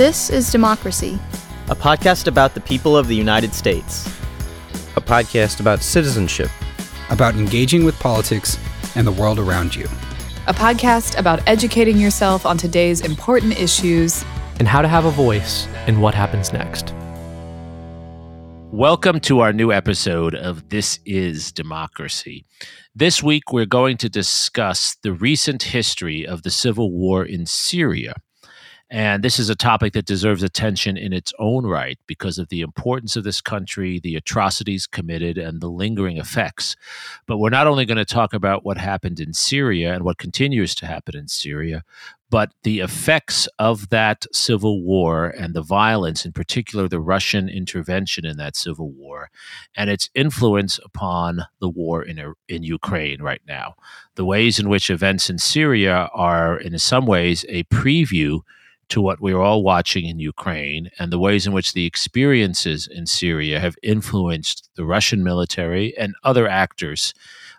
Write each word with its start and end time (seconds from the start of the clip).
This 0.00 0.30
is 0.30 0.50
Democracy, 0.50 1.18
a 1.68 1.76
podcast 1.76 2.26
about 2.26 2.54
the 2.54 2.60
people 2.62 2.96
of 2.96 3.06
the 3.06 3.14
United 3.14 3.52
States, 3.52 4.06
a 4.96 5.00
podcast 5.02 5.60
about 5.60 5.82
citizenship, 5.82 6.48
about 7.10 7.34
engaging 7.34 7.84
with 7.84 8.00
politics 8.00 8.56
and 8.96 9.06
the 9.06 9.12
world 9.12 9.38
around 9.38 9.76
you, 9.76 9.84
a 10.46 10.54
podcast 10.54 11.18
about 11.18 11.46
educating 11.46 11.98
yourself 11.98 12.46
on 12.46 12.56
today's 12.56 13.02
important 13.02 13.60
issues, 13.60 14.24
and 14.58 14.66
how 14.66 14.80
to 14.80 14.88
have 14.88 15.04
a 15.04 15.10
voice 15.10 15.68
in 15.86 16.00
what 16.00 16.14
happens 16.14 16.50
next. 16.50 16.94
Welcome 18.72 19.20
to 19.20 19.40
our 19.40 19.52
new 19.52 19.70
episode 19.70 20.34
of 20.34 20.70
This 20.70 20.98
is 21.04 21.52
Democracy. 21.52 22.46
This 22.94 23.22
week, 23.22 23.52
we're 23.52 23.66
going 23.66 23.98
to 23.98 24.08
discuss 24.08 24.96
the 25.02 25.12
recent 25.12 25.64
history 25.64 26.26
of 26.26 26.42
the 26.42 26.50
civil 26.50 26.90
war 26.90 27.22
in 27.22 27.44
Syria. 27.44 28.14
And 28.92 29.22
this 29.22 29.38
is 29.38 29.48
a 29.48 29.54
topic 29.54 29.92
that 29.92 30.04
deserves 30.04 30.42
attention 30.42 30.96
in 30.96 31.12
its 31.12 31.32
own 31.38 31.64
right 31.64 31.96
because 32.08 32.38
of 32.38 32.48
the 32.48 32.60
importance 32.60 33.14
of 33.14 33.22
this 33.22 33.40
country, 33.40 34.00
the 34.00 34.16
atrocities 34.16 34.88
committed, 34.88 35.38
and 35.38 35.60
the 35.60 35.68
lingering 35.68 36.16
effects. 36.16 36.74
But 37.26 37.38
we're 37.38 37.50
not 37.50 37.68
only 37.68 37.84
going 37.84 37.98
to 37.98 38.04
talk 38.04 38.34
about 38.34 38.64
what 38.64 38.78
happened 38.78 39.20
in 39.20 39.32
Syria 39.32 39.94
and 39.94 40.02
what 40.02 40.18
continues 40.18 40.74
to 40.74 40.86
happen 40.86 41.16
in 41.16 41.28
Syria, 41.28 41.84
but 42.30 42.52
the 42.64 42.80
effects 42.80 43.48
of 43.60 43.90
that 43.90 44.26
civil 44.32 44.82
war 44.82 45.26
and 45.26 45.54
the 45.54 45.62
violence, 45.62 46.24
in 46.24 46.32
particular 46.32 46.88
the 46.88 47.00
Russian 47.00 47.48
intervention 47.48 48.26
in 48.26 48.38
that 48.38 48.56
civil 48.56 48.90
war, 48.90 49.30
and 49.76 49.88
its 49.88 50.10
influence 50.16 50.80
upon 50.84 51.42
the 51.60 51.68
war 51.68 52.02
in, 52.02 52.34
in 52.48 52.64
Ukraine 52.64 53.22
right 53.22 53.42
now. 53.46 53.74
The 54.16 54.24
ways 54.24 54.58
in 54.58 54.68
which 54.68 54.90
events 54.90 55.30
in 55.30 55.38
Syria 55.38 56.08
are, 56.12 56.58
in 56.58 56.76
some 56.78 57.06
ways, 57.06 57.44
a 57.48 57.62
preview 57.64 58.40
to 58.90 59.00
what 59.00 59.20
we're 59.20 59.40
all 59.40 59.62
watching 59.62 60.06
in 60.06 60.18
Ukraine 60.18 60.90
and 60.98 61.12
the 61.12 61.18
ways 61.18 61.46
in 61.46 61.52
which 61.52 61.72
the 61.72 61.86
experiences 61.86 62.86
in 62.86 63.06
Syria 63.06 63.60
have 63.60 63.76
influenced 63.82 64.68
the 64.74 64.84
Russian 64.84 65.24
military 65.24 65.96
and 65.96 66.14
other 66.22 66.46
actors 66.46 67.14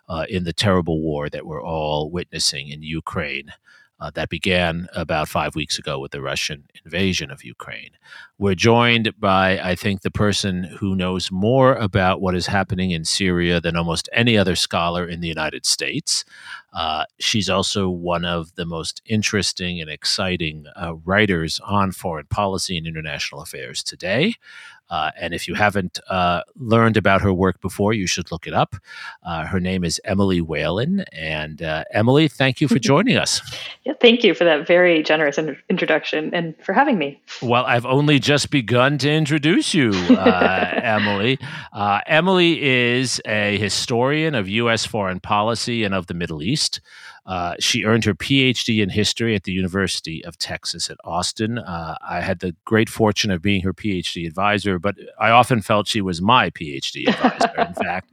uh, 0.07 0.25
in 0.29 0.43
the 0.43 0.53
terrible 0.53 1.01
war 1.01 1.29
that 1.29 1.45
we're 1.45 1.63
all 1.63 2.11
witnessing 2.11 2.67
in 2.67 2.83
Ukraine 2.83 3.53
uh, 4.01 4.09
that 4.15 4.29
began 4.29 4.87
about 4.95 5.29
five 5.29 5.55
weeks 5.55 5.77
ago 5.77 5.99
with 5.99 6.11
the 6.11 6.21
Russian 6.21 6.63
invasion 6.83 7.29
of 7.29 7.43
Ukraine. 7.43 7.91
We're 8.39 8.55
joined 8.55 9.13
by, 9.19 9.59
I 9.59 9.75
think, 9.75 10.01
the 10.01 10.09
person 10.09 10.63
who 10.63 10.95
knows 10.95 11.31
more 11.31 11.75
about 11.75 12.19
what 12.19 12.35
is 12.35 12.47
happening 12.47 12.89
in 12.89 13.05
Syria 13.05 13.61
than 13.61 13.77
almost 13.77 14.09
any 14.11 14.37
other 14.37 14.55
scholar 14.55 15.07
in 15.07 15.21
the 15.21 15.27
United 15.27 15.67
States. 15.67 16.25
Uh, 16.73 17.05
she's 17.19 17.49
also 17.49 17.89
one 17.89 18.25
of 18.25 18.55
the 18.55 18.65
most 18.65 19.03
interesting 19.05 19.79
and 19.79 19.89
exciting 19.89 20.65
uh, 20.75 20.95
writers 21.05 21.59
on 21.63 21.91
foreign 21.91 22.25
policy 22.25 22.77
and 22.77 22.87
international 22.87 23.41
affairs 23.41 23.83
today. 23.83 24.33
Uh, 24.91 25.09
and 25.19 25.33
if 25.33 25.47
you 25.47 25.55
haven't 25.55 25.99
uh, 26.09 26.41
learned 26.57 26.97
about 26.97 27.21
her 27.21 27.33
work 27.33 27.61
before, 27.61 27.93
you 27.93 28.05
should 28.05 28.29
look 28.31 28.45
it 28.45 28.53
up. 28.53 28.75
Uh, 29.23 29.45
her 29.45 29.59
name 29.59 29.83
is 29.85 29.99
Emily 30.03 30.41
Whalen. 30.41 31.05
And 31.13 31.61
uh, 31.61 31.85
Emily, 31.91 32.27
thank 32.27 32.59
you 32.59 32.67
for 32.67 32.77
joining 32.91 33.15
us. 33.17 33.41
yeah, 33.85 33.93
thank 34.01 34.23
you 34.23 34.33
for 34.33 34.43
that 34.43 34.67
very 34.67 35.01
generous 35.01 35.37
in- 35.37 35.57
introduction 35.69 36.33
and 36.35 36.53
for 36.61 36.73
having 36.73 36.97
me. 36.97 37.21
Well, 37.41 37.63
I've 37.65 37.85
only 37.85 38.19
just 38.19 38.51
begun 38.51 38.97
to 38.99 39.09
introduce 39.09 39.73
you, 39.73 39.91
uh, 40.09 40.69
Emily. 40.83 41.39
Uh, 41.71 42.01
Emily 42.05 42.61
is 42.61 43.21
a 43.25 43.57
historian 43.57 44.35
of 44.35 44.49
U.S. 44.49 44.85
foreign 44.85 45.21
policy 45.21 45.85
and 45.85 45.95
of 45.95 46.07
the 46.07 46.13
Middle 46.13 46.43
East. 46.43 46.81
Uh, 47.25 47.55
she 47.59 47.85
earned 47.85 48.03
her 48.05 48.15
PhD 48.15 48.81
in 48.81 48.89
history 48.89 49.35
at 49.35 49.43
the 49.43 49.51
University 49.51 50.25
of 50.25 50.37
Texas 50.37 50.89
at 50.89 50.97
Austin. 51.03 51.59
Uh, 51.59 51.95
I 52.07 52.21
had 52.21 52.39
the 52.39 52.55
great 52.65 52.89
fortune 52.89 53.29
of 53.31 53.41
being 53.41 53.61
her 53.61 53.73
PhD 53.73 54.25
advisor, 54.25 54.79
but 54.79 54.95
I 55.19 55.29
often 55.29 55.61
felt 55.61 55.87
she 55.87 56.01
was 56.01 56.21
my 56.21 56.49
PhD 56.49 57.07
advisor. 57.07 57.61
in 57.61 57.73
fact, 57.75 58.11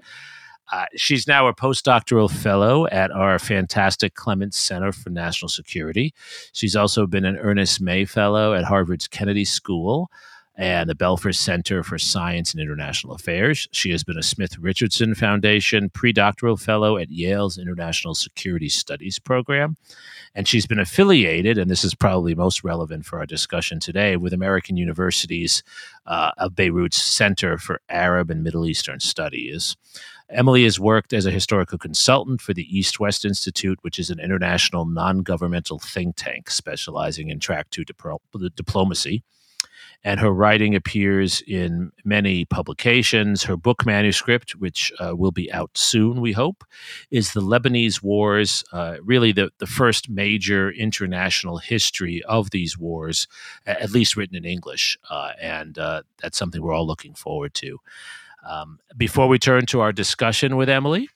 uh, 0.71 0.85
she's 0.97 1.27
now 1.27 1.47
a 1.47 1.55
postdoctoral 1.55 2.31
fellow 2.31 2.87
at 2.89 3.11
our 3.11 3.39
fantastic 3.39 4.15
Clements 4.15 4.59
Center 4.59 4.93
for 4.93 5.09
National 5.09 5.49
Security. 5.49 6.13
She's 6.53 6.77
also 6.77 7.07
been 7.07 7.25
an 7.25 7.39
Ernest 7.39 7.81
May 7.81 8.05
Fellow 8.05 8.53
at 8.53 8.65
Harvard's 8.65 9.09
Kennedy 9.09 9.47
School 9.47 10.11
and 10.59 10.91
the 10.91 10.95
Belfer 10.95 11.33
Center 11.33 11.85
for 11.85 12.01
Science 12.01 12.53
and 12.53 12.61
International 12.61 13.15
Affairs. 13.15 13.69
She 13.71 13.93
has 13.93 14.03
been 14.03 14.19
a 14.19 14.25
Smith 14.25 14.59
Richardson 14.59 15.15
Foundation 15.15 15.89
predoctoral 15.89 16.61
fellow 16.61 16.97
at 16.97 17.13
Yale's 17.13 17.59
International 17.59 18.13
Security 18.13 18.69
Studies 18.69 19.21
program. 19.21 19.77
And 20.35 20.49
she's 20.49 20.67
been 20.67 20.81
affiliated, 20.81 21.59
and 21.59 21.71
this 21.71 21.85
is 21.85 21.95
probably 21.95 22.35
most 22.35 22.65
relevant 22.65 23.07
for 23.07 23.21
our 23.21 23.27
discussion 23.27 23.79
today, 23.79 24.17
with 24.17 24.33
American 24.33 24.77
University's 24.77 25.63
uh, 26.07 26.33
of 26.39 26.57
Beirut's 26.57 27.01
Center 27.01 27.57
for 27.57 27.81
Arab 27.89 28.29
and 28.29 28.43
Middle 28.43 28.67
Eastern 28.67 28.99
Studies. 28.99 29.77
Emily 30.29 30.65
has 30.65 30.79
worked 30.79 31.13
as 31.13 31.25
a 31.25 31.31
historical 31.31 31.79
consultant 31.79 32.41
for 32.41 32.53
the 32.53 32.67
East 32.77 32.99
West 32.99 33.25
Institute, 33.25 33.79
which 33.83 33.99
is 33.99 34.11
an 34.11 34.19
international 34.19 34.85
non 34.85 35.23
governmental 35.23 35.79
think 35.79 36.17
tank 36.17 36.51
specializing 36.51 37.31
in 37.31 37.39
track 37.39 37.71
two 37.71 37.85
diplomacy 37.85 39.23
and 40.05 40.21
her 40.21 40.31
writing 40.31 40.75
appears 40.75 41.43
in 41.47 41.91
many 42.05 42.45
publications. 42.45 43.43
Her 43.43 43.57
book 43.57 43.85
manuscript, 43.85 44.53
which 44.53 44.93
uh, 45.01 45.17
will 45.17 45.33
be 45.33 45.53
out 45.53 45.77
soon, 45.77 46.21
we 46.21 46.33
hope, 46.33 46.65
is 47.11 47.33
The 47.33 47.41
Lebanese 47.41 48.03
Wars, 48.03 48.65
uh, 48.73 48.97
really 49.03 49.33
the, 49.33 49.51
the 49.59 49.67
first 49.67 50.09
major 50.09 50.71
international 50.71 51.59
history 51.59 52.23
of 52.25 52.51
these 52.51 52.79
wars, 52.79 53.27
at 53.67 53.91
least 53.91 54.17
written 54.17 54.37
in 54.37 54.45
English. 54.45 54.97
Uh, 55.11 55.33
and 55.41 55.79
uh, 55.79 56.03
that's 56.23 56.39
something 56.39 56.63
we're 56.63 56.75
all 56.75 56.87
looking 56.87 57.15
forward 57.15 57.55
to. 57.55 57.81
Um, 58.49 58.79
before 58.97 59.27
we 59.27 59.39
turn 59.39 59.67
to 59.67 59.81
our 59.81 59.93
discussion 59.93 60.57
with 60.57 60.69
Emily, 60.69 61.09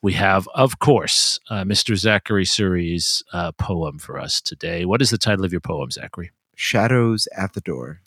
we 0.00 0.12
have, 0.12 0.48
of 0.54 0.78
course, 0.78 1.40
uh, 1.50 1.64
Mr. 1.64 1.96
Zachary 1.96 2.44
Suri's 2.44 3.24
uh, 3.32 3.50
poem 3.52 3.98
for 3.98 4.18
us 4.18 4.40
today. 4.40 4.84
What 4.84 5.02
is 5.02 5.10
the 5.10 5.18
title 5.18 5.44
of 5.44 5.52
your 5.52 5.60
poem, 5.60 5.90
Zachary? 5.90 6.30
Shadows 6.58 7.28
at 7.36 7.52
the 7.54 7.60
Door 7.60 8.00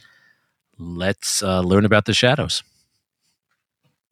let's 0.77 1.43
uh, 1.43 1.61
learn 1.61 1.85
about 1.85 2.05
the 2.05 2.13
shadows. 2.13 2.63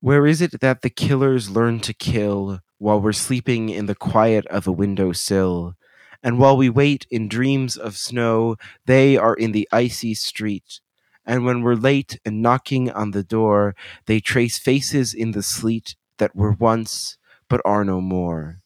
Where 0.02 0.26
is 0.28 0.42
it 0.42 0.62
that 0.62 0.82
the 0.82 0.90
killers 0.90 1.50
learn 1.50 1.80
to 1.82 1.94
kill 1.94 2.62
while 2.78 3.02
we're 3.02 3.12
sleeping 3.12 3.70
in 3.70 3.88
the 3.88 3.96
quiet 3.96 4.46
of 4.48 4.68
a 4.68 4.72
window 4.72 5.12
sill? 5.12 5.76
And 6.24 6.38
while 6.40 6.56
we 6.56 6.70
wait 6.70 7.06
in 7.12 7.28
dreams 7.28 7.76
of 7.76 7.98
snow, 7.98 8.56
they 8.86 9.18
are 9.18 9.34
in 9.36 9.52
the 9.52 9.68
icy 9.72 10.14
street. 10.14 10.80
And 11.26 11.44
when 11.44 11.62
we're 11.62 11.76
late 11.76 12.20
and 12.26 12.42
knocking 12.42 12.92
on 12.92 13.12
the 13.12 13.24
door, 13.24 13.76
they 14.06 14.20
trace 14.20 14.58
faces 14.58 15.14
in 15.14 15.32
the 15.32 15.44
sleet 15.44 15.96
that 16.18 16.36
were 16.36 16.52
once, 16.52 17.18
but 17.50 17.62
are 17.66 17.84
no 17.84 18.00
more. 18.00 18.62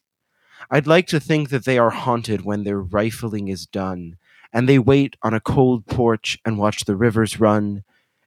I'd 0.70 0.88
like 0.88 1.08
to 1.08 1.20
think 1.20 1.50
that 1.50 1.66
they 1.66 1.78
are 1.78 1.92
haunted 1.92 2.42
when 2.42 2.64
their 2.64 2.82
rifling 2.82 3.48
is 3.48 3.66
done, 3.66 4.18
and 4.54 4.70
they 4.70 4.80
wait 4.80 5.18
on 5.24 5.34
a 5.34 5.42
cold 5.42 5.86
porch 5.88 6.38
and 6.46 6.58
watch 6.58 6.86
the 6.86 6.96
rivers 6.96 7.40
run, 7.40 7.84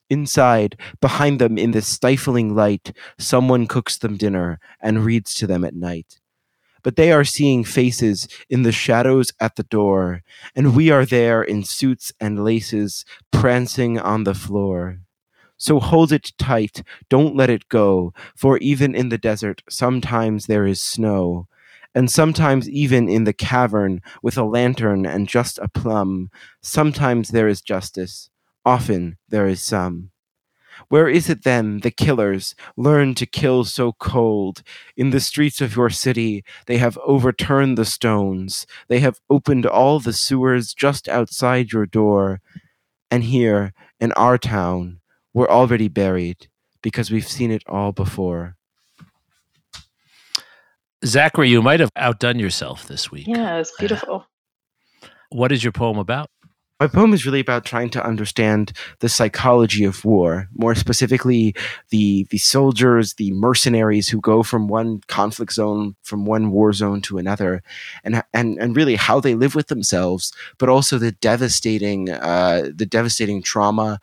Inside, 0.09 0.79
behind 1.01 1.41
them 1.41 1.59
in 1.59 1.73
the 1.73 1.83
stifling 1.83 2.55
light, 2.55 2.93
someone 3.19 3.67
cooks 3.67 3.99
them 3.99 4.17
dinner 4.17 4.61
and 4.81 5.05
reads 5.05 5.35
to 5.35 5.49
them 5.49 5.65
at 5.65 5.75
night. 5.75 6.21
But 6.85 6.95
they 6.95 7.11
are 7.11 7.25
seeing 7.25 7.65
faces 7.65 8.29
in 8.49 8.63
the 8.63 8.71
shadows 8.71 9.33
at 9.41 9.57
the 9.57 9.65
door, 9.65 10.23
and 10.55 10.77
we 10.77 10.91
are 10.91 11.05
there 11.05 11.43
in 11.43 11.65
suits 11.65 12.13
and 12.21 12.45
laces, 12.45 13.05
prancing 13.33 13.99
on 13.99 14.23
the 14.23 14.35
floor. 14.35 15.01
So 15.57 15.81
hold 15.81 16.13
it 16.13 16.33
tight, 16.39 16.85
don't 17.09 17.35
let 17.35 17.51
it 17.51 17.69
go, 17.69 18.15
for 18.37 18.59
even 18.59 18.95
in 18.95 19.09
the 19.09 19.19
desert, 19.19 19.63
sometimes 19.69 20.47
there 20.47 20.67
is 20.67 20.81
snow. 20.81 21.49
And 21.97 22.11
sometimes, 22.11 22.71
even 22.71 23.09
in 23.09 23.25
the 23.25 23.33
cavern, 23.35 24.03
with 24.23 24.39
a 24.39 24.45
lantern 24.45 25.07
and 25.07 25.29
just 25.29 25.59
a 25.59 25.69
plum, 25.69 26.31
sometimes 26.63 27.31
there 27.31 27.49
is 27.49 27.63
justice, 27.63 28.31
Often 28.67 29.19
there 29.29 29.49
is 29.49 29.63
some. 29.63 30.11
Where 30.89 31.09
is 31.09 31.31
it 31.31 31.45
then 31.45 31.81
the 31.81 31.91
killers 31.93 32.55
learn 32.77 33.15
to 33.17 33.27
kill 33.27 33.65
so 33.65 33.93
cold? 33.93 34.63
In 34.97 35.11
the 35.11 35.21
streets 35.21 35.61
of 35.61 35.77
your 35.77 35.91
city, 35.91 36.45
they 36.67 36.79
have 36.79 36.99
overturned 37.07 37.79
the 37.79 37.85
stones. 37.85 38.67
They 38.89 39.01
have 39.01 39.21
opened 39.31 39.67
all 39.67 40.01
the 40.01 40.13
sewers 40.13 40.75
just 40.75 41.09
outside 41.09 41.73
your 41.73 41.87
door. 41.87 42.41
And 43.11 43.25
here, 43.25 43.75
in 44.01 44.13
our 44.13 44.39
town, 44.39 45.01
we're 45.35 45.49
already 45.49 45.89
buried 45.89 46.49
because 46.83 47.11
we've 47.11 47.29
seen 47.29 47.53
it 47.53 47.65
all 47.69 47.93
before. 47.93 48.56
Zachary, 51.07 51.49
you 51.49 51.63
might 51.63 51.81
have 51.81 51.91
outdone 51.97 52.39
yourself 52.39 52.87
this 52.87 53.11
week. 53.11 53.27
Yeah, 53.27 53.59
it's 53.59 53.73
beautiful. 53.79 54.27
What 55.31 55.53
is 55.53 55.63
your 55.63 55.73
poem 55.73 55.99
about? 55.99 56.29
My 56.79 56.89
poem 56.89 57.15
is 57.15 57.25
really 57.25 57.41
about 57.41 57.65
trying 57.65 57.89
to 57.91 58.05
understand 58.05 58.73
the 59.01 59.09
psychology 59.09 59.85
of 59.85 60.05
war, 60.05 60.49
more 60.55 60.75
specifically 60.75 61.55
the 61.89 62.27
the 62.31 62.37
soldiers, 62.37 63.15
the 63.15 63.33
mercenaries 63.33 64.11
who 64.11 64.21
go 64.21 64.43
from 64.43 64.69
one 64.69 65.01
conflict 65.09 65.55
zone, 65.55 65.97
from 66.03 66.27
one 66.27 66.51
war 66.51 66.75
zone 66.75 67.01
to 67.03 67.17
another, 67.17 67.63
and 68.05 68.23
and 68.35 68.59
and 68.59 68.77
really 68.77 68.97
how 68.97 69.21
they 69.21 69.35
live 69.35 69.55
with 69.55 69.69
themselves, 69.69 70.35
but 70.59 70.69
also 70.69 70.99
the 70.99 71.13
devastating 71.13 72.11
uh, 72.11 72.69
the 72.75 72.85
devastating 72.85 73.43
trauma 73.43 73.99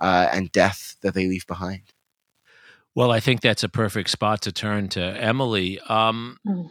uh, 0.00 0.28
and 0.32 0.50
death 0.50 0.96
that 1.02 1.12
they 1.12 1.26
leave 1.26 1.46
behind. 1.46 1.82
Well, 2.94 3.10
I 3.10 3.20
think 3.20 3.40
that's 3.40 3.64
a 3.64 3.68
perfect 3.68 4.10
spot 4.10 4.42
to 4.42 4.52
turn 4.52 4.88
to 4.90 5.00
Emily. 5.02 5.80
Um, 5.88 6.38
Mm. 6.46 6.70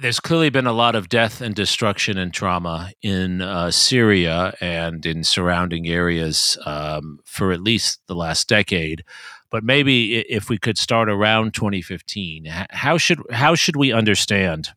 There's 0.00 0.18
clearly 0.18 0.48
been 0.48 0.66
a 0.66 0.72
lot 0.72 0.94
of 0.96 1.10
death 1.10 1.42
and 1.42 1.54
destruction 1.54 2.16
and 2.16 2.32
trauma 2.32 2.90
in 3.02 3.42
uh, 3.42 3.70
Syria 3.70 4.54
and 4.62 5.04
in 5.04 5.22
surrounding 5.24 5.86
areas 5.86 6.56
um, 6.64 7.18
for 7.26 7.52
at 7.52 7.60
least 7.60 8.00
the 8.06 8.14
last 8.14 8.48
decade. 8.48 9.04
But 9.50 9.64
maybe 9.64 10.20
if 10.20 10.48
we 10.48 10.56
could 10.56 10.78
start 10.78 11.10
around 11.10 11.52
2015, 11.52 12.46
how 12.70 12.96
should 12.96 13.20
how 13.30 13.54
should 13.54 13.76
we 13.76 13.92
understand 13.92 14.70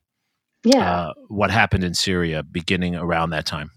Yeah. 0.66 0.92
uh, 0.92 1.14
what 1.30 1.52
happened 1.52 1.86
in 1.86 1.94
Syria 1.94 2.44
beginning 2.44 2.96
around 2.98 3.30
that 3.30 3.46
time? 3.46 3.72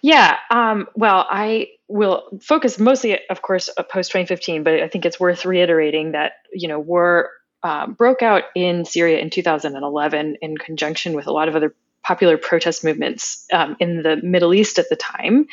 Yeah. 0.00 0.36
Um, 0.52 0.86
well, 0.94 1.26
I 1.28 1.70
will 1.92 2.24
focus 2.40 2.78
mostly, 2.78 3.18
of 3.28 3.42
course, 3.42 3.68
post 3.90 4.10
2015, 4.12 4.64
but 4.64 4.80
I 4.80 4.88
think 4.88 5.04
it's 5.04 5.20
worth 5.20 5.44
reiterating 5.44 6.12
that, 6.12 6.32
you 6.52 6.68
know, 6.68 6.80
war 6.80 7.30
um, 7.62 7.92
broke 7.92 8.22
out 8.22 8.44
in 8.56 8.84
Syria 8.84 9.18
in 9.18 9.30
2011 9.30 10.36
in 10.40 10.56
conjunction 10.56 11.12
with 11.14 11.26
a 11.26 11.32
lot 11.32 11.48
of 11.48 11.54
other 11.56 11.74
popular 12.02 12.36
protest 12.36 12.82
movements 12.82 13.46
um, 13.52 13.76
in 13.78 14.02
the 14.02 14.16
Middle 14.16 14.52
East 14.54 14.78
at 14.78 14.88
the 14.88 14.96
time. 14.96 15.46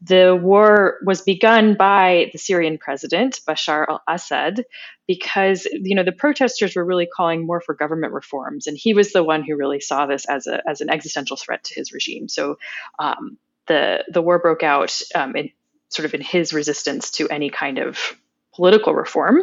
The 0.00 0.34
war 0.34 0.98
was 1.04 1.20
begun 1.20 1.74
by 1.76 2.30
the 2.32 2.38
Syrian 2.38 2.78
president, 2.78 3.40
Bashar 3.46 3.86
al 3.88 4.02
Assad, 4.08 4.64
because 5.06 5.66
you 5.66 5.94
know 5.94 6.04
the 6.04 6.12
protesters 6.12 6.76
were 6.76 6.84
really 6.84 7.06
calling 7.06 7.46
more 7.46 7.60
for 7.60 7.74
government 7.74 8.12
reforms, 8.12 8.66
and 8.66 8.78
he 8.78 8.94
was 8.94 9.12
the 9.12 9.24
one 9.24 9.42
who 9.42 9.56
really 9.56 9.80
saw 9.80 10.06
this 10.06 10.24
as 10.24 10.46
a 10.46 10.62
as 10.68 10.80
an 10.80 10.88
existential 10.88 11.36
threat 11.36 11.64
to 11.64 11.74
his 11.74 11.92
regime. 11.92 12.28
So 12.28 12.56
um, 12.98 13.36
the 13.66 14.04
the 14.10 14.22
war 14.22 14.38
broke 14.38 14.62
out 14.62 14.98
um, 15.14 15.36
in 15.36 15.50
sort 15.94 16.06
of 16.06 16.14
in 16.14 16.20
his 16.20 16.52
resistance 16.52 17.10
to 17.12 17.28
any 17.28 17.50
kind 17.50 17.78
of 17.78 18.16
political 18.54 18.94
reform, 18.94 19.42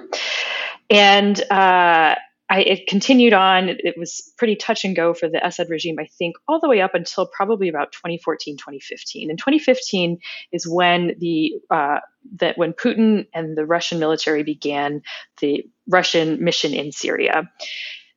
and 0.90 1.42
uh, 1.52 2.16
I, 2.52 2.60
it 2.64 2.88
continued 2.88 3.32
on. 3.32 3.70
It, 3.70 3.96
was 3.98 4.34
pretty 4.38 4.58
touch 4.58 4.84
and 4.84 4.94
go 4.94 5.14
for 5.14 5.30
the 5.30 5.46
Assad 5.46 5.70
regime, 5.70 5.96
I 5.98 6.08
think, 6.20 6.36
all 6.50 6.60
the 6.60 6.68
way 6.68 6.82
up 6.82 6.94
until 6.94 7.26
probably 7.26 7.70
about 7.70 7.94
2014, 7.94 8.58
2015. 8.58 9.30
And 9.30 9.40
2015 9.40 10.20
is 10.52 10.68
when 10.68 11.16
the 11.20 11.54
uh, 11.70 12.00
that 12.40 12.58
when 12.58 12.74
Putin 12.74 13.26
and 13.34 13.58
the 13.58 13.66
Russian 13.66 14.00
military 14.00 14.44
began 14.44 15.02
the 15.40 15.64
Russian 15.88 16.44
mission 16.44 16.74
in 16.74 16.92
Syria. 16.92 17.50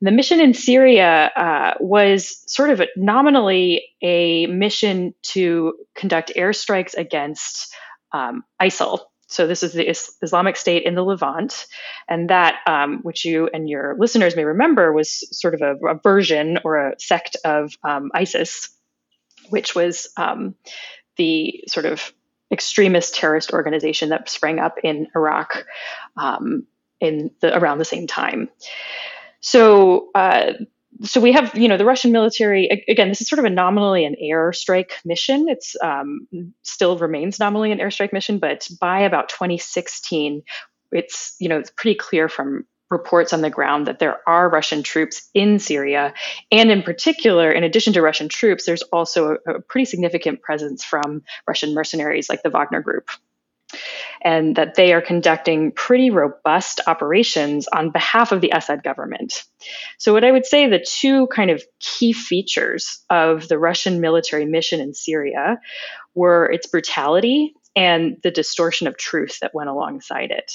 The 0.00 0.10
mission 0.10 0.40
in 0.40 0.52
Syria 0.52 1.30
uh, 1.36 1.74
was 1.78 2.42
sort 2.52 2.70
of 2.70 2.80
a, 2.80 2.88
nominally 2.96 3.84
a 4.02 4.46
mission 4.46 5.14
to 5.22 5.74
conduct 5.94 6.32
airstrikes 6.36 6.94
against 6.94 7.72
um, 8.14 8.44
ISIL. 8.62 9.00
So 9.26 9.46
this 9.46 9.62
is 9.62 9.72
the 9.72 9.88
Is- 9.88 10.16
Islamic 10.22 10.56
State 10.56 10.84
in 10.84 10.94
the 10.94 11.02
Levant, 11.02 11.66
and 12.08 12.30
that, 12.30 12.60
um, 12.66 13.00
which 13.02 13.24
you 13.24 13.48
and 13.52 13.68
your 13.68 13.96
listeners 13.98 14.36
may 14.36 14.44
remember, 14.44 14.92
was 14.92 15.26
sort 15.36 15.54
of 15.54 15.60
a, 15.62 15.74
a 15.86 16.00
version 16.02 16.58
or 16.64 16.76
a 16.76 16.94
sect 17.00 17.36
of 17.44 17.74
um, 17.82 18.10
ISIS, 18.14 18.70
which 19.48 19.74
was 19.74 20.08
um, 20.16 20.54
the 21.16 21.64
sort 21.66 21.86
of 21.86 22.12
extremist 22.52 23.16
terrorist 23.16 23.52
organization 23.52 24.10
that 24.10 24.28
sprang 24.28 24.60
up 24.60 24.76
in 24.84 25.08
Iraq 25.16 25.64
um, 26.16 26.66
in 27.00 27.30
the 27.40 27.56
around 27.58 27.78
the 27.78 27.84
same 27.84 28.06
time. 28.06 28.48
So, 29.40 30.10
uh, 30.14 30.52
so 31.02 31.20
we 31.20 31.32
have, 31.32 31.54
you 31.54 31.68
know, 31.68 31.76
the 31.76 31.84
Russian 31.84 32.12
military. 32.12 32.84
Again, 32.88 33.08
this 33.08 33.20
is 33.20 33.28
sort 33.28 33.38
of 33.38 33.44
a 33.44 33.50
nominally 33.50 34.04
an 34.04 34.16
airstrike 34.22 34.92
mission. 35.04 35.48
It's 35.48 35.74
um, 35.82 36.26
still 36.62 36.96
remains 36.98 37.38
nominally 37.38 37.72
an 37.72 37.78
airstrike 37.78 38.12
mission, 38.12 38.38
but 38.38 38.68
by 38.80 39.00
about 39.00 39.28
2016, 39.28 40.42
it's 40.92 41.36
you 41.40 41.48
know 41.48 41.58
it's 41.58 41.70
pretty 41.70 41.96
clear 41.96 42.28
from 42.28 42.64
reports 42.90 43.32
on 43.32 43.40
the 43.40 43.50
ground 43.50 43.86
that 43.86 43.98
there 43.98 44.20
are 44.28 44.48
Russian 44.48 44.82
troops 44.82 45.28
in 45.34 45.58
Syria, 45.58 46.14
and 46.52 46.70
in 46.70 46.82
particular, 46.82 47.50
in 47.50 47.64
addition 47.64 47.92
to 47.94 48.02
Russian 48.02 48.28
troops, 48.28 48.64
there's 48.64 48.82
also 48.82 49.38
a, 49.46 49.54
a 49.54 49.60
pretty 49.60 49.86
significant 49.86 50.42
presence 50.42 50.84
from 50.84 51.22
Russian 51.48 51.74
mercenaries 51.74 52.28
like 52.28 52.42
the 52.42 52.50
Wagner 52.50 52.82
Group 52.82 53.10
and 54.22 54.56
that 54.56 54.74
they 54.74 54.92
are 54.92 55.00
conducting 55.02 55.72
pretty 55.72 56.10
robust 56.10 56.80
operations 56.86 57.68
on 57.68 57.90
behalf 57.90 58.32
of 58.32 58.40
the 58.40 58.50
Assad 58.54 58.82
government. 58.82 59.44
So, 59.98 60.12
what 60.12 60.24
I 60.24 60.32
would 60.32 60.46
say 60.46 60.68
the 60.68 60.84
two 60.86 61.26
kind 61.28 61.50
of 61.50 61.62
key 61.80 62.12
features 62.12 63.02
of 63.10 63.48
the 63.48 63.58
Russian 63.58 64.00
military 64.00 64.46
mission 64.46 64.80
in 64.80 64.94
Syria 64.94 65.58
were 66.14 66.46
its 66.50 66.66
brutality 66.66 67.54
and 67.76 68.18
the 68.22 68.30
distortion 68.30 68.86
of 68.86 68.96
truth 68.96 69.38
that 69.40 69.54
went 69.54 69.68
alongside 69.68 70.30
it. 70.30 70.52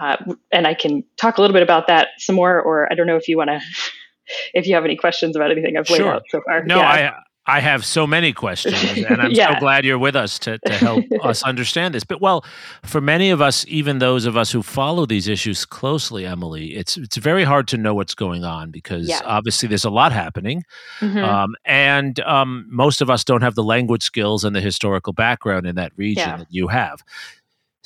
Uh, 0.00 0.16
and 0.52 0.66
I 0.66 0.74
can 0.74 1.04
talk 1.16 1.38
a 1.38 1.40
little 1.40 1.54
bit 1.54 1.62
about 1.62 1.86
that 1.86 2.08
some 2.18 2.34
more, 2.36 2.60
or 2.60 2.90
I 2.90 2.96
don't 2.96 3.06
know 3.06 3.16
if 3.16 3.28
you 3.28 3.36
want 3.36 3.50
to, 3.50 3.60
if 4.54 4.66
you 4.66 4.74
have 4.74 4.84
any 4.84 4.96
questions 4.96 5.36
about 5.36 5.50
anything 5.50 5.76
I've 5.76 5.88
laid 5.90 5.98
Sure. 5.98 6.14
out 6.14 6.22
so 6.28 6.40
far. 6.44 6.64
No, 6.64 6.78
Yeah. 6.78 6.88
I 6.88 7.12
I 7.46 7.60
have 7.60 7.84
so 7.84 8.06
many 8.06 8.32
questions, 8.32 9.02
and 9.08 9.20
I'm 9.20 9.32
Yeah. 9.32 9.54
so 9.54 9.60
glad 9.60 9.84
you're 9.84 9.98
with 9.98 10.16
us 10.16 10.38
to, 10.40 10.58
to 10.60 10.78
help 10.78 11.04
us 11.22 11.42
understand 11.42 11.94
this. 11.94 12.02
But 12.04 12.20
well, 12.20 12.44
for 12.82 13.00
many 13.00 13.30
of 13.30 13.40
us, 13.42 13.64
even 13.68 13.98
those 13.98 14.24
of 14.24 14.36
us 14.36 14.50
who 14.50 14.62
follow 14.62 15.04
these 15.06 15.28
issues 15.28 15.64
closely, 15.66 16.24
Emily, 16.24 16.74
it's 16.74 16.96
it's 16.96 17.16
very 17.18 17.44
hard 17.44 17.68
to 17.68 17.76
know 17.76 17.94
what's 17.94 18.14
going 18.14 18.44
on 18.44 18.70
because 18.70 19.08
Yeah. 19.08 19.20
obviously 19.24 19.68
there's 19.68 19.84
a 19.84 19.90
lot 19.90 20.12
happening, 20.12 20.64
Mhm. 21.00 21.22
um, 21.22 21.54
and 21.66 22.18
um, 22.20 22.66
most 22.70 23.00
of 23.02 23.10
us 23.10 23.24
don't 23.24 23.42
have 23.42 23.54
the 23.54 23.64
language 23.64 24.02
skills 24.02 24.42
and 24.44 24.56
the 24.56 24.60
historical 24.62 25.12
background 25.12 25.66
in 25.66 25.74
that 25.76 25.92
region 25.96 26.28
Yeah. 26.28 26.36
that 26.38 26.48
you 26.50 26.68
have. 26.68 27.02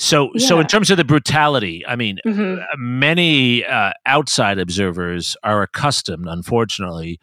So, 0.00 0.30
so 0.36 0.60
in 0.60 0.68
terms 0.68 0.92
of 0.92 0.96
the 0.96 1.04
brutality, 1.04 1.84
I 1.84 1.96
mean, 1.96 2.20
Mhm. 2.24 2.62
uh, 2.62 2.66
many 2.76 3.64
uh, 3.66 3.90
outside 4.06 4.60
observers 4.60 5.36
are 5.42 5.60
accustomed, 5.62 6.28
unfortunately, 6.28 7.18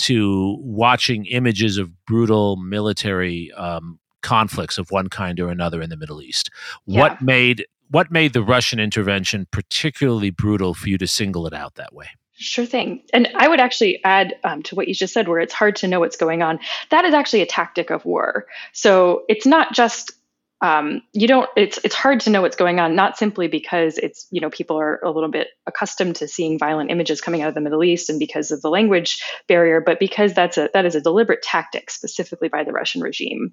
to 0.00 0.56
watching 0.60 1.26
images 1.26 1.78
of 1.78 1.90
brutal 2.06 2.56
military 2.56 3.52
um, 3.52 3.98
conflicts 4.22 4.78
of 4.78 4.90
one 4.90 5.08
kind 5.08 5.40
or 5.40 5.48
another 5.48 5.80
in 5.80 5.90
the 5.90 5.96
Middle 5.96 6.22
East. 6.22 6.50
What 6.84 7.20
made 7.22 7.66
what 7.90 8.10
made 8.10 8.34
the 8.34 8.42
Russian 8.42 8.78
intervention 8.78 9.46
particularly 9.50 10.30
brutal 10.30 10.74
for 10.74 10.88
you 10.88 10.98
to 10.98 11.06
single 11.06 11.46
it 11.46 11.54
out 11.54 11.76
that 11.76 11.94
way? 11.94 12.06
Sure 12.34 12.66
thing. 12.66 13.02
And 13.12 13.28
I 13.34 13.48
would 13.48 13.60
actually 13.60 14.02
add 14.04 14.34
um, 14.44 14.62
to 14.64 14.76
what 14.76 14.86
you 14.86 14.94
just 14.94 15.12
said, 15.12 15.26
where 15.26 15.40
it's 15.40 15.54
hard 15.54 15.74
to 15.76 15.88
know 15.88 15.98
what's 15.98 16.16
going 16.16 16.42
on. 16.42 16.60
That 16.90 17.04
is 17.04 17.12
actually 17.12 17.40
a 17.40 17.46
tactic 17.46 17.90
of 17.90 18.04
war. 18.04 18.46
So 18.72 19.24
it's 19.28 19.46
not 19.46 19.72
just 19.72 20.12
um, 20.60 21.02
you 21.12 21.28
don't. 21.28 21.48
It's 21.56 21.78
it's 21.84 21.94
hard 21.94 22.20
to 22.20 22.30
know 22.30 22.42
what's 22.42 22.56
going 22.56 22.80
on, 22.80 22.96
not 22.96 23.16
simply 23.16 23.46
because 23.46 23.96
it's 23.96 24.26
you 24.30 24.40
know 24.40 24.50
people 24.50 24.78
are 24.78 25.00
a 25.04 25.10
little 25.10 25.30
bit 25.30 25.48
accustomed 25.66 26.16
to 26.16 26.26
seeing 26.26 26.58
violent 26.58 26.90
images 26.90 27.20
coming 27.20 27.42
out 27.42 27.48
of 27.48 27.54
the 27.54 27.60
Middle 27.60 27.84
East 27.84 28.10
and 28.10 28.18
because 28.18 28.50
of 28.50 28.60
the 28.60 28.68
language 28.68 29.22
barrier, 29.46 29.80
but 29.80 30.00
because 30.00 30.34
that's 30.34 30.58
a 30.58 30.68
that 30.74 30.84
is 30.84 30.96
a 30.96 31.00
deliberate 31.00 31.42
tactic 31.42 31.90
specifically 31.90 32.48
by 32.48 32.64
the 32.64 32.72
Russian 32.72 33.02
regime 33.02 33.52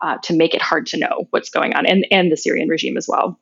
uh, 0.00 0.18
to 0.22 0.36
make 0.36 0.54
it 0.54 0.62
hard 0.62 0.86
to 0.86 0.98
know 0.98 1.26
what's 1.30 1.50
going 1.50 1.74
on, 1.74 1.86
and 1.86 2.06
and 2.12 2.30
the 2.30 2.36
Syrian 2.36 2.68
regime 2.68 2.96
as 2.96 3.08
well. 3.08 3.38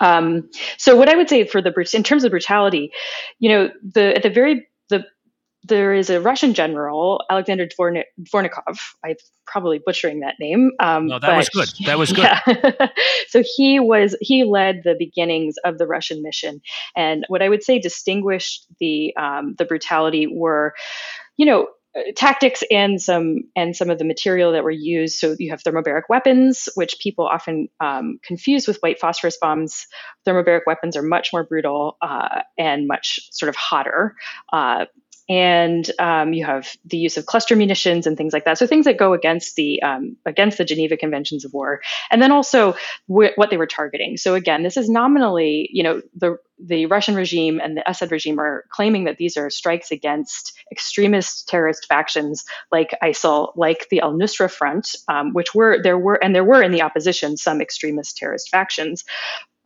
Um, 0.00 0.48
so 0.78 0.96
what 0.96 1.08
I 1.08 1.16
would 1.16 1.28
say 1.28 1.44
for 1.44 1.60
the 1.60 1.72
in 1.92 2.02
terms 2.02 2.24
of 2.24 2.30
brutality, 2.30 2.92
you 3.38 3.50
know, 3.50 3.70
the 3.82 4.16
at 4.16 4.22
the 4.22 4.30
very 4.30 4.66
the 4.88 5.04
there 5.68 5.94
is 5.94 6.10
a 6.10 6.20
Russian 6.20 6.54
general, 6.54 7.24
Alexander 7.30 7.66
Dvorni- 7.66 8.04
Dvornikov. 8.20 8.78
I'm 9.04 9.16
probably 9.46 9.80
butchering 9.84 10.20
that 10.20 10.34
name. 10.40 10.72
Um, 10.80 11.06
No, 11.06 11.18
that 11.18 11.36
was 11.36 11.48
good. 11.48 11.68
That 11.86 11.98
was 11.98 12.12
good. 12.14 12.24
Yeah. 12.24 12.88
so 13.28 13.42
he 13.56 13.80
was 13.80 14.16
he 14.20 14.44
led 14.44 14.82
the 14.84 14.94
beginnings 14.98 15.56
of 15.64 15.78
the 15.78 15.86
Russian 15.86 16.22
mission, 16.22 16.60
and 16.96 17.24
what 17.28 17.42
I 17.42 17.48
would 17.48 17.62
say 17.62 17.78
distinguished 17.78 18.66
the 18.80 19.14
um, 19.16 19.54
the 19.58 19.64
brutality 19.64 20.26
were, 20.26 20.74
you 21.36 21.46
know, 21.46 21.68
uh, 21.96 22.02
tactics 22.16 22.62
and 22.70 23.00
some 23.00 23.38
and 23.56 23.74
some 23.74 23.88
of 23.88 23.98
the 23.98 24.04
material 24.04 24.52
that 24.52 24.62
were 24.64 24.70
used. 24.70 25.18
So 25.18 25.34
you 25.38 25.50
have 25.50 25.62
thermobaric 25.62 26.02
weapons, 26.08 26.68
which 26.74 26.98
people 27.00 27.26
often 27.26 27.68
um, 27.80 28.18
confuse 28.22 28.66
with 28.68 28.78
white 28.80 29.00
phosphorus 29.00 29.38
bombs. 29.40 29.86
Thermobaric 30.26 30.62
weapons 30.66 30.96
are 30.96 31.02
much 31.02 31.30
more 31.32 31.44
brutal 31.44 31.96
uh, 32.02 32.42
and 32.58 32.86
much 32.86 33.20
sort 33.32 33.48
of 33.48 33.56
hotter. 33.56 34.14
Uh, 34.52 34.84
and 35.28 35.90
um, 35.98 36.32
you 36.32 36.44
have 36.44 36.74
the 36.84 36.96
use 36.96 37.16
of 37.16 37.26
cluster 37.26 37.54
munitions 37.54 38.06
and 38.06 38.16
things 38.16 38.32
like 38.32 38.44
that. 38.44 38.56
So 38.56 38.66
things 38.66 38.86
that 38.86 38.96
go 38.96 39.12
against 39.12 39.56
the 39.56 39.82
um, 39.82 40.16
against 40.24 40.58
the 40.58 40.64
Geneva 40.64 40.96
Conventions 40.96 41.44
of 41.44 41.52
War, 41.52 41.80
and 42.10 42.22
then 42.22 42.32
also 42.32 42.72
wh- 43.06 43.36
what 43.36 43.50
they 43.50 43.56
were 43.56 43.66
targeting. 43.66 44.16
So 44.16 44.34
again, 44.34 44.62
this 44.62 44.76
is 44.76 44.88
nominally, 44.88 45.68
you 45.72 45.82
know, 45.82 46.00
the 46.16 46.38
the 46.58 46.86
Russian 46.86 47.14
regime 47.14 47.60
and 47.62 47.76
the 47.76 47.88
Assad 47.88 48.10
regime 48.10 48.40
are 48.40 48.64
claiming 48.70 49.04
that 49.04 49.18
these 49.18 49.36
are 49.36 49.50
strikes 49.50 49.90
against 49.90 50.54
extremist 50.72 51.48
terrorist 51.48 51.86
factions 51.86 52.44
like 52.72 52.90
ISIL, 53.02 53.52
like 53.54 53.86
the 53.90 54.00
Al 54.00 54.14
Nusra 54.14 54.50
Front, 54.50 54.96
um, 55.08 55.34
which 55.34 55.54
were 55.54 55.80
there 55.82 55.98
were 55.98 56.22
and 56.22 56.34
there 56.34 56.44
were 56.44 56.62
in 56.62 56.72
the 56.72 56.82
opposition 56.82 57.36
some 57.36 57.60
extremist 57.60 58.16
terrorist 58.16 58.48
factions 58.48 59.04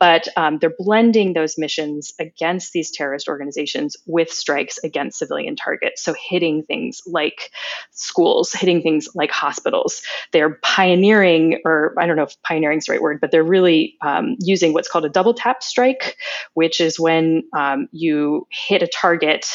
but 0.03 0.27
um, 0.35 0.57
they're 0.59 0.75
blending 0.77 1.31
those 1.31 1.57
missions 1.57 2.11
against 2.19 2.73
these 2.73 2.91
terrorist 2.91 3.29
organizations 3.29 3.95
with 4.05 4.29
strikes 4.29 4.77
against 4.83 5.17
civilian 5.17 5.55
targets. 5.55 6.03
So 6.03 6.13
hitting 6.29 6.63
things 6.63 7.01
like 7.05 7.51
schools, 7.91 8.51
hitting 8.51 8.81
things 8.81 9.07
like 9.15 9.31
hospitals. 9.31 10.01
They're 10.33 10.55
pioneering, 10.61 11.61
or 11.63 11.93
I 11.97 12.05
don't 12.05 12.17
know 12.17 12.23
if 12.23 12.35
pioneering 12.41 12.79
is 12.79 12.85
the 12.87 12.91
right 12.91 13.01
word, 13.01 13.21
but 13.21 13.31
they're 13.31 13.45
really 13.45 13.95
um, 14.01 14.35
using 14.39 14.73
what's 14.73 14.89
called 14.89 15.05
a 15.05 15.09
double 15.09 15.33
tap 15.33 15.63
strike, 15.63 16.17
which 16.53 16.81
is 16.81 16.99
when 16.99 17.43
um, 17.55 17.87
you 17.93 18.45
hit 18.51 18.83
a 18.83 18.87
target 18.87 19.47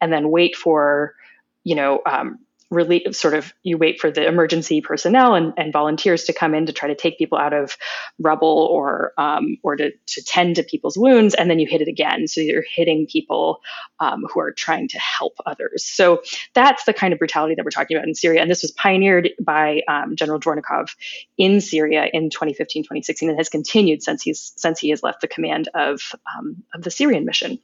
and 0.00 0.12
then 0.12 0.30
wait 0.30 0.54
for 0.54 1.16
you 1.64 1.74
know 1.74 2.00
um, 2.06 2.38
relief 2.70 3.14
sort 3.14 3.34
of 3.34 3.52
you 3.62 3.78
wait 3.78 4.00
for 4.00 4.10
the 4.10 4.26
emergency 4.26 4.80
personnel 4.80 5.34
and, 5.34 5.52
and 5.56 5.72
volunteers 5.72 6.24
to 6.24 6.32
come 6.32 6.54
in 6.54 6.66
to 6.66 6.72
try 6.72 6.88
to 6.88 6.96
take 6.96 7.16
people 7.16 7.38
out 7.38 7.52
of 7.52 7.76
rubble 8.18 8.68
or 8.70 9.12
um, 9.18 9.56
or 9.62 9.76
to, 9.76 9.92
to 10.06 10.24
tend 10.24 10.56
to 10.56 10.64
people's 10.64 10.96
wounds 10.96 11.34
and 11.34 11.48
then 11.48 11.58
you 11.58 11.66
hit 11.68 11.80
it 11.80 11.88
again. 11.88 12.26
So 12.26 12.40
you're 12.40 12.64
hitting 12.68 13.06
people 13.06 13.60
um, 14.00 14.24
who 14.32 14.40
are 14.40 14.52
trying 14.52 14.88
to 14.88 14.98
help 14.98 15.34
others. 15.46 15.84
So 15.84 16.22
that's 16.54 16.84
the 16.84 16.92
kind 16.92 17.12
of 17.12 17.18
brutality 17.18 17.54
that 17.54 17.64
we're 17.64 17.70
talking 17.70 17.96
about 17.96 18.08
in 18.08 18.14
syria. 18.14 18.40
And 18.40 18.50
this 18.50 18.62
was 18.62 18.72
pioneered 18.72 19.30
by 19.40 19.82
um, 19.88 20.16
general 20.16 20.40
dvornikov 20.40 20.90
in 21.38 21.60
syria 21.60 22.08
in 22.12 22.30
2015 22.30 22.82
2016 22.82 23.28
and 23.28 23.38
has 23.38 23.48
continued 23.48 24.02
since 24.02 24.22
he's 24.22 24.52
since 24.56 24.80
he 24.80 24.90
has 24.90 25.02
left 25.02 25.20
the 25.20 25.28
command 25.28 25.68
of 25.74 26.00
um, 26.36 26.64
of 26.74 26.82
the 26.82 26.90
syrian 26.90 27.24
mission. 27.24 27.60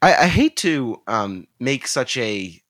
I, 0.00 0.14
I 0.14 0.26
hate 0.26 0.56
to 0.58 1.02
um, 1.06 1.48
make 1.58 1.88
such 1.88 2.16
a 2.16 2.62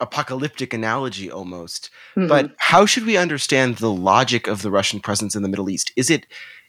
apocalyptic 0.00 0.72
analogy 0.72 1.30
almost. 1.30 1.90
Mm-hmm. 2.16 2.28
But 2.28 2.52
how 2.58 2.86
should 2.86 3.06
we 3.06 3.16
understand 3.16 3.76
the 3.76 3.90
logic 3.90 4.46
of 4.46 4.62
the 4.62 4.70
Russian 4.70 5.00
presence 5.00 5.34
in 5.34 5.42
the 5.42 5.48
Middle 5.48 5.70
East? 5.70 5.92
Is 5.96 6.10
it 6.10 6.26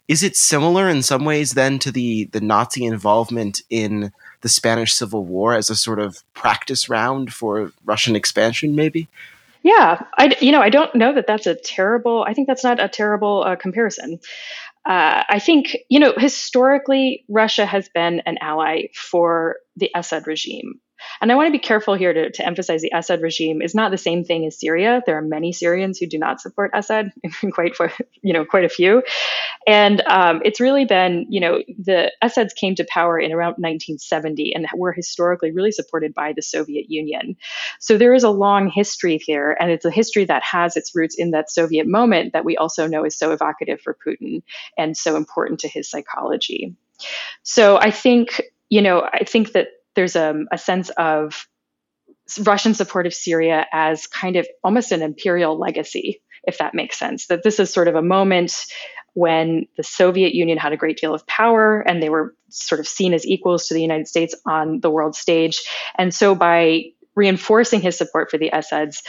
is 0.08 0.24
it 0.24 0.36
similar 0.36 0.88
in 0.88 1.02
some 1.02 1.24
ways 1.24 1.52
then 1.52 1.78
to 1.80 1.92
the 1.92 2.24
the 2.24 2.40
Nazi 2.40 2.84
involvement 2.84 3.62
in 3.70 4.12
the 4.40 4.48
Spanish 4.48 4.92
Civil 4.92 5.24
War 5.24 5.54
as 5.54 5.70
a 5.70 5.76
sort 5.76 6.00
of 6.00 6.24
practice 6.34 6.88
round 6.88 7.32
for 7.32 7.72
Russian 7.84 8.16
expansion 8.16 8.74
maybe? 8.74 9.08
Yeah, 9.62 10.02
I 10.16 10.36
you 10.40 10.52
know 10.52 10.60
I 10.60 10.70
don't 10.70 10.94
know 10.94 11.14
that 11.14 11.26
that's 11.26 11.46
a 11.46 11.54
terrible. 11.54 12.24
I 12.26 12.34
think 12.34 12.48
that's 12.48 12.64
not 12.64 12.82
a 12.82 12.88
terrible 12.88 13.44
uh, 13.44 13.56
comparison. 13.56 14.18
Uh, 14.86 15.22
I 15.28 15.38
think 15.38 15.76
you 15.88 16.00
know 16.00 16.14
historically 16.16 17.24
Russia 17.28 17.66
has 17.66 17.88
been 17.90 18.20
an 18.20 18.38
ally 18.40 18.88
for 18.94 19.56
the 19.76 19.90
Assad 19.94 20.26
regime 20.26 20.80
and 21.20 21.30
I 21.30 21.34
want 21.34 21.48
to 21.48 21.52
be 21.52 21.58
careful 21.58 21.94
here 21.94 22.12
to, 22.12 22.30
to 22.30 22.46
emphasize 22.46 22.82
the 22.82 22.92
Assad 22.94 23.20
regime 23.20 23.62
is 23.62 23.74
not 23.74 23.90
the 23.90 23.98
same 23.98 24.24
thing 24.24 24.46
as 24.46 24.58
Syria. 24.58 25.02
There 25.06 25.16
are 25.16 25.22
many 25.22 25.52
Syrians 25.52 25.98
who 25.98 26.06
do 26.06 26.18
not 26.18 26.40
support 26.40 26.70
Assad, 26.74 27.10
quite 27.52 27.72
you 28.22 28.32
know 28.32 28.44
quite 28.44 28.64
a 28.64 28.68
few, 28.68 29.02
and 29.66 30.00
um, 30.02 30.40
it's 30.44 30.60
really 30.60 30.84
been 30.84 31.26
you 31.28 31.40
know 31.40 31.58
the 31.78 32.12
Assads 32.22 32.54
came 32.54 32.74
to 32.76 32.86
power 32.88 33.18
in 33.18 33.32
around 33.32 33.52
1970 33.52 34.52
and 34.54 34.66
were 34.74 34.92
historically 34.92 35.52
really 35.52 35.72
supported 35.72 36.14
by 36.14 36.32
the 36.34 36.42
Soviet 36.42 36.86
Union. 36.88 37.36
So 37.78 37.98
there 37.98 38.14
is 38.14 38.24
a 38.24 38.30
long 38.30 38.68
history 38.68 39.18
here, 39.18 39.56
and 39.58 39.70
it's 39.70 39.84
a 39.84 39.90
history 39.90 40.24
that 40.26 40.42
has 40.42 40.76
its 40.76 40.94
roots 40.94 41.16
in 41.18 41.32
that 41.32 41.50
Soviet 41.50 41.86
moment 41.86 42.32
that 42.32 42.44
we 42.44 42.56
also 42.56 42.86
know 42.86 43.04
is 43.04 43.16
so 43.16 43.32
evocative 43.32 43.80
for 43.80 43.96
Putin 44.06 44.42
and 44.76 44.96
so 44.96 45.16
important 45.16 45.60
to 45.60 45.68
his 45.68 45.88
psychology. 45.88 46.76
So 47.42 47.78
I 47.78 47.90
think 47.90 48.42
you 48.68 48.82
know 48.82 49.08
I 49.12 49.24
think 49.24 49.52
that 49.52 49.68
there's 49.94 50.16
a, 50.16 50.34
a 50.52 50.58
sense 50.58 50.90
of 50.90 51.46
Russian 52.40 52.74
support 52.74 53.06
of 53.06 53.14
Syria 53.14 53.66
as 53.72 54.06
kind 54.06 54.36
of 54.36 54.46
almost 54.62 54.92
an 54.92 55.02
imperial 55.02 55.58
legacy, 55.58 56.22
if 56.44 56.58
that 56.58 56.74
makes 56.74 56.98
sense. 56.98 57.26
That 57.26 57.42
this 57.42 57.58
is 57.58 57.72
sort 57.72 57.88
of 57.88 57.96
a 57.96 58.02
moment 58.02 58.52
when 59.14 59.66
the 59.76 59.82
Soviet 59.82 60.34
Union 60.34 60.58
had 60.58 60.72
a 60.72 60.76
great 60.76 60.98
deal 60.98 61.14
of 61.14 61.26
power 61.26 61.80
and 61.80 62.02
they 62.02 62.08
were 62.08 62.34
sort 62.48 62.80
of 62.80 62.86
seen 62.86 63.12
as 63.12 63.26
equals 63.26 63.66
to 63.66 63.74
the 63.74 63.82
United 63.82 64.06
States 64.06 64.34
on 64.46 64.80
the 64.80 64.90
world 64.90 65.16
stage. 65.16 65.60
And 65.98 66.14
so 66.14 66.34
by 66.34 66.84
reinforcing 67.16 67.80
his 67.80 67.98
support 67.98 68.30
for 68.30 68.38
the 68.38 68.52
Assads, 68.52 69.02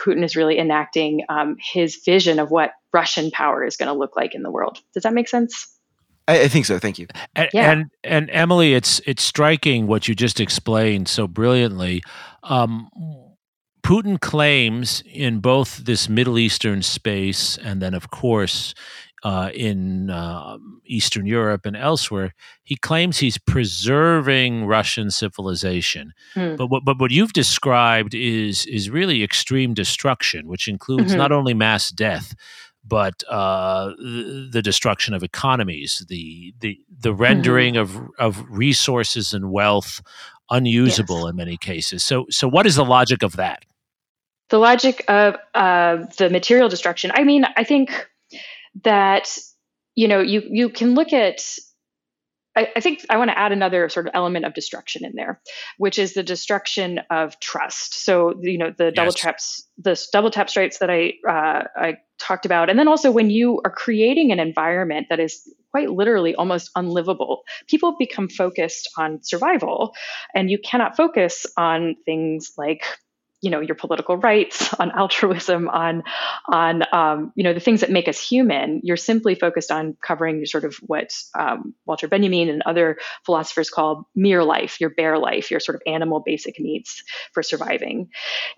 Putin 0.00 0.24
is 0.24 0.36
really 0.36 0.58
enacting 0.58 1.24
um, 1.28 1.56
his 1.60 2.00
vision 2.04 2.38
of 2.38 2.50
what 2.50 2.72
Russian 2.92 3.32
power 3.32 3.64
is 3.64 3.76
going 3.76 3.88
to 3.88 3.98
look 3.98 4.14
like 4.16 4.34
in 4.34 4.42
the 4.42 4.50
world. 4.50 4.78
Does 4.94 5.02
that 5.02 5.12
make 5.12 5.28
sense? 5.28 5.77
I, 6.28 6.42
I 6.42 6.48
think 6.48 6.66
so. 6.66 6.78
Thank 6.78 6.98
you. 6.98 7.06
And, 7.34 7.48
yeah. 7.52 7.72
and, 7.72 7.90
and 8.04 8.30
Emily, 8.30 8.74
it's 8.74 9.00
it's 9.06 9.22
striking 9.22 9.86
what 9.86 10.06
you 10.06 10.14
just 10.14 10.38
explained 10.38 11.08
so 11.08 11.26
brilliantly. 11.26 12.02
Um, 12.44 12.88
Putin 13.82 14.20
claims 14.20 15.02
in 15.10 15.40
both 15.40 15.78
this 15.78 16.08
Middle 16.08 16.38
Eastern 16.38 16.82
space 16.82 17.56
and 17.56 17.80
then, 17.80 17.94
of 17.94 18.10
course, 18.10 18.74
uh, 19.24 19.50
in 19.54 20.10
uh, 20.10 20.58
Eastern 20.86 21.26
Europe 21.26 21.64
and 21.64 21.76
elsewhere, 21.76 22.34
he 22.62 22.76
claims 22.76 23.18
he's 23.18 23.38
preserving 23.38 24.66
Russian 24.66 25.10
civilization. 25.10 26.12
Hmm. 26.34 26.56
But 26.56 26.66
what 26.68 26.84
but 26.84 27.00
what 27.00 27.10
you've 27.10 27.32
described 27.32 28.14
is 28.14 28.66
is 28.66 28.90
really 28.90 29.24
extreme 29.24 29.74
destruction, 29.74 30.46
which 30.46 30.68
includes 30.68 31.08
mm-hmm. 31.08 31.18
not 31.18 31.32
only 31.32 31.54
mass 31.54 31.90
death 31.90 32.34
but 32.88 33.22
uh, 33.28 33.90
the, 33.98 34.48
the, 34.52 34.62
destruction 34.62 35.14
of 35.14 35.22
economies, 35.22 36.04
the 36.08 36.54
the 36.60 36.80
the 36.88 37.10
mm-hmm. 37.10 37.20
rendering 37.20 37.74
mm-hmm. 37.74 38.06
of 38.18 38.38
of 38.40 38.46
resources 38.48 39.34
and 39.34 39.50
wealth 39.52 40.00
unusable 40.50 41.20
yes. 41.20 41.30
in 41.30 41.36
many 41.36 41.56
cases. 41.56 42.02
So 42.02 42.26
so 42.30 42.48
what 42.48 42.66
is 42.66 42.76
the 42.76 42.84
logic 42.84 43.22
of 43.22 43.36
that? 43.36 43.64
The 44.50 44.58
logic 44.58 45.04
of 45.08 45.36
uh, 45.54 46.06
the 46.16 46.30
material 46.30 46.68
destruction. 46.68 47.10
I 47.14 47.24
mean, 47.24 47.44
I 47.56 47.64
think 47.64 48.08
that 48.82 49.36
you 49.94 50.08
know 50.08 50.20
you 50.20 50.42
you 50.50 50.70
can 50.70 50.94
look 50.94 51.12
at 51.12 51.42
I, 52.58 52.68
I 52.74 52.80
think 52.80 53.06
I 53.08 53.16
want 53.18 53.30
to 53.30 53.38
add 53.38 53.52
another 53.52 53.88
sort 53.88 54.08
of 54.08 54.12
element 54.14 54.44
of 54.44 54.52
destruction 54.52 55.04
in 55.04 55.12
there, 55.14 55.40
which 55.76 55.96
is 55.96 56.14
the 56.14 56.24
destruction 56.24 57.00
of 57.08 57.38
trust. 57.38 58.04
So 58.04 58.34
you 58.42 58.58
know 58.58 58.72
the 58.76 58.86
yes. 58.86 58.94
double 58.94 59.12
traps, 59.12 59.68
the 59.78 60.08
double 60.12 60.30
tap 60.30 60.50
stripes 60.50 60.78
that 60.78 60.90
I 60.90 61.12
uh, 61.28 61.64
I 61.76 61.98
talked 62.18 62.46
about, 62.46 62.68
and 62.68 62.76
then 62.76 62.88
also 62.88 63.12
when 63.12 63.30
you 63.30 63.60
are 63.64 63.70
creating 63.70 64.32
an 64.32 64.40
environment 64.40 65.06
that 65.08 65.20
is 65.20 65.48
quite 65.70 65.90
literally 65.90 66.34
almost 66.34 66.70
unlivable, 66.74 67.42
people 67.68 67.94
become 67.96 68.28
focused 68.28 68.90
on 68.98 69.22
survival, 69.22 69.94
and 70.34 70.50
you 70.50 70.58
cannot 70.58 70.96
focus 70.96 71.46
on 71.56 71.94
things 72.04 72.52
like 72.58 72.82
you 73.40 73.50
know 73.50 73.60
your 73.60 73.74
political 73.74 74.16
rights 74.16 74.72
on 74.78 74.90
altruism 74.90 75.68
on 75.68 76.02
on 76.46 76.82
um, 76.92 77.32
you 77.34 77.44
know 77.44 77.54
the 77.54 77.60
things 77.60 77.80
that 77.80 77.90
make 77.90 78.08
us 78.08 78.20
human 78.20 78.80
you're 78.82 78.96
simply 78.96 79.34
focused 79.34 79.70
on 79.70 79.96
covering 80.02 80.44
sort 80.46 80.64
of 80.64 80.74
what 80.86 81.12
um, 81.38 81.74
walter 81.86 82.08
benjamin 82.08 82.48
and 82.48 82.62
other 82.66 82.98
philosophers 83.24 83.70
call 83.70 84.08
mere 84.14 84.44
life 84.44 84.80
your 84.80 84.90
bare 84.90 85.18
life 85.18 85.50
your 85.50 85.60
sort 85.60 85.76
of 85.76 85.82
animal 85.86 86.20
basic 86.24 86.58
needs 86.60 87.02
for 87.32 87.42
surviving. 87.42 88.08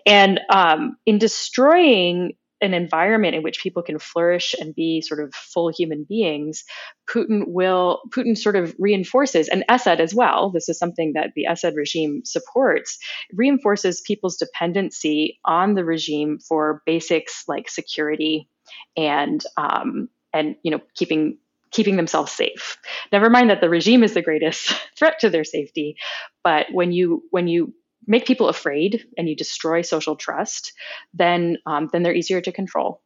And 0.05 0.39
um, 0.49 0.97
in 1.05 1.17
destroying 1.17 2.33
an 2.61 2.73
environment 2.73 3.35
in 3.35 3.43
which 3.43 3.61
people 3.61 3.81
can 3.81 3.99
flourish 3.99 4.53
and 4.59 4.75
be 4.75 5.01
sort 5.01 5.19
of 5.19 5.33
full 5.33 5.69
human 5.69 6.05
beings, 6.07 6.63
Putin 7.09 7.43
will 7.47 8.01
Putin 8.09 8.37
sort 8.37 8.55
of 8.55 8.75
reinforces 8.77 9.47
and 9.49 9.63
Assad 9.69 9.99
as 9.99 10.13
well. 10.13 10.51
This 10.51 10.69
is 10.69 10.77
something 10.77 11.13
that 11.13 11.31
the 11.35 11.45
Assad 11.45 11.75
regime 11.75 12.21
supports. 12.23 12.97
Reinforces 13.33 14.01
people's 14.01 14.37
dependency 14.37 15.39
on 15.45 15.73
the 15.75 15.83
regime 15.83 16.39
for 16.39 16.81
basics 16.85 17.43
like 17.47 17.69
security 17.69 18.47
and 18.95 19.43
um, 19.57 20.09
and 20.33 20.55
you 20.63 20.71
know 20.71 20.81
keeping 20.95 21.37
keeping 21.71 21.95
themselves 21.95 22.31
safe. 22.31 22.77
Never 23.11 23.29
mind 23.29 23.49
that 23.49 23.61
the 23.61 23.69
regime 23.69 24.03
is 24.03 24.13
the 24.13 24.21
greatest 24.21 24.73
threat 24.97 25.19
to 25.19 25.29
their 25.29 25.43
safety, 25.43 25.95
but 26.43 26.67
when 26.71 26.91
you 26.91 27.23
when 27.31 27.47
you 27.47 27.73
make 28.07 28.25
people 28.25 28.49
afraid 28.49 29.05
and 29.17 29.29
you 29.29 29.35
destroy 29.35 29.81
social 29.81 30.15
trust, 30.15 30.73
then 31.13 31.57
um, 31.65 31.89
then 31.91 32.03
they're 32.03 32.15
easier 32.15 32.41
to 32.41 32.51
control. 32.51 33.01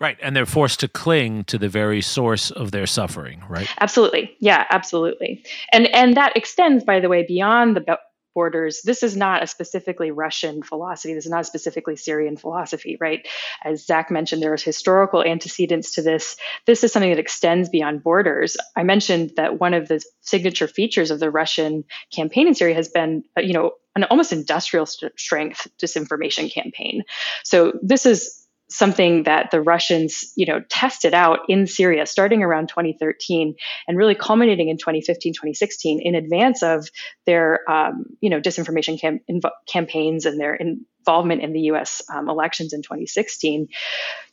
Right, 0.00 0.16
and 0.22 0.36
they're 0.36 0.46
forced 0.46 0.78
to 0.80 0.88
cling 0.88 1.42
to 1.44 1.58
the 1.58 1.68
very 1.68 2.00
source 2.00 2.52
of 2.52 2.70
their 2.70 2.86
suffering, 2.86 3.42
right? 3.48 3.68
Absolutely, 3.80 4.30
yeah, 4.38 4.64
absolutely, 4.70 5.44
and 5.72 5.88
and 5.88 6.16
that 6.16 6.36
extends, 6.36 6.84
by 6.84 7.00
the 7.00 7.08
way, 7.08 7.24
beyond 7.26 7.76
the 7.76 7.98
borders. 8.38 8.82
This 8.82 9.02
is 9.02 9.16
not 9.16 9.42
a 9.42 9.48
specifically 9.48 10.12
Russian 10.12 10.62
philosophy. 10.62 11.12
This 11.12 11.24
is 11.24 11.30
not 11.32 11.40
a 11.40 11.44
specifically 11.44 11.96
Syrian 11.96 12.36
philosophy, 12.36 12.96
right? 13.00 13.26
As 13.64 13.84
Zach 13.84 14.12
mentioned, 14.12 14.40
there 14.40 14.54
is 14.54 14.62
historical 14.62 15.24
antecedents 15.24 15.96
to 15.96 16.02
this. 16.02 16.36
This 16.64 16.84
is 16.84 16.92
something 16.92 17.10
that 17.10 17.18
extends 17.18 17.68
beyond 17.68 18.04
borders. 18.04 18.56
I 18.76 18.84
mentioned 18.84 19.32
that 19.38 19.58
one 19.58 19.74
of 19.74 19.88
the 19.88 20.00
signature 20.20 20.68
features 20.68 21.10
of 21.10 21.18
the 21.18 21.32
Russian 21.32 21.82
campaign 22.14 22.46
in 22.46 22.54
Syria 22.54 22.76
has 22.76 22.88
been, 22.88 23.24
uh, 23.36 23.40
you 23.40 23.54
know, 23.54 23.72
an 23.96 24.04
almost 24.04 24.32
industrial 24.32 24.86
st- 24.86 25.18
strength 25.18 25.66
disinformation 25.82 26.52
campaign. 26.52 27.02
So 27.42 27.72
this 27.82 28.06
is 28.06 28.37
something 28.70 29.22
that 29.24 29.50
the 29.50 29.60
Russians, 29.60 30.32
you 30.36 30.46
know, 30.46 30.60
tested 30.68 31.14
out 31.14 31.40
in 31.48 31.66
Syria 31.66 32.04
starting 32.06 32.42
around 32.42 32.68
2013 32.68 33.54
and 33.86 33.96
really 33.96 34.14
culminating 34.14 34.68
in 34.68 34.76
2015, 34.76 35.32
2016 35.32 36.00
in 36.02 36.14
advance 36.14 36.62
of 36.62 36.88
their, 37.24 37.68
um, 37.70 38.04
you 38.20 38.28
know, 38.30 38.40
disinformation 38.40 39.00
cam- 39.00 39.20
inv- 39.30 39.50
campaigns 39.66 40.26
and 40.26 40.38
their 40.38 40.54
involvement 40.54 41.42
in 41.42 41.52
the 41.52 41.60
U.S. 41.60 42.02
Um, 42.12 42.28
elections 42.28 42.74
in 42.74 42.82
2016. 42.82 43.68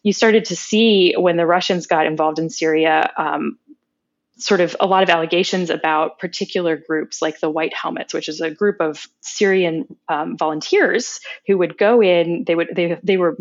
You 0.04 0.14
started 0.14 0.46
to 0.46 0.56
see 0.56 1.14
when 1.18 1.38
the 1.38 1.46
Russians 1.46 1.88
got 1.88 2.06
involved 2.06 2.40
in 2.40 2.50
Syria. 2.50 3.10
Um, 3.18 3.58
sort 4.38 4.60
of 4.60 4.76
a 4.80 4.86
lot 4.86 5.04
of 5.04 5.10
allegations 5.10 5.70
about 5.70 6.20
particular 6.20 6.76
groups 6.76 7.22
like 7.22 7.40
the 7.40 7.50
White 7.50 7.74
Helmets, 7.74 8.14
which 8.14 8.28
is 8.28 8.42
a 8.42 8.52
group 8.52 8.82
of 8.82 9.08
Syrian 9.22 9.86
um, 10.10 10.38
volunteers 10.38 11.22
who 11.48 11.58
would 11.58 11.78
go 11.78 12.02
in. 12.02 12.44
They 12.46 12.56
would 12.56 12.70
they 12.76 13.00
they 13.02 13.18
were 13.18 13.38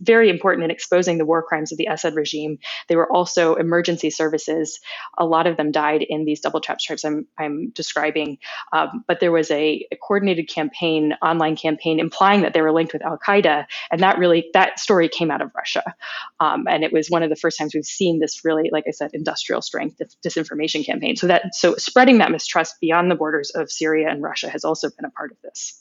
very 0.00 0.30
important 0.30 0.64
in 0.64 0.70
exposing 0.70 1.18
the 1.18 1.26
war 1.26 1.42
crimes 1.42 1.72
of 1.72 1.78
the 1.78 1.86
Assad 1.86 2.14
regime. 2.14 2.58
They 2.88 2.96
were 2.96 3.10
also 3.12 3.54
emergency 3.54 4.08
services. 4.08 4.80
A 5.18 5.26
lot 5.26 5.46
of 5.46 5.58
them 5.58 5.72
died 5.72 6.02
in 6.02 6.24
these 6.24 6.40
double 6.40 6.60
trap 6.60 6.80
strikes 6.80 7.04
I'm 7.04 7.26
I'm 7.38 7.70
describing. 7.70 8.38
Um, 8.72 9.04
but 9.06 9.20
there 9.20 9.32
was 9.32 9.50
a, 9.50 9.86
a 9.92 9.96
coordinated 9.96 10.48
campaign, 10.48 11.14
online 11.22 11.56
campaign, 11.56 12.00
implying 12.00 12.42
that 12.42 12.54
they 12.54 12.62
were 12.62 12.72
linked 12.72 12.94
with 12.94 13.04
Al 13.04 13.18
Qaeda, 13.18 13.66
and 13.90 14.00
that 14.00 14.18
really 14.18 14.48
that 14.54 14.78
story 14.78 15.08
came 15.08 15.30
out 15.30 15.42
of 15.42 15.50
Russia, 15.54 15.94
um, 16.40 16.66
and 16.66 16.82
it 16.82 16.92
was 16.92 17.10
one 17.10 17.22
of 17.22 17.28
the 17.28 17.36
first 17.36 17.58
times 17.58 17.74
we've 17.74 17.84
seen 17.84 18.20
this 18.20 18.42
really, 18.42 18.70
like 18.72 18.84
I 18.88 18.92
said, 18.92 19.10
industrial 19.12 19.60
strength 19.60 20.00
disinformation 20.30 20.84
campaign. 20.84 21.16
So 21.16 21.26
that 21.26 21.54
so 21.54 21.74
spreading 21.76 22.18
that 22.18 22.30
mistrust 22.30 22.76
beyond 22.80 23.10
the 23.10 23.14
borders 23.14 23.50
of 23.50 23.70
Syria 23.70 24.08
and 24.08 24.22
Russia 24.22 24.48
has 24.50 24.64
also 24.64 24.88
been 24.90 25.04
a 25.04 25.10
part 25.10 25.32
of 25.32 25.38
this. 25.42 25.76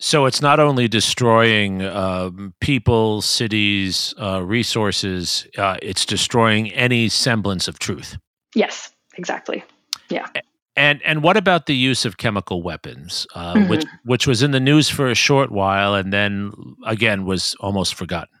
So 0.00 0.26
it's 0.26 0.40
not 0.40 0.60
only 0.60 0.86
destroying 0.86 1.82
um, 1.82 2.54
people, 2.60 3.20
cities, 3.20 4.14
uh, 4.20 4.44
resources; 4.44 5.46
uh, 5.56 5.76
it's 5.82 6.06
destroying 6.06 6.70
any 6.72 7.08
semblance 7.08 7.66
of 7.66 7.80
truth. 7.80 8.16
Yes, 8.54 8.92
exactly. 9.16 9.64
Yeah. 10.08 10.26
And 10.76 11.02
and 11.02 11.24
what 11.24 11.36
about 11.36 11.66
the 11.66 11.74
use 11.74 12.04
of 12.04 12.18
chemical 12.18 12.62
weapons, 12.62 13.26
uh, 13.34 13.54
mm-hmm. 13.54 13.68
which 13.68 13.84
which 14.04 14.26
was 14.28 14.42
in 14.42 14.52
the 14.52 14.60
news 14.60 14.88
for 14.88 15.10
a 15.10 15.14
short 15.14 15.50
while 15.50 15.96
and 15.96 16.12
then 16.12 16.52
again 16.86 17.24
was 17.24 17.56
almost 17.58 17.96
forgotten? 17.96 18.38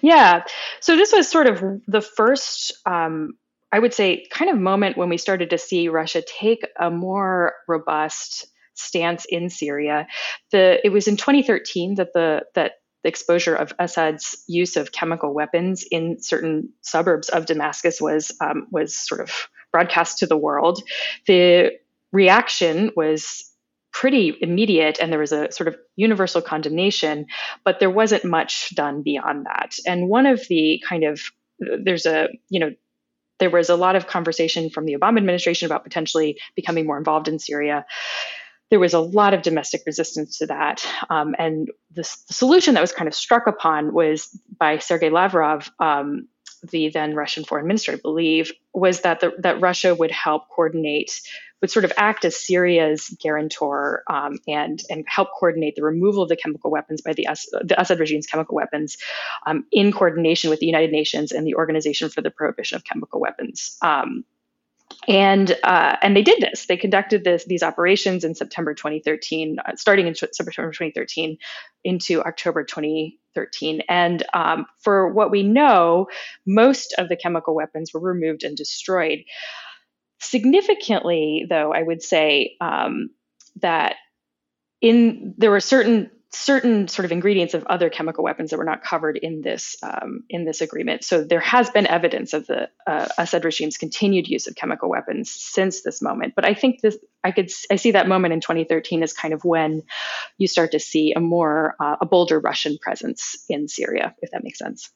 Yeah. 0.00 0.44
So 0.80 0.94
this 0.96 1.12
was 1.12 1.28
sort 1.28 1.48
of 1.48 1.64
the 1.88 2.00
first 2.00 2.72
um, 2.86 3.32
I 3.74 3.80
would 3.80 3.92
say, 3.92 4.24
kind 4.30 4.52
of 4.52 4.56
moment 4.56 4.96
when 4.96 5.08
we 5.08 5.18
started 5.18 5.50
to 5.50 5.58
see 5.58 5.88
Russia 5.88 6.22
take 6.22 6.64
a 6.78 6.92
more 6.92 7.54
robust 7.66 8.46
stance 8.74 9.24
in 9.28 9.50
Syria. 9.50 10.06
The 10.52 10.78
it 10.86 10.90
was 10.90 11.08
in 11.08 11.16
2013 11.16 11.96
that 11.96 12.12
the 12.12 12.42
that 12.54 12.74
the 13.02 13.08
exposure 13.08 13.56
of 13.56 13.74
Assad's 13.80 14.44
use 14.46 14.76
of 14.76 14.92
chemical 14.92 15.34
weapons 15.34 15.84
in 15.90 16.22
certain 16.22 16.68
suburbs 16.82 17.28
of 17.28 17.46
Damascus 17.46 18.00
was 18.00 18.30
um, 18.40 18.68
was 18.70 18.96
sort 18.96 19.20
of 19.20 19.48
broadcast 19.72 20.18
to 20.18 20.28
the 20.28 20.36
world. 20.36 20.80
The 21.26 21.72
reaction 22.12 22.92
was 22.94 23.50
pretty 23.92 24.36
immediate 24.40 24.98
and 25.00 25.10
there 25.10 25.18
was 25.18 25.32
a 25.32 25.50
sort 25.50 25.66
of 25.66 25.76
universal 25.96 26.42
condemnation, 26.42 27.26
but 27.64 27.80
there 27.80 27.90
wasn't 27.90 28.24
much 28.24 28.72
done 28.76 29.02
beyond 29.02 29.46
that. 29.46 29.74
And 29.84 30.08
one 30.08 30.26
of 30.26 30.46
the 30.48 30.80
kind 30.88 31.02
of 31.02 31.20
there's 31.58 32.06
a 32.06 32.28
you 32.50 32.60
know 32.60 32.70
there 33.38 33.50
was 33.50 33.68
a 33.68 33.76
lot 33.76 33.96
of 33.96 34.06
conversation 34.06 34.70
from 34.70 34.84
the 34.84 34.96
Obama 34.96 35.18
administration 35.18 35.66
about 35.66 35.84
potentially 35.84 36.38
becoming 36.54 36.86
more 36.86 36.98
involved 36.98 37.28
in 37.28 37.38
Syria. 37.38 37.84
There 38.70 38.80
was 38.80 38.94
a 38.94 39.00
lot 39.00 39.34
of 39.34 39.42
domestic 39.42 39.82
resistance 39.86 40.38
to 40.38 40.46
that. 40.46 40.86
Um, 41.10 41.34
and 41.38 41.68
the, 41.92 42.02
the, 42.02 42.34
solution 42.34 42.74
that 42.74 42.80
was 42.80 42.92
kind 42.92 43.08
of 43.08 43.14
struck 43.14 43.46
upon 43.46 43.92
was 43.92 44.28
by 44.58 44.78
Sergei 44.78 45.10
Lavrov, 45.10 45.70
um, 45.78 46.28
the 46.70 46.88
then 46.88 47.14
Russian 47.14 47.44
foreign 47.44 47.66
minister, 47.66 47.92
I 47.92 47.96
believe, 47.96 48.52
was 48.72 49.02
that 49.02 49.20
the, 49.20 49.32
that 49.38 49.60
Russia 49.60 49.94
would 49.94 50.10
help 50.10 50.48
coordinate 50.48 51.20
would 51.60 51.70
sort 51.70 51.84
of 51.84 51.92
act 51.96 52.24
as 52.24 52.36
Syria's 52.36 53.08
guarantor 53.22 54.02
um, 54.08 54.38
and 54.46 54.82
and 54.90 55.04
help 55.08 55.28
coordinate 55.38 55.76
the 55.76 55.82
removal 55.82 56.22
of 56.22 56.28
the 56.28 56.36
chemical 56.36 56.70
weapons 56.70 57.00
by 57.00 57.12
the, 57.12 57.26
the 57.62 57.80
Assad 57.80 57.98
regime's 58.00 58.26
chemical 58.26 58.54
weapons 58.54 58.98
um, 59.46 59.64
in 59.72 59.92
coordination 59.92 60.50
with 60.50 60.60
the 60.60 60.66
United 60.66 60.92
Nations 60.92 61.32
and 61.32 61.46
the 61.46 61.54
Organization 61.54 62.10
for 62.10 62.20
the 62.20 62.30
Prohibition 62.30 62.76
of 62.76 62.84
Chemical 62.84 63.20
Weapons. 63.20 63.78
Um, 63.82 64.24
and 65.08 65.56
uh, 65.62 65.96
and 66.02 66.16
they 66.16 66.22
did 66.22 66.40
this. 66.40 66.66
They 66.66 66.76
conducted 66.76 67.24
this 67.24 67.44
these 67.44 67.62
operations 67.62 68.24
in 68.24 68.34
September 68.34 68.74
2013, 68.74 69.58
uh, 69.58 69.76
starting 69.76 70.06
in 70.06 70.14
September 70.14 70.50
2013 70.50 71.38
into 71.84 72.22
October 72.22 72.64
2013. 72.64 73.82
And 73.88 74.22
um, 74.32 74.66
for 74.80 75.12
what 75.12 75.30
we 75.30 75.42
know, 75.42 76.08
most 76.46 76.94
of 76.98 77.08
the 77.08 77.16
chemical 77.16 77.54
weapons 77.54 77.92
were 77.92 78.00
removed 78.00 78.44
and 78.44 78.56
destroyed. 78.56 79.24
Significantly, 80.24 81.46
though, 81.48 81.72
I 81.72 81.82
would 81.82 82.02
say 82.02 82.56
um, 82.60 83.10
that 83.60 83.96
in 84.80 85.34
there 85.38 85.50
were 85.50 85.60
certain 85.60 86.10
certain 86.34 86.88
sort 86.88 87.04
of 87.04 87.12
ingredients 87.12 87.54
of 87.54 87.64
other 87.66 87.88
chemical 87.88 88.24
weapons 88.24 88.50
that 88.50 88.58
were 88.58 88.64
not 88.64 88.82
covered 88.82 89.16
in 89.16 89.40
this 89.40 89.76
um, 89.82 90.24
in 90.28 90.44
this 90.44 90.60
agreement. 90.60 91.04
So 91.04 91.22
there 91.22 91.40
has 91.40 91.70
been 91.70 91.86
evidence 91.86 92.32
of 92.32 92.46
the 92.46 92.68
uh, 92.86 93.06
Assad 93.18 93.44
regime's 93.44 93.76
continued 93.76 94.28
use 94.28 94.46
of 94.46 94.56
chemical 94.56 94.90
weapons 94.90 95.30
since 95.30 95.82
this 95.82 96.02
moment. 96.02 96.34
But 96.34 96.44
I 96.44 96.54
think 96.54 96.80
this 96.80 96.98
I 97.22 97.30
could 97.30 97.50
I 97.70 97.76
see 97.76 97.92
that 97.92 98.08
moment 98.08 98.34
in 98.34 98.40
2013 98.40 99.02
as 99.02 99.12
kind 99.12 99.32
of 99.32 99.44
when 99.44 99.82
you 100.38 100.48
start 100.48 100.72
to 100.72 100.80
see 100.80 101.12
a 101.14 101.20
more 101.20 101.76
uh, 101.80 101.96
a 102.00 102.06
bolder 102.06 102.40
Russian 102.40 102.78
presence 102.78 103.44
in 103.48 103.68
Syria, 103.68 104.14
if 104.20 104.30
that 104.32 104.42
makes 104.42 104.58
sense. 104.58 104.90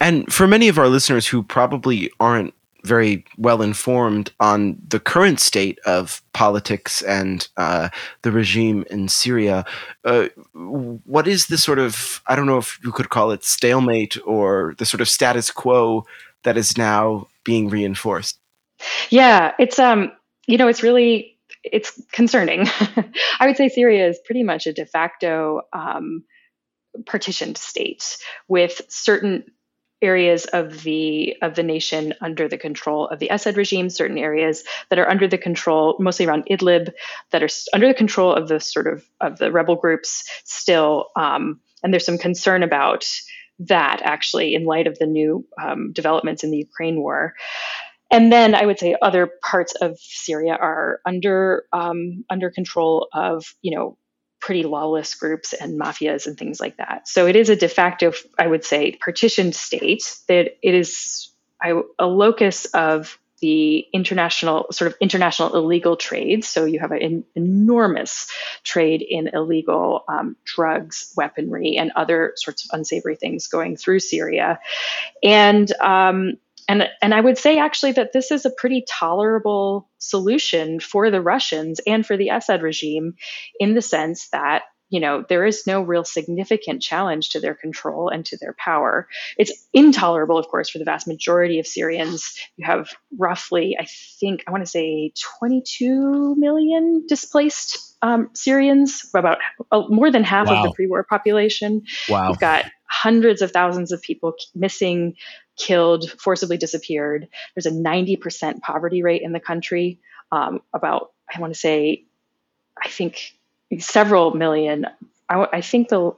And 0.00 0.32
for 0.32 0.46
many 0.46 0.68
of 0.68 0.78
our 0.78 0.88
listeners 0.88 1.26
who 1.26 1.42
probably 1.42 2.10
aren't 2.18 2.54
very 2.84 3.24
well 3.38 3.62
informed 3.62 4.30
on 4.40 4.76
the 4.86 5.00
current 5.00 5.40
state 5.40 5.78
of 5.86 6.22
politics 6.32 7.02
and 7.02 7.48
uh, 7.56 7.88
the 8.22 8.30
regime 8.30 8.84
in 8.90 9.08
Syria. 9.08 9.64
Uh, 10.04 10.28
what 10.52 11.26
is 11.26 11.46
the 11.46 11.58
sort 11.58 11.78
of, 11.78 12.22
I 12.26 12.36
don't 12.36 12.46
know 12.46 12.58
if 12.58 12.78
you 12.84 12.92
could 12.92 13.08
call 13.08 13.30
it 13.30 13.42
stalemate 13.42 14.18
or 14.26 14.74
the 14.78 14.84
sort 14.84 15.00
of 15.00 15.08
status 15.08 15.50
quo 15.50 16.04
that 16.42 16.58
is 16.58 16.76
now 16.76 17.26
being 17.42 17.68
reinforced? 17.70 18.38
Yeah, 19.08 19.52
it's, 19.58 19.78
um, 19.78 20.12
you 20.46 20.58
know, 20.58 20.68
it's 20.68 20.82
really, 20.82 21.38
it's 21.62 21.98
concerning. 22.12 22.66
I 23.40 23.46
would 23.46 23.56
say 23.56 23.70
Syria 23.70 24.08
is 24.08 24.20
pretty 24.26 24.42
much 24.42 24.66
a 24.66 24.72
de 24.74 24.84
facto 24.84 25.62
um, 25.72 26.22
partitioned 27.06 27.56
state 27.56 28.18
with 28.46 28.82
certain 28.88 29.44
areas 30.02 30.44
of 30.46 30.82
the 30.82 31.36
of 31.42 31.54
the 31.54 31.62
nation 31.62 32.14
under 32.20 32.48
the 32.48 32.58
control 32.58 33.08
of 33.08 33.18
the 33.18 33.28
Assad 33.28 33.56
regime, 33.56 33.90
certain 33.90 34.18
areas 34.18 34.64
that 34.90 34.98
are 34.98 35.08
under 35.08 35.26
the 35.26 35.38
control, 35.38 35.96
mostly 35.98 36.26
around 36.26 36.46
Idlib, 36.50 36.92
that 37.30 37.42
are 37.42 37.48
under 37.72 37.88
the 37.88 37.94
control 37.94 38.32
of 38.32 38.48
the 38.48 38.60
sort 38.60 38.86
of 38.86 39.04
of 39.20 39.38
the 39.38 39.50
rebel 39.50 39.76
groups 39.76 40.28
still. 40.44 41.10
Um, 41.16 41.60
and 41.82 41.92
there's 41.92 42.06
some 42.06 42.18
concern 42.18 42.62
about 42.62 43.06
that 43.58 44.00
actually 44.02 44.54
in 44.54 44.64
light 44.64 44.86
of 44.86 44.98
the 44.98 45.06
new 45.06 45.46
um, 45.62 45.92
developments 45.92 46.42
in 46.42 46.50
the 46.50 46.58
Ukraine 46.58 47.00
war. 47.00 47.34
And 48.10 48.32
then 48.32 48.54
I 48.54 48.66
would 48.66 48.78
say 48.78 48.96
other 49.00 49.28
parts 49.42 49.74
of 49.80 49.98
Syria 49.98 50.54
are 50.54 51.00
under 51.06 51.64
um, 51.72 52.24
under 52.30 52.50
control 52.50 53.08
of 53.12 53.54
you 53.62 53.74
know 53.74 53.96
pretty 54.44 54.62
lawless 54.62 55.14
groups 55.14 55.54
and 55.54 55.80
mafias 55.80 56.26
and 56.26 56.36
things 56.36 56.60
like 56.60 56.76
that. 56.76 57.08
So 57.08 57.26
it 57.26 57.34
is 57.34 57.48
a 57.48 57.56
de 57.56 57.66
facto, 57.66 58.12
I 58.38 58.46
would 58.46 58.62
say, 58.62 58.92
partitioned 58.92 59.54
state 59.54 60.18
that 60.28 60.58
it 60.62 60.74
is 60.74 61.30
a 61.98 62.06
locus 62.06 62.66
of 62.66 63.18
the 63.40 63.86
international 63.94 64.66
sort 64.70 64.90
of 64.90 64.98
international 65.00 65.56
illegal 65.56 65.96
trade. 65.96 66.44
So 66.44 66.66
you 66.66 66.78
have 66.78 66.92
an 66.92 67.24
enormous 67.34 68.30
trade 68.64 69.00
in 69.00 69.28
illegal 69.28 70.04
um, 70.08 70.36
drugs, 70.44 71.10
weaponry, 71.16 71.76
and 71.78 71.90
other 71.96 72.34
sorts 72.36 72.64
of 72.66 72.78
unsavory 72.78 73.16
things 73.16 73.46
going 73.46 73.78
through 73.78 74.00
Syria, 74.00 74.60
and 75.22 75.72
um, 75.80 76.34
and 76.68 76.88
and 77.02 77.14
I 77.14 77.20
would 77.20 77.38
say 77.38 77.58
actually 77.58 77.92
that 77.92 78.12
this 78.12 78.30
is 78.30 78.44
a 78.44 78.50
pretty 78.50 78.84
tolerable 78.88 79.88
solution 79.98 80.80
for 80.80 81.10
the 81.10 81.20
Russians 81.20 81.80
and 81.86 82.04
for 82.04 82.16
the 82.16 82.28
Assad 82.28 82.62
regime 82.62 83.14
in 83.58 83.74
the 83.74 83.82
sense 83.82 84.28
that 84.30 84.62
you 84.88 85.00
know 85.00 85.24
there 85.28 85.44
is 85.44 85.66
no 85.66 85.82
real 85.82 86.04
significant 86.04 86.82
challenge 86.82 87.30
to 87.30 87.40
their 87.40 87.54
control 87.54 88.08
and 88.08 88.24
to 88.26 88.36
their 88.38 88.54
power. 88.58 89.08
It's 89.36 89.52
intolerable 89.72 90.38
of 90.38 90.48
course 90.48 90.70
for 90.70 90.78
the 90.78 90.84
vast 90.84 91.06
majority 91.06 91.58
of 91.58 91.66
syrians. 91.66 92.34
You 92.56 92.66
have 92.66 92.90
roughly 93.16 93.76
i 93.78 93.86
think 94.20 94.42
i 94.46 94.50
want 94.50 94.64
to 94.64 94.70
say 94.70 95.12
22 95.38 96.34
million 96.36 97.04
displaced 97.06 97.94
um, 98.04 98.28
syrians 98.34 99.08
about 99.14 99.38
uh, 99.72 99.82
more 99.88 100.10
than 100.10 100.24
half 100.24 100.48
wow. 100.48 100.58
of 100.58 100.64
the 100.64 100.74
pre-war 100.74 101.04
population. 101.04 101.82
Wow. 102.06 102.28
You've 102.28 102.38
got 102.38 102.66
hundreds 102.86 103.40
of 103.40 103.50
thousands 103.50 103.92
of 103.92 104.02
people 104.02 104.34
missing 104.54 105.14
killed, 105.56 106.10
forcibly 106.18 106.56
disappeared. 106.56 107.28
There's 107.54 107.66
a 107.66 107.70
90% 107.70 108.60
poverty 108.60 109.02
rate 109.02 109.22
in 109.22 109.32
the 109.32 109.40
country. 109.40 110.00
Um, 110.32 110.62
about, 110.72 111.12
I 111.34 111.40
want 111.40 111.52
to 111.52 111.58
say, 111.58 112.04
I 112.82 112.88
think 112.88 113.34
several 113.78 114.34
million. 114.34 114.86
I, 115.28 115.46
I 115.52 115.60
think 115.60 115.88
the 115.88 116.12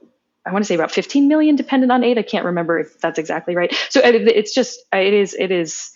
I 0.47 0.51
want 0.51 0.63
to 0.63 0.67
say 0.67 0.75
about 0.75 0.91
15 0.91 1.27
million 1.27 1.57
dependent 1.57 1.91
on 1.91 2.05
aid. 2.05 2.17
I 2.17 2.21
can't 2.21 2.45
remember 2.45 2.79
if 2.79 2.99
that's 2.99 3.19
exactly 3.19 3.55
right. 3.55 3.73
So 3.89 4.01
it's 4.03 4.53
just 4.53 4.79
it 4.93 5.13
is 5.13 5.35
it 5.37 5.51
is 5.51 5.91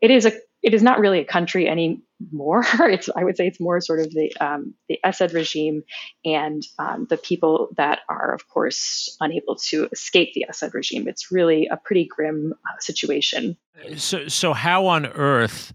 it 0.00 0.10
is 0.10 0.26
a 0.26 0.32
it 0.62 0.74
is 0.74 0.82
not 0.82 1.00
really 1.00 1.18
a 1.18 1.24
country 1.24 1.68
anymore. 1.68 2.64
It's 2.80 3.08
I 3.16 3.24
would 3.24 3.36
say 3.36 3.46
it's 3.46 3.60
more 3.60 3.80
sort 3.80 4.00
of 4.00 4.10
the 4.12 4.32
um, 4.40 4.74
the 4.88 4.98
Assad 5.04 5.32
regime 5.32 5.82
and 6.24 6.62
um, 6.78 7.06
the 7.10 7.16
people 7.16 7.68
that 7.76 8.00
are, 8.08 8.34
of 8.34 8.48
course, 8.48 9.16
unable 9.20 9.56
to 9.70 9.88
escape 9.92 10.34
the 10.34 10.46
Assad 10.48 10.74
regime. 10.74 11.08
It's 11.08 11.32
really 11.32 11.66
a 11.66 11.76
pretty 11.76 12.04
grim 12.04 12.54
uh, 12.66 12.78
situation. 12.78 13.56
So, 13.96 14.28
so 14.28 14.52
how 14.52 14.86
on 14.86 15.06
earth 15.06 15.72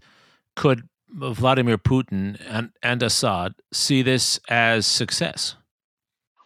could 0.56 0.88
Vladimir 1.10 1.78
Putin 1.78 2.40
and, 2.48 2.70
and 2.82 3.02
Assad 3.02 3.54
see 3.72 4.02
this 4.02 4.40
as 4.48 4.86
success? 4.86 5.54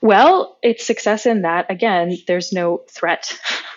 Well, 0.01 0.59
it's 0.63 0.85
success 0.85 1.27
in 1.27 1.43
that 1.43 1.71
again, 1.71 2.17
there's 2.27 2.53
no 2.53 2.83
threat 2.91 3.39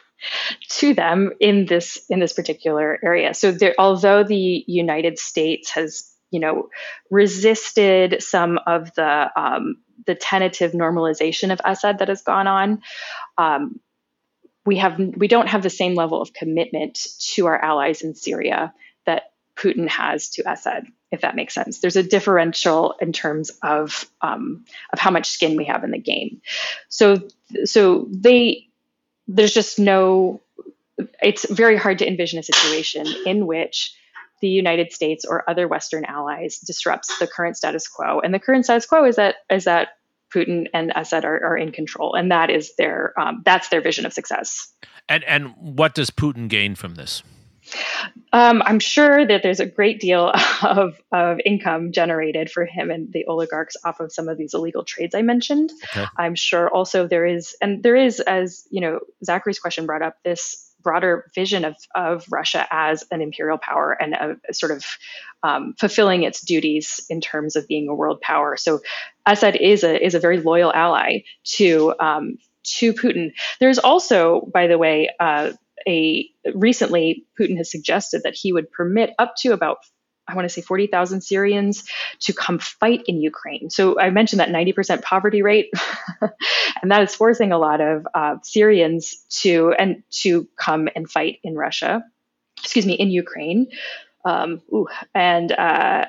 to 0.69 0.93
them 0.93 1.31
in 1.39 1.65
this 1.65 2.03
in 2.09 2.19
this 2.19 2.33
particular 2.33 2.99
area. 3.03 3.33
So 3.33 3.51
there, 3.51 3.75
although 3.77 4.23
the 4.23 4.63
United 4.67 5.19
States 5.19 5.71
has 5.71 6.11
you 6.31 6.39
know 6.39 6.69
resisted 7.09 8.21
some 8.21 8.59
of 8.65 8.93
the 8.95 9.29
um, 9.35 9.77
the 10.05 10.15
tentative 10.15 10.71
normalization 10.71 11.51
of 11.51 11.61
Assad 11.63 11.99
that 11.99 12.09
has 12.09 12.21
gone 12.21 12.47
on, 12.47 12.81
um, 13.37 13.79
we 14.65 14.77
have 14.77 14.97
we 14.97 15.27
don't 15.27 15.47
have 15.47 15.63
the 15.63 15.69
same 15.69 15.95
level 15.95 16.21
of 16.21 16.33
commitment 16.33 16.99
to 17.33 17.45
our 17.47 17.57
allies 17.57 18.01
in 18.01 18.15
Syria 18.15 18.73
that 19.05 19.31
Putin 19.55 19.87
has 19.87 20.29
to 20.31 20.51
Assad, 20.51 20.85
if 21.11 21.21
that 21.21 21.35
makes 21.35 21.53
sense. 21.53 21.79
There's 21.79 21.95
a 21.95 22.03
differential 22.03 22.95
in 22.99 23.13
terms 23.13 23.51
of 23.61 24.09
um, 24.21 24.65
of 24.91 24.99
how 24.99 25.11
much 25.11 25.29
skin 25.29 25.55
we 25.55 25.65
have 25.65 25.83
in 25.83 25.91
the 25.91 25.99
game. 25.99 26.41
So 26.89 27.27
so 27.63 28.07
they 28.09 28.67
there's 29.27 29.53
just 29.53 29.79
no. 29.79 30.41
It's 31.21 31.49
very 31.49 31.77
hard 31.77 31.99
to 31.99 32.07
envision 32.07 32.39
a 32.39 32.43
situation 32.43 33.05
in 33.25 33.47
which 33.47 33.93
the 34.41 34.47
United 34.47 34.91
States 34.91 35.25
or 35.25 35.49
other 35.49 35.67
Western 35.67 36.05
allies 36.05 36.59
disrupts 36.59 37.17
the 37.19 37.27
current 37.27 37.57
status 37.57 37.87
quo. 37.87 38.19
And 38.19 38.33
the 38.33 38.39
current 38.39 38.65
status 38.65 38.85
quo 38.85 39.05
is 39.05 39.15
that 39.15 39.35
is 39.49 39.65
that 39.65 39.89
Putin 40.33 40.67
and 40.73 40.91
Assad 40.95 41.25
are, 41.25 41.43
are 41.45 41.57
in 41.57 41.71
control, 41.71 42.15
and 42.15 42.31
that 42.31 42.49
is 42.49 42.75
their 42.75 43.13
um, 43.19 43.41
that's 43.45 43.69
their 43.69 43.81
vision 43.81 44.05
of 44.05 44.13
success. 44.13 44.71
And 45.07 45.23
and 45.23 45.53
what 45.57 45.93
does 45.93 46.09
Putin 46.09 46.47
gain 46.47 46.75
from 46.75 46.95
this? 46.95 47.23
Um, 48.31 48.61
I'm 48.65 48.79
sure 48.79 49.25
that 49.25 49.43
there's 49.43 49.59
a 49.59 49.65
great 49.65 49.99
deal 49.99 50.31
of, 50.63 50.99
of 51.11 51.39
income 51.45 51.91
generated 51.91 52.51
for 52.51 52.65
him 52.65 52.91
and 52.91 53.11
the 53.11 53.25
oligarchs 53.25 53.77
off 53.83 53.99
of 53.99 54.11
some 54.11 54.27
of 54.27 54.37
these 54.37 54.53
illegal 54.53 54.83
trades 54.83 55.15
I 55.15 55.21
mentioned. 55.21 55.71
Okay. 55.95 56.05
I'm 56.17 56.35
sure 56.35 56.69
also 56.69 57.07
there 57.07 57.25
is, 57.25 57.55
and 57.61 57.81
there 57.81 57.95
is, 57.95 58.19
as 58.19 58.67
you 58.69 58.81
know, 58.81 58.99
Zachary's 59.23 59.59
question 59.59 59.85
brought 59.85 60.01
up, 60.01 60.15
this 60.23 60.73
broader 60.85 61.31
vision 61.33 61.65
of, 61.65 61.75
of 61.95 62.25
Russia 62.31 62.67
as 62.71 63.03
an 63.09 63.21
imperial 63.21 63.57
power 63.57 63.91
and 63.99 64.13
a, 64.13 64.37
a 64.47 64.53
sort 64.53 64.71
of 64.71 64.85
um, 65.41 65.73
fulfilling 65.79 66.23
its 66.23 66.41
duties 66.41 67.03
in 67.09 67.19
terms 67.21 67.55
of 67.55 67.67
being 67.67 67.89
a 67.89 67.95
world 67.95 68.21
power. 68.21 68.55
So 68.55 68.81
Assad 69.25 69.55
is 69.55 69.83
a 69.83 70.03
is 70.05 70.13
a 70.13 70.19
very 70.19 70.39
loyal 70.39 70.71
ally 70.71 71.23
to 71.55 71.93
um, 71.99 72.37
to 72.77 72.93
Putin. 72.93 73.31
There's 73.59 73.79
also, 73.79 74.49
by 74.53 74.67
the 74.67 74.77
way, 74.77 75.09
uh, 75.19 75.51
a 75.87 76.29
recently 76.53 77.25
Putin 77.39 77.57
has 77.57 77.71
suggested 77.71 78.23
that 78.23 78.35
he 78.35 78.53
would 78.53 78.71
permit 78.71 79.13
up 79.19 79.35
to 79.37 79.53
about 79.53 79.77
I 80.27 80.33
want 80.33 80.45
to 80.45 80.49
say 80.49 80.61
40,000 80.61 81.21
Syrians 81.21 81.83
to 82.21 82.33
come 82.33 82.57
fight 82.57 83.03
in 83.07 83.21
Ukraine. 83.21 83.69
So 83.69 83.99
I 83.99 84.09
mentioned 84.09 84.39
that 84.39 84.49
90% 84.49 85.03
poverty 85.03 85.43
rate, 85.43 85.71
and 86.81 86.91
that 86.91 87.03
is 87.03 87.13
forcing 87.13 87.51
a 87.51 87.59
lot 87.59 87.79
of 87.79 88.07
uh, 88.13 88.37
Syrians 88.41 89.23
to 89.41 89.75
and 89.77 90.01
to 90.21 90.47
come 90.57 90.89
and 90.95 91.09
fight 91.09 91.39
in 91.43 91.55
Russia, 91.55 92.03
excuse 92.57 92.87
me, 92.87 92.93
in 92.93 93.11
Ukraine. 93.11 93.67
Um, 94.25 94.63
ooh, 94.73 94.87
and 95.13 95.51
uh, 95.51 96.05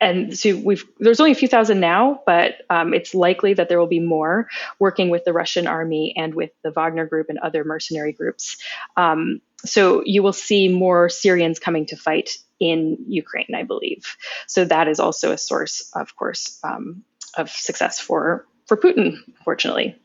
and 0.00 0.36
so 0.36 0.56
we've 0.56 0.84
there's 0.98 1.20
only 1.20 1.32
a 1.32 1.36
few 1.36 1.48
thousand 1.48 1.80
now, 1.80 2.22
but 2.24 2.54
um, 2.70 2.94
it's 2.94 3.14
likely 3.14 3.54
that 3.54 3.68
there 3.68 3.78
will 3.78 3.86
be 3.86 4.00
more 4.00 4.48
working 4.78 5.10
with 5.10 5.24
the 5.24 5.32
Russian 5.32 5.66
army 5.66 6.14
and 6.16 6.34
with 6.34 6.50
the 6.64 6.70
Wagner 6.70 7.06
Group 7.06 7.28
and 7.28 7.38
other 7.38 7.64
mercenary 7.64 8.12
groups. 8.12 8.56
Um, 8.96 9.40
so 9.64 10.02
you 10.04 10.22
will 10.22 10.32
see 10.32 10.68
more 10.68 11.08
Syrians 11.08 11.58
coming 11.58 11.86
to 11.86 11.96
fight 11.96 12.30
in 12.58 12.96
Ukraine, 13.08 13.54
I 13.54 13.64
believe. 13.64 14.16
So 14.46 14.64
that 14.64 14.88
is 14.88 15.00
also 15.00 15.32
a 15.32 15.38
source, 15.38 15.90
of 15.94 16.16
course, 16.16 16.58
um, 16.64 17.04
of 17.36 17.50
success 17.50 18.00
for 18.00 18.46
for 18.66 18.76
Putin, 18.76 19.18
fortunately 19.44 19.96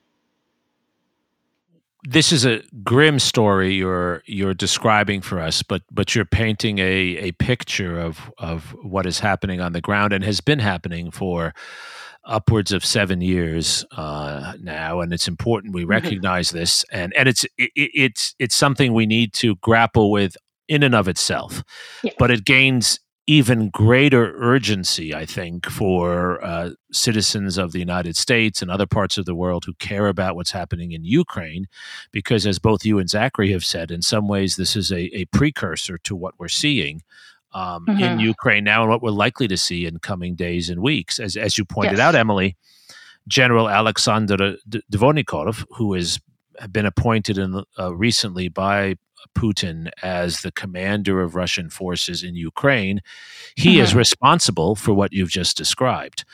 this 2.07 2.31
is 2.31 2.45
a 2.45 2.61
grim 2.83 3.19
story 3.19 3.73
you're 3.73 4.21
you're 4.25 4.53
describing 4.53 5.21
for 5.21 5.39
us, 5.39 5.63
but 5.63 5.81
but 5.91 6.15
you're 6.15 6.25
painting 6.25 6.79
a 6.79 6.83
a 7.17 7.31
picture 7.33 7.99
of 7.99 8.31
of 8.37 8.75
what 8.81 9.05
is 9.05 9.19
happening 9.19 9.59
on 9.59 9.73
the 9.73 9.81
ground 9.81 10.13
and 10.13 10.23
has 10.23 10.41
been 10.41 10.59
happening 10.59 11.11
for 11.11 11.53
upwards 12.25 12.71
of 12.71 12.83
seven 12.83 13.21
years 13.21 13.85
uh, 13.91 14.53
now, 14.59 15.01
and 15.01 15.13
it's 15.13 15.27
important 15.27 15.73
we 15.73 15.81
mm-hmm. 15.81 15.91
recognize 15.91 16.49
mm-hmm. 16.49 16.59
this, 16.59 16.85
and 16.91 17.13
and 17.15 17.27
it's 17.27 17.43
it, 17.57 17.71
it's 17.75 18.35
it's 18.39 18.55
something 18.55 18.93
we 18.93 19.05
need 19.05 19.33
to 19.33 19.55
grapple 19.57 20.11
with 20.11 20.37
in 20.67 20.83
and 20.83 20.95
of 20.95 21.07
itself, 21.07 21.63
yeah. 22.03 22.11
but 22.17 22.31
it 22.31 22.45
gains 22.45 22.99
even 23.27 23.69
greater 23.69 24.35
urgency, 24.37 25.15
I 25.15 25.25
think, 25.25 25.65
for 25.65 26.43
uh, 26.43 26.71
citizens 26.91 27.57
of 27.57 27.71
the 27.71 27.79
United 27.79 28.15
States 28.15 28.61
and 28.61 28.69
other 28.69 28.85
parts 28.85 29.17
of 29.17 29.25
the 29.25 29.33
world 29.33 29.65
who 29.65 29.73
care 29.75 30.07
about 30.07 30.35
what's 30.35 30.51
happening 30.51 30.91
in 30.91 31.03
Ukraine, 31.03 31.65
because 32.11 32.45
as 32.45 32.59
both 32.59 32.85
you 32.85 32.99
and 32.99 33.09
Zachary 33.09 33.51
have 33.51 33.65
said, 33.65 33.89
in 33.89 34.03
some 34.03 34.27
ways 34.27 34.55
this 34.55 34.75
is 34.75 34.91
a, 34.91 35.03
a 35.17 35.25
precursor 35.25 35.97
to 35.99 36.15
what 36.15 36.35
we're 36.37 36.47
seeing. 36.47 37.01
Um, 37.53 37.85
mm-hmm. 37.85 38.03
In 38.03 38.19
Ukraine 38.19 38.65
now, 38.65 38.81
and 38.81 38.89
what 38.91 39.01
we're 39.01 39.11
likely 39.11 39.47
to 39.47 39.55
see 39.55 39.85
in 39.85 39.99
coming 39.99 40.35
days 40.35 40.69
and 40.69 40.81
weeks, 40.81 41.21
as 41.21 41.37
as 41.37 41.57
you 41.57 41.63
pointed 41.63 41.99
yes. 41.99 42.01
out, 42.01 42.13
Emily, 42.13 42.57
General 43.29 43.69
Alexander 43.69 44.57
Dvornikov, 44.91 45.65
who 45.77 45.93
has 45.93 46.19
been 46.69 46.85
appointed 46.85 47.37
in, 47.37 47.63
uh, 47.79 47.95
recently 47.95 48.49
by 48.49 48.97
Putin 49.33 49.89
as 50.03 50.41
the 50.41 50.51
commander 50.51 51.21
of 51.21 51.35
Russian 51.35 51.69
forces 51.69 52.23
in 52.23 52.35
Ukraine, 52.35 53.01
he 53.55 53.75
mm-hmm. 53.75 53.83
is 53.83 53.95
responsible 53.95 54.75
for 54.75 54.93
what 54.93 55.13
you've 55.13 55.29
just 55.29 55.57
described. 55.57 56.25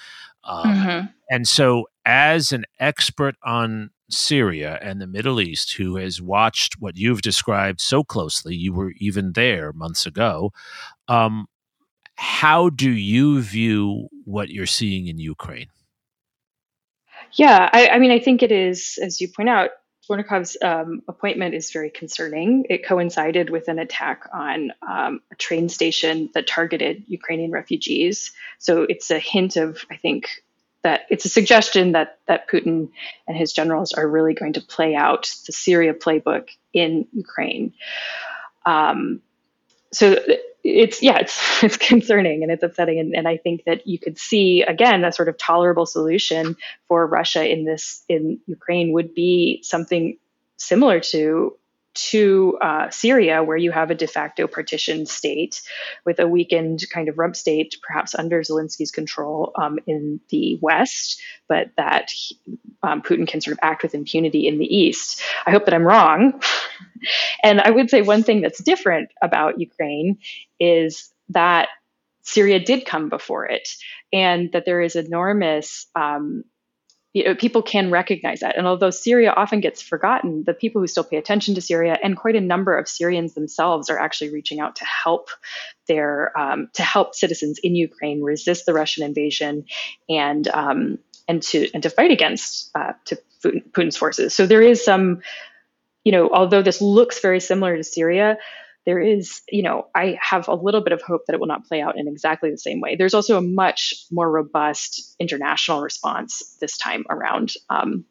Um, 0.44 0.66
mm-hmm. 0.66 1.06
And 1.30 1.48
so, 1.48 1.88
as 2.06 2.52
an 2.52 2.66
expert 2.80 3.36
on 3.44 3.92
Syria 4.10 4.80
and 4.82 5.00
the 5.00 5.08
Middle 5.08 5.40
East 5.40 5.74
who 5.76 5.96
has 5.98 6.22
watched 6.22 6.80
what 6.80 6.98
you've 6.98 7.22
described 7.22 7.80
so 7.80 8.04
closely, 8.04 8.56
you 8.56 8.74
were 8.74 8.94
even 8.98 9.34
there 9.34 9.72
months 9.74 10.06
ago. 10.06 10.52
Um, 11.08 11.48
how 12.16 12.70
do 12.70 12.90
you 12.90 13.42
view 13.42 14.08
what 14.26 14.50
you're 14.50 14.66
seeing 14.66 15.08
in 15.08 15.18
Ukraine? 15.18 15.68
Yeah, 17.34 17.70
I, 17.72 17.88
I, 17.90 18.00
mean, 18.00 18.12
I 18.12 18.20
think 18.20 18.44
it 18.44 18.52
is, 18.52 19.00
as 19.02 19.22
you 19.22 19.28
point 19.30 19.50
out, 19.50 19.72
Dvornikov's 20.12 20.58
um, 20.62 21.02
appointment 21.08 21.56
is 21.56 21.72
very 21.72 21.90
concerning. 21.90 22.66
It 22.70 22.86
coincided 22.86 23.50
with 23.50 23.68
an 23.68 23.80
attack 23.80 24.28
on 24.34 24.72
um, 24.88 25.22
a 25.32 25.36
train 25.36 25.70
station 25.70 26.30
that 26.34 26.48
targeted 26.48 27.04
Ukrainian 27.08 27.52
refugees. 27.52 28.32
So 28.60 28.84
it's 28.84 29.12
a 29.12 29.20
hint 29.20 29.56
of, 29.56 29.86
I 29.90 29.96
think, 29.96 30.28
that 30.84 31.02
it's 31.10 31.26
a 31.26 31.30
suggestion 31.30 31.94
that 31.94 32.20
that 32.26 32.50
Putin 32.50 32.90
and 33.28 33.38
his 33.38 33.54
generals 33.54 33.94
are 33.94 34.08
really 34.08 34.34
going 34.34 34.54
to 34.54 34.62
play 34.62 34.96
out 34.96 35.34
the 35.46 35.54
Syria 35.54 35.94
playbook 35.94 36.50
in 36.74 37.08
Ukraine. 37.14 37.74
Um, 38.66 39.22
so 39.94 40.18
it's 40.64 41.02
yeah 41.02 41.18
it's 41.18 41.40
it's 41.64 41.78
concerning 41.78 42.44
and 42.44 42.52
it's 42.52 42.64
upsetting 42.64 43.00
and, 43.00 43.16
and 43.16 43.28
i 43.28 43.38
think 43.38 43.64
that 43.66 43.88
you 43.88 44.00
could 44.00 44.18
see 44.18 44.62
again 44.62 45.04
a 45.04 45.12
sort 45.12 45.30
of 45.30 45.38
tolerable 45.38 45.86
solution 45.86 46.56
for 46.88 47.06
russia 47.06 47.48
in 47.48 47.66
this 47.66 48.04
in 48.08 48.40
ukraine 48.48 48.94
would 48.94 49.14
be 49.14 49.60
something 49.64 50.18
similar 50.58 51.00
to 51.00 51.56
to 51.94 52.58
uh, 52.62 52.90
Syria, 52.90 53.44
where 53.44 53.58
you 53.58 53.72
have 53.72 53.92
a 53.92 53.96
de 53.96 54.08
facto 54.08 54.48
partition 54.48 55.06
state 55.06 55.62
with 56.06 56.20
a 56.20 56.28
weakened 56.28 56.82
kind 56.90 57.10
of 57.10 57.18
rump 57.18 57.36
state, 57.36 57.78
perhaps 57.82 58.16
under 58.16 58.42
Zelensky's 58.42 58.92
control 58.92 59.52
um, 59.56 59.78
in 59.88 60.20
the 60.30 60.58
West, 60.62 61.22
but 61.50 61.72
that 61.78 62.10
he, 62.10 62.38
um, 62.84 63.02
Putin 63.02 63.28
can 63.28 63.42
sort 63.42 63.54
of 63.54 63.60
act 63.62 63.84
with 63.84 63.94
impunity 63.94 64.48
in 64.48 64.58
the 64.58 64.66
East. 64.66 65.22
I 65.46 65.52
hope 65.52 65.66
that 65.66 65.74
I'm 65.74 65.84
wrong. 65.84 66.42
and 67.44 67.60
I 67.60 67.72
would 67.72 67.90
say 67.90 68.02
one 68.02 68.24
thing 68.24 68.42
that's 68.42 68.64
different 68.64 69.10
about 69.22 69.60
Ukraine 69.60 70.18
is 70.62 71.12
that 71.30 71.68
Syria 72.22 72.60
did 72.60 72.86
come 72.86 73.10
before 73.10 73.46
it, 73.48 73.68
and 74.14 74.52
that 74.54 74.66
there 74.66 74.82
is 74.82 74.96
enormous 74.96 75.88
um, 75.96 76.44
you 77.14 77.26
know, 77.26 77.36
people 77.36 77.62
can 77.62 77.92
recognize 77.92 78.40
that. 78.40 78.58
And 78.58 78.66
although 78.66 78.90
Syria 78.90 79.34
often 79.36 79.60
gets 79.60 79.82
forgotten, 79.82 80.44
the 80.46 80.54
people 80.54 80.80
who 80.82 80.88
still 80.88 81.04
pay 81.04 81.18
attention 81.18 81.56
to 81.56 81.62
Syria 81.62 81.98
and 82.02 82.16
quite 82.16 82.38
a 82.38 82.42
number 82.42 82.78
of 82.78 82.88
Syrians 82.88 83.34
themselves 83.34 83.90
are 83.90 84.00
actually 84.00 84.32
reaching 84.32 84.62
out 84.62 84.78
to 84.78 84.86
help 84.86 85.30
their 85.88 86.38
um, 86.40 86.70
to 86.74 86.84
help 86.84 87.14
citizens 87.14 87.60
in 87.62 87.76
Ukraine 87.76 88.22
resist 88.22 88.66
the 88.66 88.74
Russian 88.74 89.04
invasion 89.04 89.66
and 90.08 90.48
um, 90.48 91.00
and 91.28 91.44
to 91.44 91.70
and 91.74 91.84
to 91.84 91.90
fight 91.90 92.12
against 92.12 92.72
uh, 92.76 92.94
to 93.06 93.18
Putin's 93.44 93.98
forces. 93.98 94.34
So 94.34 94.46
there 94.46 94.62
is 94.62 94.84
some, 94.84 95.22
you 96.06 96.14
know, 96.14 96.30
although 96.30 96.62
this 96.62 96.82
looks 96.82 97.20
very 97.20 97.42
similar 97.42 97.76
to 97.76 97.84
Syria, 97.84 98.38
there 98.86 99.00
is, 99.00 99.42
you 99.50 99.64
know, 99.64 99.88
I 99.94 100.18
have 100.22 100.48
a 100.48 100.56
little 100.56 100.82
bit 100.82 100.94
of 100.94 101.02
hope 101.02 101.26
that 101.28 101.34
it 101.34 101.40
will 101.40 101.48
not 101.48 101.66
play 101.66 101.82
out 101.82 101.98
in 101.98 102.08
exactly 102.08 102.50
the 102.50 102.58
same 102.58 102.82
way. 102.82 102.96
There's 102.96 103.14
also 103.14 103.38
a 103.38 103.42
much 103.42 104.06
more 104.10 104.30
robust 104.30 105.16
international 105.20 105.82
response 105.82 106.58
this 106.60 106.78
time 106.78 107.06
around, 107.10 107.54
um, 107.70 108.06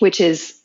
which 0.00 0.20
is, 0.20 0.58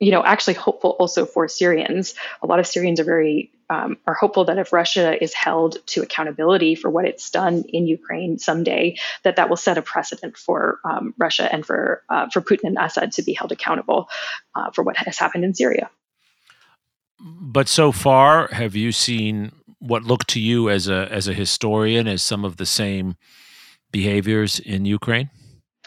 you 0.00 0.10
know, 0.10 0.22
actually 0.22 0.54
hopeful 0.54 0.96
also 0.98 1.24
for 1.24 1.48
Syrians. 1.48 2.14
A 2.42 2.46
lot 2.46 2.58
of 2.58 2.66
Syrians 2.66 3.00
are 3.00 3.04
very 3.04 3.50
um, 3.70 3.96
are 4.06 4.12
hopeful 4.14 4.44
that 4.44 4.58
if 4.58 4.74
Russia 4.74 5.22
is 5.22 5.32
held 5.32 5.78
to 5.86 6.02
accountability 6.02 6.74
for 6.74 6.90
what 6.90 7.06
it's 7.06 7.30
done 7.30 7.64
in 7.68 7.86
Ukraine 7.86 8.38
someday, 8.38 8.96
that 9.22 9.36
that 9.36 9.48
will 9.48 9.56
set 9.56 9.78
a 9.78 9.82
precedent 9.82 10.36
for 10.36 10.80
um, 10.84 11.14
Russia 11.16 11.50
and 11.50 11.64
for 11.64 12.02
uh, 12.10 12.28
for 12.28 12.42
Putin 12.42 12.64
and 12.64 12.78
Assad 12.78 13.12
to 13.12 13.22
be 13.22 13.32
held 13.32 13.52
accountable 13.52 14.10
uh, 14.54 14.70
for 14.72 14.82
what 14.82 14.98
has 14.98 15.18
happened 15.18 15.44
in 15.44 15.54
Syria. 15.54 15.88
But 17.24 17.68
so 17.68 17.90
far, 17.90 18.48
have 18.48 18.76
you 18.76 18.92
seen 18.92 19.52
what 19.78 20.02
looked 20.02 20.28
to 20.30 20.40
you 20.40 20.68
as 20.68 20.88
a 20.88 21.08
as 21.10 21.26
a 21.26 21.32
historian 21.32 22.06
as 22.06 22.22
some 22.22 22.44
of 22.44 22.58
the 22.58 22.66
same 22.66 23.16
behaviors 23.90 24.60
in 24.60 24.84
Ukraine? 24.84 25.30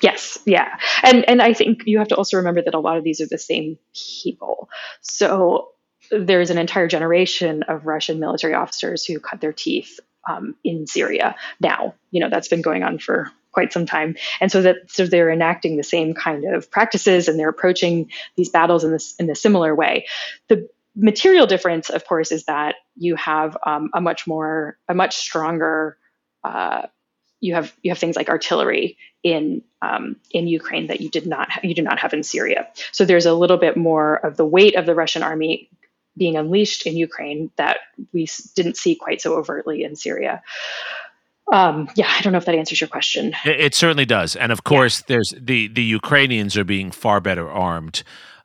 Yes, 0.01 0.39
yeah. 0.45 0.79
And 1.03 1.27
and 1.29 1.41
I 1.41 1.53
think 1.53 1.83
you 1.85 1.99
have 1.99 2.07
to 2.07 2.15
also 2.15 2.37
remember 2.37 2.63
that 2.63 2.73
a 2.73 2.79
lot 2.79 2.97
of 2.97 3.03
these 3.03 3.21
are 3.21 3.27
the 3.27 3.37
same 3.37 3.77
people. 3.93 4.69
So 5.01 5.69
there's 6.09 6.49
an 6.49 6.57
entire 6.57 6.87
generation 6.87 7.63
of 7.63 7.85
Russian 7.85 8.19
military 8.19 8.55
officers 8.55 9.05
who 9.05 9.19
cut 9.19 9.39
their 9.39 9.53
teeth 9.53 9.99
um, 10.27 10.55
in 10.63 10.87
Syria 10.87 11.35
now. 11.59 11.93
You 12.09 12.21
know, 12.21 12.29
that's 12.29 12.47
been 12.47 12.61
going 12.63 12.81
on 12.81 12.97
for 12.97 13.31
quite 13.51 13.73
some 13.73 13.85
time. 13.85 14.15
And 14.39 14.51
so 14.51 14.61
that 14.63 14.77
so 14.87 15.05
they're 15.05 15.31
enacting 15.31 15.77
the 15.77 15.83
same 15.83 16.13
kind 16.13 16.45
of 16.45 16.69
practices 16.71 17.27
and 17.27 17.39
they're 17.39 17.49
approaching 17.49 18.11
these 18.35 18.49
battles 18.49 18.83
in 18.83 18.91
this 18.91 19.15
in 19.19 19.29
a 19.29 19.35
similar 19.35 19.75
way. 19.75 20.05
The 20.47 20.69
material 20.97 21.45
difference, 21.45 21.89
of 21.89 22.05
course, 22.05 22.31
is 22.31 22.45
that 22.45 22.75
you 22.95 23.15
have 23.15 23.55
um, 23.65 23.89
a 23.93 24.01
much 24.01 24.27
more, 24.27 24.77
a 24.89 24.93
much 24.93 25.15
stronger. 25.15 25.97
Uh, 26.43 26.87
you 27.39 27.53
have 27.53 27.73
you 27.83 27.91
have 27.91 27.99
things 27.99 28.15
like 28.15 28.29
artillery 28.29 28.97
in 29.23 29.61
um, 29.81 30.15
in 30.31 30.47
Ukraine 30.47 30.87
that 30.87 31.01
you 31.01 31.09
did 31.09 31.27
not 31.27 31.51
ha- 31.51 31.61
you 31.63 31.75
do 31.75 31.83
not 31.83 31.99
have 31.99 32.13
in 32.13 32.23
Syria. 32.23 32.67
So 32.91 33.05
there's 33.05 33.27
a 33.27 33.33
little 33.33 33.57
bit 33.57 33.77
more 33.77 34.15
of 34.15 34.37
the 34.37 34.45
weight 34.45 34.75
of 34.75 34.85
the 34.85 34.95
Russian 34.95 35.21
army 35.21 35.69
being 36.17 36.35
unleashed 36.35 36.87
in 36.87 36.97
Ukraine 36.97 37.51
that 37.57 37.77
we 38.11 38.23
s- 38.23 38.51
didn't 38.55 38.75
see 38.75 38.95
quite 38.95 39.21
so 39.21 39.35
overtly 39.35 39.83
in 39.83 39.95
Syria. 39.95 40.41
Um, 41.51 41.87
yeah, 41.95 42.11
I 42.11 42.21
don't 42.21 42.33
know 42.33 42.39
if 42.39 42.45
that 42.45 42.55
answers 42.55 42.81
your 42.81 42.87
question. 42.87 43.33
It, 43.45 43.59
it 43.59 43.75
certainly 43.75 44.05
does, 44.05 44.35
and 44.35 44.51
of 44.51 44.63
course, 44.63 45.01
yeah. 45.01 45.15
there's 45.15 45.33
the 45.39 45.67
the 45.67 45.83
Ukrainians 45.83 46.57
are 46.57 46.65
being 46.65 46.89
far 46.89 47.21
better 47.21 47.49
armed 47.49 48.03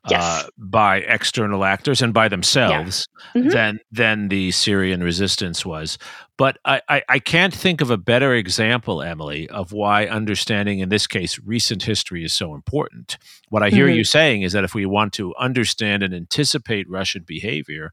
yes. 0.09 0.23
uh, 0.23 0.49
by 0.59 0.99
external 0.99 1.65
actors 1.65 2.03
and 2.03 2.13
by 2.13 2.29
themselves 2.29 3.09
yeah. 3.35 3.41
mm-hmm. 3.41 3.51
than 3.51 3.81
than 3.91 4.29
the 4.29 4.51
Syrian 4.51 5.03
resistance 5.03 5.65
was. 5.65 5.99
But 6.37 6.59
I, 6.65 6.81
I, 6.89 7.03
I, 7.09 7.19
can't 7.19 7.55
think 7.55 7.81
of 7.81 7.91
a 7.91 7.97
better 7.97 8.35
example, 8.35 9.03
Emily, 9.03 9.49
of 9.51 9.73
why 9.73 10.07
understanding, 10.07 10.81
in 10.81 10.89
this 10.89 11.07
case, 11.07 11.39
recent 11.39 11.85
history 11.85 12.25
is 12.25 12.33
so 12.33 12.55
important. 12.55 13.17
What 13.51 13.63
I 13.63 13.71
hear 13.71 13.87
mm-hmm. 13.87 13.99
you 13.99 14.05
saying 14.05 14.43
is 14.43 14.53
that 14.53 14.65
if 14.65 14.75
we 14.75 14.87
want 14.87 15.13
to 15.15 15.35
understand 15.37 16.03
and 16.03 16.15
anticipate 16.15 16.89
Russian 16.89 17.23
behavior, 17.23 17.93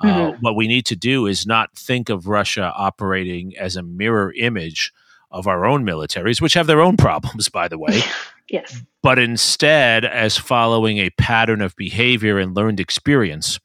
uh, 0.00 0.06
mm-hmm. 0.06 0.20
uh, 0.20 0.36
what 0.40 0.56
we 0.56 0.68
need 0.68 0.84
to 0.86 0.96
do 0.96 1.26
is 1.26 1.46
not 1.46 1.74
think 1.74 2.10
of 2.10 2.26
Russia 2.26 2.72
operating 2.76 3.56
as 3.56 3.76
a 3.76 3.82
mirror 3.82 4.32
image 4.36 4.92
of 5.30 5.46
our 5.46 5.64
own 5.64 5.84
militaries, 5.84 6.40
which 6.40 6.54
have 6.54 6.66
their 6.66 6.80
own 6.80 6.96
problems, 6.98 7.48
by 7.48 7.68
the 7.68 7.78
way. 7.78 8.02
Yes. 8.48 8.82
But 9.02 9.18
instead, 9.18 10.04
as 10.04 10.36
following 10.36 10.98
a 10.98 11.10
pattern 11.10 11.60
of 11.60 11.76
behavior 11.76 12.38
and 12.38 12.56
learned 12.56 12.80
experience 12.80 13.58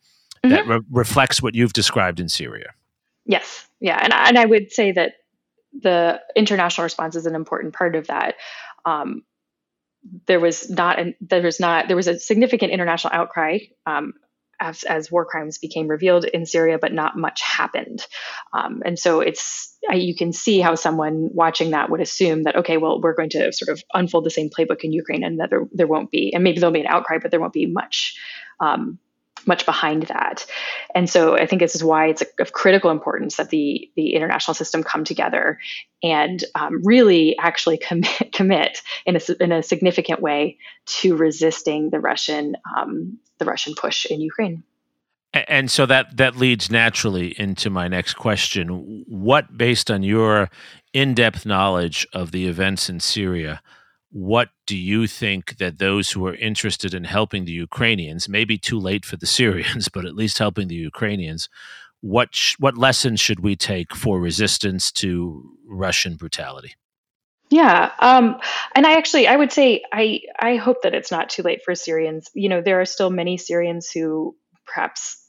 mm-hmm. 0.43 0.49
that 0.49 0.67
re- 0.67 0.81
reflects 0.91 1.41
what 1.41 1.55
you've 1.55 1.73
described 1.73 2.19
in 2.19 2.29
Syria. 2.29 2.71
Yes. 3.25 3.67
Yeah. 3.79 3.99
And, 4.01 4.13
and 4.13 4.37
I 4.37 4.45
would 4.45 4.71
say 4.71 4.91
that 4.91 5.13
the 5.79 6.19
international 6.35 6.83
response 6.83 7.15
is 7.15 7.25
an 7.25 7.35
important 7.35 7.73
part 7.73 7.95
of 7.95 8.07
that. 8.07 8.35
Um, 8.85 9.23
there 10.25 10.39
was 10.39 10.69
not 10.69 10.99
an, 10.99 11.15
there 11.21 11.41
was 11.41 11.59
not 11.59 11.87
there 11.87 11.95
was 11.95 12.07
a 12.07 12.19
significant 12.19 12.71
international 12.71 13.13
outcry 13.13 13.59
um, 13.85 14.13
as, 14.61 14.83
as 14.83 15.11
war 15.11 15.25
crimes 15.25 15.57
became 15.57 15.87
revealed 15.87 16.23
in 16.23 16.45
Syria, 16.45 16.77
but 16.79 16.93
not 16.93 17.17
much 17.17 17.41
happened. 17.41 18.05
Um, 18.53 18.81
and 18.85 18.97
so 18.97 19.19
it's 19.19 19.75
you 19.91 20.15
can 20.15 20.31
see 20.31 20.59
how 20.59 20.75
someone 20.75 21.29
watching 21.33 21.71
that 21.71 21.89
would 21.89 22.01
assume 22.01 22.43
that 22.43 22.55
okay, 22.57 22.77
well, 22.77 23.01
we're 23.01 23.15
going 23.15 23.31
to 23.31 23.51
sort 23.51 23.75
of 23.75 23.83
unfold 23.93 24.23
the 24.25 24.29
same 24.29 24.49
playbook 24.49 24.81
in 24.83 24.93
Ukraine, 24.93 25.23
and 25.23 25.39
that 25.39 25.49
there, 25.49 25.65
there 25.71 25.87
won't 25.87 26.11
be, 26.11 26.31
and 26.33 26.43
maybe 26.43 26.59
there'll 26.59 26.73
be 26.73 26.81
an 26.81 26.87
outcry, 26.87 27.17
but 27.21 27.31
there 27.31 27.39
won't 27.39 27.53
be 27.53 27.65
much. 27.65 28.15
Um, 28.59 28.99
much 29.47 29.65
behind 29.65 30.03
that. 30.03 30.45
And 30.95 31.09
so 31.09 31.35
I 31.35 31.45
think 31.45 31.61
this 31.61 31.75
is 31.75 31.83
why 31.83 32.07
it's 32.07 32.23
of 32.39 32.53
critical 32.53 32.91
importance 32.91 33.37
that 33.37 33.49
the, 33.49 33.89
the 33.95 34.13
international 34.13 34.55
system 34.55 34.83
come 34.83 35.03
together 35.03 35.59
and 36.03 36.43
um, 36.55 36.81
really 36.83 37.37
actually 37.37 37.77
commit, 37.87 38.33
commit 38.33 38.81
in, 39.05 39.15
a, 39.15 39.19
in 39.39 39.51
a 39.51 39.63
significant 39.63 40.21
way 40.21 40.57
to 40.85 41.15
resisting 41.15 41.89
the 41.89 41.99
Russian, 41.99 42.55
um, 42.77 43.19
the 43.39 43.45
Russian 43.45 43.73
push 43.75 44.05
in 44.05 44.21
Ukraine. 44.21 44.63
And 45.33 45.71
so 45.71 45.85
that 45.85 46.17
that 46.17 46.35
leads 46.35 46.69
naturally 46.69 47.39
into 47.39 47.69
my 47.69 47.87
next 47.87 48.15
question. 48.15 49.05
What, 49.07 49.57
based 49.57 49.89
on 49.89 50.03
your 50.03 50.49
in-depth 50.91 51.45
knowledge 51.45 52.05
of 52.11 52.31
the 52.31 52.47
events 52.47 52.89
in 52.89 52.99
Syria, 52.99 53.61
what 54.11 54.49
do 54.67 54.75
you 54.75 55.07
think 55.07 55.57
that 55.57 55.79
those 55.79 56.11
who 56.11 56.25
are 56.27 56.35
interested 56.35 56.93
in 56.93 57.05
helping 57.05 57.45
the 57.45 57.51
Ukrainians, 57.51 58.27
maybe 58.27 58.57
too 58.57 58.79
late 58.79 59.05
for 59.05 59.17
the 59.17 59.25
Syrians, 59.39 59.87
but 59.89 60.05
at 60.05 60.15
least 60.15 60.37
helping 60.37 60.67
the 60.67 60.75
Ukrainians, 60.75 61.49
what 62.01 62.35
sh- 62.35 62.55
what 62.59 62.77
lessons 62.77 63.19
should 63.19 63.39
we 63.39 63.55
take 63.55 63.95
for 63.95 64.19
resistance 64.19 64.91
to 64.93 65.55
Russian 65.67 66.15
brutality? 66.15 66.75
Yeah, 67.49 67.91
um, 67.99 68.39
and 68.73 68.87
I 68.87 68.93
actually 68.93 69.27
I 69.27 69.35
would 69.35 69.51
say 69.51 69.83
I 69.91 70.21
I 70.39 70.55
hope 70.55 70.81
that 70.83 70.95
it's 70.95 71.11
not 71.11 71.29
too 71.29 71.43
late 71.43 71.63
for 71.63 71.75
Syrians. 71.75 72.29
You 72.33 72.49
know, 72.49 72.61
there 72.61 72.81
are 72.81 72.85
still 72.85 73.09
many 73.09 73.37
Syrians 73.37 73.91
who 73.91 74.35
perhaps 74.65 75.23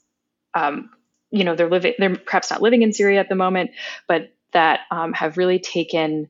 um, 0.53 0.89
you 1.31 1.43
know 1.43 1.55
they're 1.55 1.69
living 1.69 1.93
they're 1.99 2.15
perhaps 2.15 2.49
not 2.49 2.61
living 2.61 2.81
in 2.81 2.93
Syria 2.93 3.19
at 3.19 3.29
the 3.29 3.35
moment, 3.35 3.71
but 4.07 4.33
that 4.53 4.81
um, 4.89 5.13
have 5.13 5.37
really 5.37 5.59
taken 5.59 6.29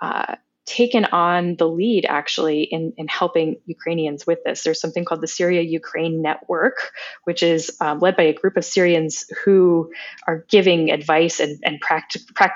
uh, 0.00 0.34
taken 0.72 1.04
on 1.04 1.56
the 1.56 1.68
lead 1.68 2.06
actually 2.08 2.62
in, 2.62 2.94
in 2.96 3.06
helping 3.06 3.56
Ukrainians 3.66 4.26
with 4.26 4.38
this. 4.42 4.62
There's 4.62 4.80
something 4.80 5.04
called 5.04 5.20
the 5.20 5.26
Syria 5.28 5.60
Ukraine 5.60 6.22
Network, 6.22 6.92
which 7.24 7.42
is 7.42 7.70
um, 7.80 7.98
led 8.00 8.16
by 8.16 8.22
a 8.22 8.32
group 8.32 8.56
of 8.56 8.64
Syrians 8.64 9.26
who 9.44 9.92
are 10.26 10.46
giving 10.48 10.90
advice 10.90 11.40
and, 11.40 11.60
and 11.62 11.78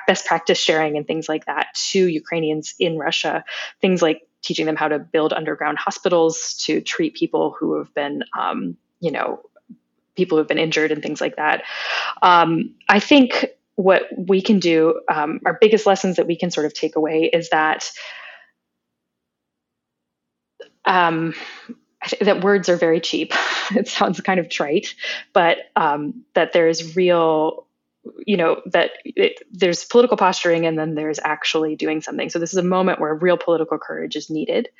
best 0.08 0.24
practice 0.24 0.58
sharing 0.58 0.96
and 0.96 1.06
things 1.06 1.28
like 1.28 1.44
that 1.44 1.66
to 1.74 2.06
Ukrainians 2.08 2.74
in 2.78 2.96
Russia. 2.96 3.44
Things 3.82 4.00
like 4.00 4.22
teaching 4.40 4.64
them 4.64 4.76
how 4.76 4.88
to 4.88 4.98
build 4.98 5.34
underground 5.34 5.76
hospitals 5.76 6.54
to 6.64 6.80
treat 6.80 7.14
people 7.14 7.54
who 7.58 7.76
have 7.76 7.92
been, 7.94 8.22
um, 8.38 8.78
you 9.00 9.10
know, 9.10 9.42
people 10.14 10.36
who 10.36 10.40
have 10.40 10.48
been 10.48 10.58
injured 10.58 10.90
and 10.90 11.02
things 11.02 11.20
like 11.20 11.36
that. 11.36 11.64
Um, 12.22 12.74
I 12.88 12.98
think 12.98 13.46
what 13.76 14.04
we 14.16 14.40
can 14.42 14.58
do, 14.58 15.00
um, 15.08 15.40
our 15.44 15.56
biggest 15.60 15.86
lessons 15.86 16.16
that 16.16 16.26
we 16.26 16.36
can 16.36 16.50
sort 16.50 16.66
of 16.66 16.74
take 16.74 16.96
away 16.96 17.30
is 17.32 17.50
that 17.50 17.90
um, 20.86 21.34
that 22.20 22.42
words 22.42 22.68
are 22.68 22.76
very 22.76 23.00
cheap. 23.00 23.32
it 23.76 23.86
sounds 23.88 24.20
kind 24.20 24.40
of 24.40 24.48
trite, 24.48 24.94
but 25.32 25.58
um, 25.76 26.24
that 26.34 26.52
there's 26.52 26.96
real, 26.96 27.66
you 28.24 28.36
know, 28.36 28.62
that 28.66 28.92
it, 29.04 29.42
there's 29.52 29.84
political 29.84 30.16
posturing 30.16 30.64
and 30.64 30.78
then 30.78 30.94
there's 30.94 31.18
actually 31.22 31.76
doing 31.76 32.00
something. 32.00 32.30
So 32.30 32.38
this 32.38 32.52
is 32.52 32.58
a 32.58 32.62
moment 32.62 33.00
where 33.00 33.14
real 33.14 33.36
political 33.36 33.78
courage 33.78 34.16
is 34.16 34.30
needed. 34.30 34.70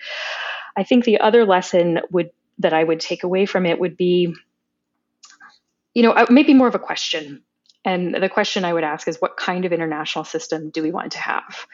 I 0.76 0.84
think 0.84 1.04
the 1.04 1.20
other 1.20 1.44
lesson 1.44 2.00
would 2.10 2.30
that 2.58 2.72
I 2.72 2.82
would 2.82 3.00
take 3.00 3.22
away 3.22 3.44
from 3.44 3.66
it 3.66 3.78
would 3.78 3.98
be, 3.98 4.34
you 5.92 6.02
know, 6.02 6.12
uh, 6.12 6.26
maybe 6.30 6.54
more 6.54 6.68
of 6.68 6.74
a 6.74 6.78
question 6.78 7.42
and 7.86 8.14
the 8.20 8.28
question 8.28 8.64
I 8.64 8.72
would 8.72 8.82
ask 8.82 9.06
is, 9.06 9.20
what 9.20 9.36
kind 9.36 9.64
of 9.64 9.72
international 9.72 10.24
system 10.24 10.70
do 10.70 10.82
we 10.82 10.90
want 10.90 11.12
to 11.12 11.18
have? 11.18 11.66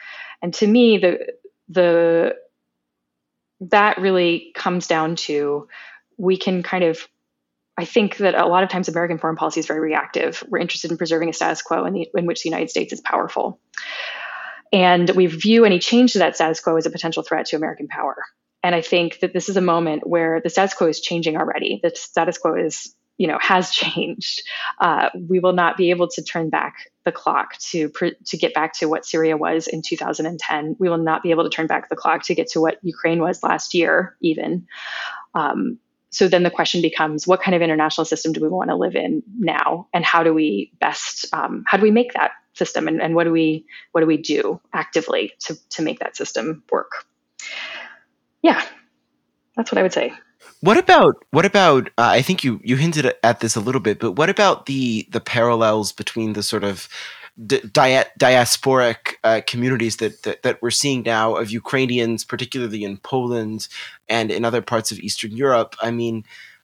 And 0.43 0.53
to 0.53 0.67
me, 0.67 0.99
the 0.99 1.33
the 1.67 2.35
that 3.61 3.97
really 3.97 4.51
comes 4.53 4.85
down 4.85 5.15
to 5.15 5.67
we 6.17 6.37
can 6.37 6.61
kind 6.61 6.83
of 6.83 7.07
I 7.75 7.85
think 7.85 8.17
that 8.17 8.35
a 8.35 8.45
lot 8.45 8.63
of 8.63 8.69
times 8.69 8.87
American 8.87 9.17
foreign 9.17 9.35
policy 9.35 9.59
is 9.59 9.65
very 9.65 9.79
reactive. 9.79 10.43
We're 10.47 10.59
interested 10.59 10.91
in 10.91 10.97
preserving 10.97 11.29
a 11.29 11.33
status 11.33 11.63
quo 11.63 11.85
in, 11.85 11.93
the, 11.93 12.07
in 12.15 12.27
which 12.27 12.43
the 12.43 12.49
United 12.49 12.69
States 12.69 12.93
is 12.93 13.01
powerful. 13.01 13.59
And 14.71 15.09
we 15.09 15.25
view 15.25 15.65
any 15.65 15.79
change 15.79 16.13
to 16.13 16.19
that 16.19 16.35
status 16.35 16.59
quo 16.59 16.75
as 16.75 16.85
a 16.85 16.91
potential 16.91 17.23
threat 17.23 17.47
to 17.47 17.55
American 17.55 17.87
power. 17.87 18.17
And 18.61 18.75
I 18.75 18.81
think 18.81 19.21
that 19.21 19.33
this 19.33 19.49
is 19.49 19.57
a 19.57 19.61
moment 19.61 20.05
where 20.05 20.39
the 20.39 20.51
status 20.51 20.75
quo 20.75 20.87
is 20.87 21.01
changing 21.01 21.35
already. 21.35 21.79
The 21.81 21.91
status 21.95 22.37
quo 22.37 22.53
is 22.53 22.95
you 23.17 23.27
know 23.27 23.37
has 23.41 23.71
changed. 23.71 24.43
Uh, 24.79 25.09
we 25.27 25.39
will 25.39 25.53
not 25.53 25.77
be 25.77 25.89
able 25.89 26.07
to 26.07 26.23
turn 26.23 26.49
back 26.49 26.89
the 27.05 27.11
clock 27.11 27.57
to 27.57 27.89
to 28.25 28.37
get 28.37 28.53
back 28.53 28.73
to 28.79 28.87
what 28.87 29.05
Syria 29.05 29.37
was 29.37 29.67
in 29.67 29.81
2010. 29.81 30.75
We 30.79 30.89
will 30.89 30.97
not 30.97 31.23
be 31.23 31.31
able 31.31 31.43
to 31.43 31.49
turn 31.49 31.67
back 31.67 31.89
the 31.89 31.95
clock 31.95 32.23
to 32.23 32.35
get 32.35 32.47
to 32.51 32.61
what 32.61 32.77
Ukraine 32.81 33.19
was 33.19 33.43
last 33.43 33.73
year, 33.73 34.15
even. 34.21 34.67
Um, 35.33 35.79
so 36.09 36.27
then 36.27 36.43
the 36.43 36.51
question 36.51 36.83
becomes, 36.83 37.25
what 37.25 37.41
kind 37.41 37.55
of 37.55 37.63
international 37.63 38.05
system 38.05 38.33
do 38.33 38.41
we 38.41 38.47
want 38.47 38.69
to 38.69 38.75
live 38.75 38.95
in 38.95 39.23
now, 39.39 39.87
and 39.93 40.05
how 40.05 40.23
do 40.23 40.31
we 40.31 40.71
best 40.79 41.25
um, 41.33 41.63
how 41.67 41.77
do 41.77 41.83
we 41.83 41.91
make 41.91 42.13
that 42.13 42.31
system, 42.53 42.87
and, 42.87 43.01
and 43.01 43.15
what 43.15 43.23
do 43.23 43.31
we 43.31 43.65
what 43.91 44.01
do 44.01 44.07
we 44.07 44.17
do 44.17 44.61
actively 44.73 45.33
to 45.39 45.55
to 45.71 45.81
make 45.81 45.99
that 45.99 46.15
system 46.15 46.63
work? 46.71 47.05
Yeah, 48.43 48.63
that's 49.55 49.71
what 49.71 49.77
I 49.77 49.83
would 49.83 49.93
say. 49.93 50.13
What 50.61 50.77
about 50.77 51.15
what 51.31 51.45
about? 51.45 51.87
Uh, 51.97 52.11
I 52.11 52.21
think 52.21 52.43
you 52.43 52.59
you 52.63 52.77
hinted 52.77 53.13
at 53.21 53.39
this 53.41 53.55
a 53.55 53.59
little 53.59 53.81
bit, 53.81 53.99
but 53.99 54.13
what 54.13 54.29
about 54.29 54.65
the 54.65 55.07
the 55.11 55.19
parallels 55.19 55.91
between 55.91 56.33
the 56.33 56.43
sort 56.43 56.63
of 56.63 56.87
di- 57.47 58.05
diasporic 58.19 59.15
uh, 59.23 59.41
communities 59.47 59.97
that, 59.97 60.23
that, 60.23 60.43
that 60.43 60.61
we're 60.61 60.71
seeing 60.71 61.01
now 61.03 61.35
of 61.35 61.51
Ukrainians, 61.51 62.23
particularly 62.23 62.83
in 62.83 62.97
Poland 62.97 63.67
and 64.07 64.31
in 64.31 64.45
other 64.45 64.61
parts 64.61 64.91
of 64.91 64.99
Eastern 64.99 65.35
Europe? 65.35 65.75
I 65.81 65.91
mean, 65.91 66.23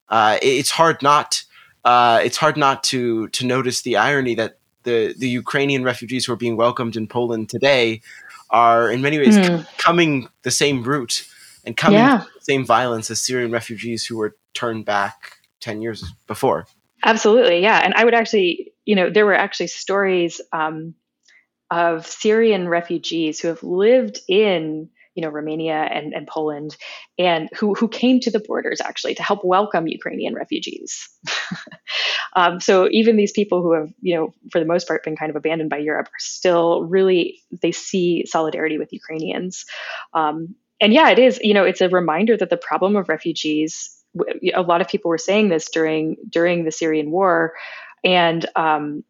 uh, 0.10 0.38
it's 0.42 0.72
hard 0.72 1.02
not 1.02 1.44
uh, 1.86 2.22
it's 2.24 2.38
hard 2.38 2.58
not 2.58 2.84
to 2.86 3.28
to 3.30 3.46
notice 3.46 3.82
the 3.82 3.98
irony 3.98 4.36
that 4.36 4.60
the 4.84 5.14
the 5.18 5.30
Ukrainian 5.30 5.84
refugees 5.84 6.26
who 6.26 6.34
are 6.34 6.38
being 6.38 6.58
welcomed 6.58 6.96
in 6.96 7.08
Poland 7.08 7.50
today 7.50 8.02
are 8.50 8.92
in 8.92 9.02
many 9.02 9.18
ways 9.20 9.38
mm. 9.38 9.66
coming 9.78 10.28
the 10.44 10.52
same 10.52 10.84
route 10.84 11.28
and 11.70 11.78
coming 11.78 12.00
yeah. 12.00 12.24
the 12.34 12.42
same 12.42 12.66
violence 12.66 13.12
as 13.12 13.22
Syrian 13.22 13.52
refugees 13.52 14.04
who 14.04 14.18
were 14.18 14.36
turned 14.56 14.86
back 14.86 15.36
10 15.60 15.84
years 15.84 16.04
before. 16.26 16.66
Absolutely, 17.04 17.62
yeah. 17.62 17.80
And 17.84 17.94
I 17.94 18.04
would 18.04 18.16
actually, 18.16 18.74
you 18.86 18.96
know, 18.96 19.12
there 19.12 19.28
were 19.28 19.36
actually 19.36 19.68
stories 19.68 20.42
um, 20.52 20.96
of 21.70 22.08
Syrian 22.08 22.68
refugees 22.68 23.40
who 23.40 23.50
have 23.50 23.62
lived 23.62 24.20
in, 24.28 24.90
you 25.14 25.22
know, 25.22 25.30
Romania 25.30 25.76
and, 25.76 26.12
and 26.12 26.26
Poland 26.26 26.76
and 27.20 27.50
who, 27.56 27.76
who 27.76 27.88
came 27.88 28.20
to 28.22 28.32
the 28.32 28.40
borders 28.40 28.82
actually 28.82 29.14
to 29.14 29.24
help 29.24 29.46
welcome 29.46 29.86
Ukrainian 29.86 30.34
refugees. 30.34 31.08
um, 32.36 32.60
so 32.60 32.90
even 32.90 33.16
these 33.16 33.32
people 33.32 33.62
who 33.62 33.74
have, 33.74 33.94
you 34.02 34.16
know, 34.16 34.34
for 34.52 34.58
the 34.58 34.66
most 34.66 34.88
part 34.88 35.04
been 35.04 35.16
kind 35.16 35.30
of 35.30 35.36
abandoned 35.36 35.70
by 35.70 35.78
Europe 35.78 36.08
are 36.08 36.20
still 36.20 36.84
really, 36.86 37.44
they 37.62 37.72
see 37.72 38.26
solidarity 38.26 38.80
with 38.80 38.92
Ukrainians. 38.92 39.66
Um, 40.16 40.56
and 40.82 40.94
yeah, 40.94 41.10
it 41.10 41.20
is. 41.20 41.40
You 41.42 41.54
know, 41.54 41.64
it's 41.64 41.82
a 41.82 41.90
reminder 41.90 42.38
that 42.38 42.50
the 42.50 42.58
problem 42.58 42.96
of 42.96 43.10
refugees. 43.10 43.96
A 44.56 44.62
lot 44.64 44.82
of 44.82 44.88
people 44.88 45.10
were 45.10 45.20
saying 45.20 45.50
this 45.50 45.70
during 45.70 46.18
during 46.30 46.64
the 46.66 46.72
Syrian 46.72 47.12
war, 47.12 47.54
and 48.04 48.46
um, 48.56 49.04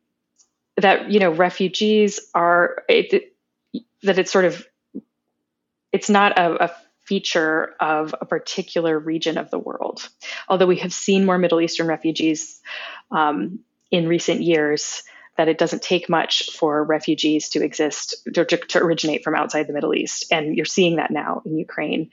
that 0.78 1.12
you 1.12 1.20
know 1.20 1.32
refugees 1.32 2.20
are 2.34 2.84
it, 2.90 3.34
that 4.04 4.20
it's 4.20 4.32
sort 4.32 4.46
of 4.46 4.66
it's 5.92 6.10
not 6.10 6.38
a, 6.38 6.66
a 6.66 6.72
feature 7.06 7.76
of 7.80 8.14
a 8.22 8.26
particular 8.26 9.00
region 9.00 9.38
of 9.38 9.50
the 9.50 9.58
world. 9.58 10.08
Although 10.48 10.68
we 10.68 10.78
have 10.78 10.94
seen 10.94 11.26
more 11.26 11.38
Middle 11.38 11.62
Eastern 11.62 11.88
refugees 11.88 12.62
um, 13.10 13.60
in 13.90 14.08
recent 14.08 14.42
years, 14.42 15.02
that 15.40 15.48
it 15.48 15.58
doesn't 15.58 15.82
take 15.82 16.10
much 16.10 16.52
for 16.52 16.84
refugees 16.84 17.48
to 17.48 17.64
exist 17.64 18.14
to, 18.34 18.44
to, 18.44 18.78
originate 18.80 19.24
from 19.24 19.36
outside 19.36 19.68
the 19.68 19.74
Middle 19.74 19.96
East, 19.96 20.26
and 20.34 20.58
you're 20.58 20.66
seeing 20.66 20.98
that 20.98 21.12
now 21.12 21.42
in 21.46 21.58
Ukraine. 21.58 22.12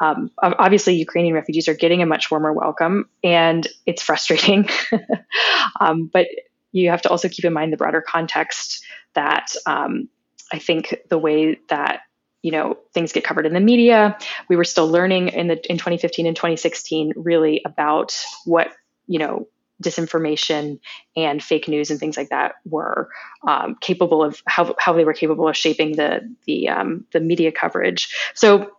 Um, 0.00 0.32
obviously, 0.42 0.96
Ukrainian 0.96 1.36
refugees 1.36 1.68
are 1.68 1.74
getting 1.74 2.02
a 2.02 2.06
much 2.06 2.32
warmer 2.32 2.52
welcome, 2.52 3.08
and 3.22 3.64
it's 3.86 4.02
frustrating. 4.02 4.68
um, 5.80 6.10
but 6.12 6.26
you 6.72 6.90
have 6.90 7.02
to 7.02 7.10
also 7.10 7.28
keep 7.28 7.44
in 7.44 7.52
mind 7.52 7.72
the 7.72 7.76
broader 7.76 8.02
context 8.02 8.84
that 9.14 9.54
um, 9.66 10.08
I 10.52 10.58
think 10.58 10.96
the 11.08 11.18
way 11.18 11.60
that 11.68 12.00
you 12.42 12.50
know 12.50 12.76
things 12.92 13.12
get 13.12 13.22
covered 13.22 13.46
in 13.46 13.54
the 13.54 13.60
media 13.60 14.18
we 14.48 14.56
were 14.56 14.64
still 14.64 14.88
learning 14.88 15.28
in 15.28 15.46
the 15.46 15.70
in 15.70 15.78
2015 15.78 16.26
and 16.26 16.34
2016 16.34 17.12
really 17.14 17.62
about 17.64 18.20
what 18.44 18.72
you 19.06 19.20
know 19.20 19.46
disinformation 19.82 20.78
and 21.16 21.42
fake 21.42 21.68
news 21.68 21.90
and 21.90 21.98
things 21.98 22.16
like 22.16 22.28
that 22.30 22.54
were 22.64 23.08
um, 23.46 23.76
capable 23.80 24.22
of 24.22 24.42
how, 24.46 24.74
how 24.78 24.92
they 24.92 25.04
were 25.04 25.12
capable 25.12 25.48
of 25.48 25.56
shaping 25.56 25.96
the 25.96 26.20
the 26.46 26.68
um, 26.68 27.04
the 27.12 27.20
media 27.20 27.50
coverage. 27.52 28.14
So, 28.34 28.70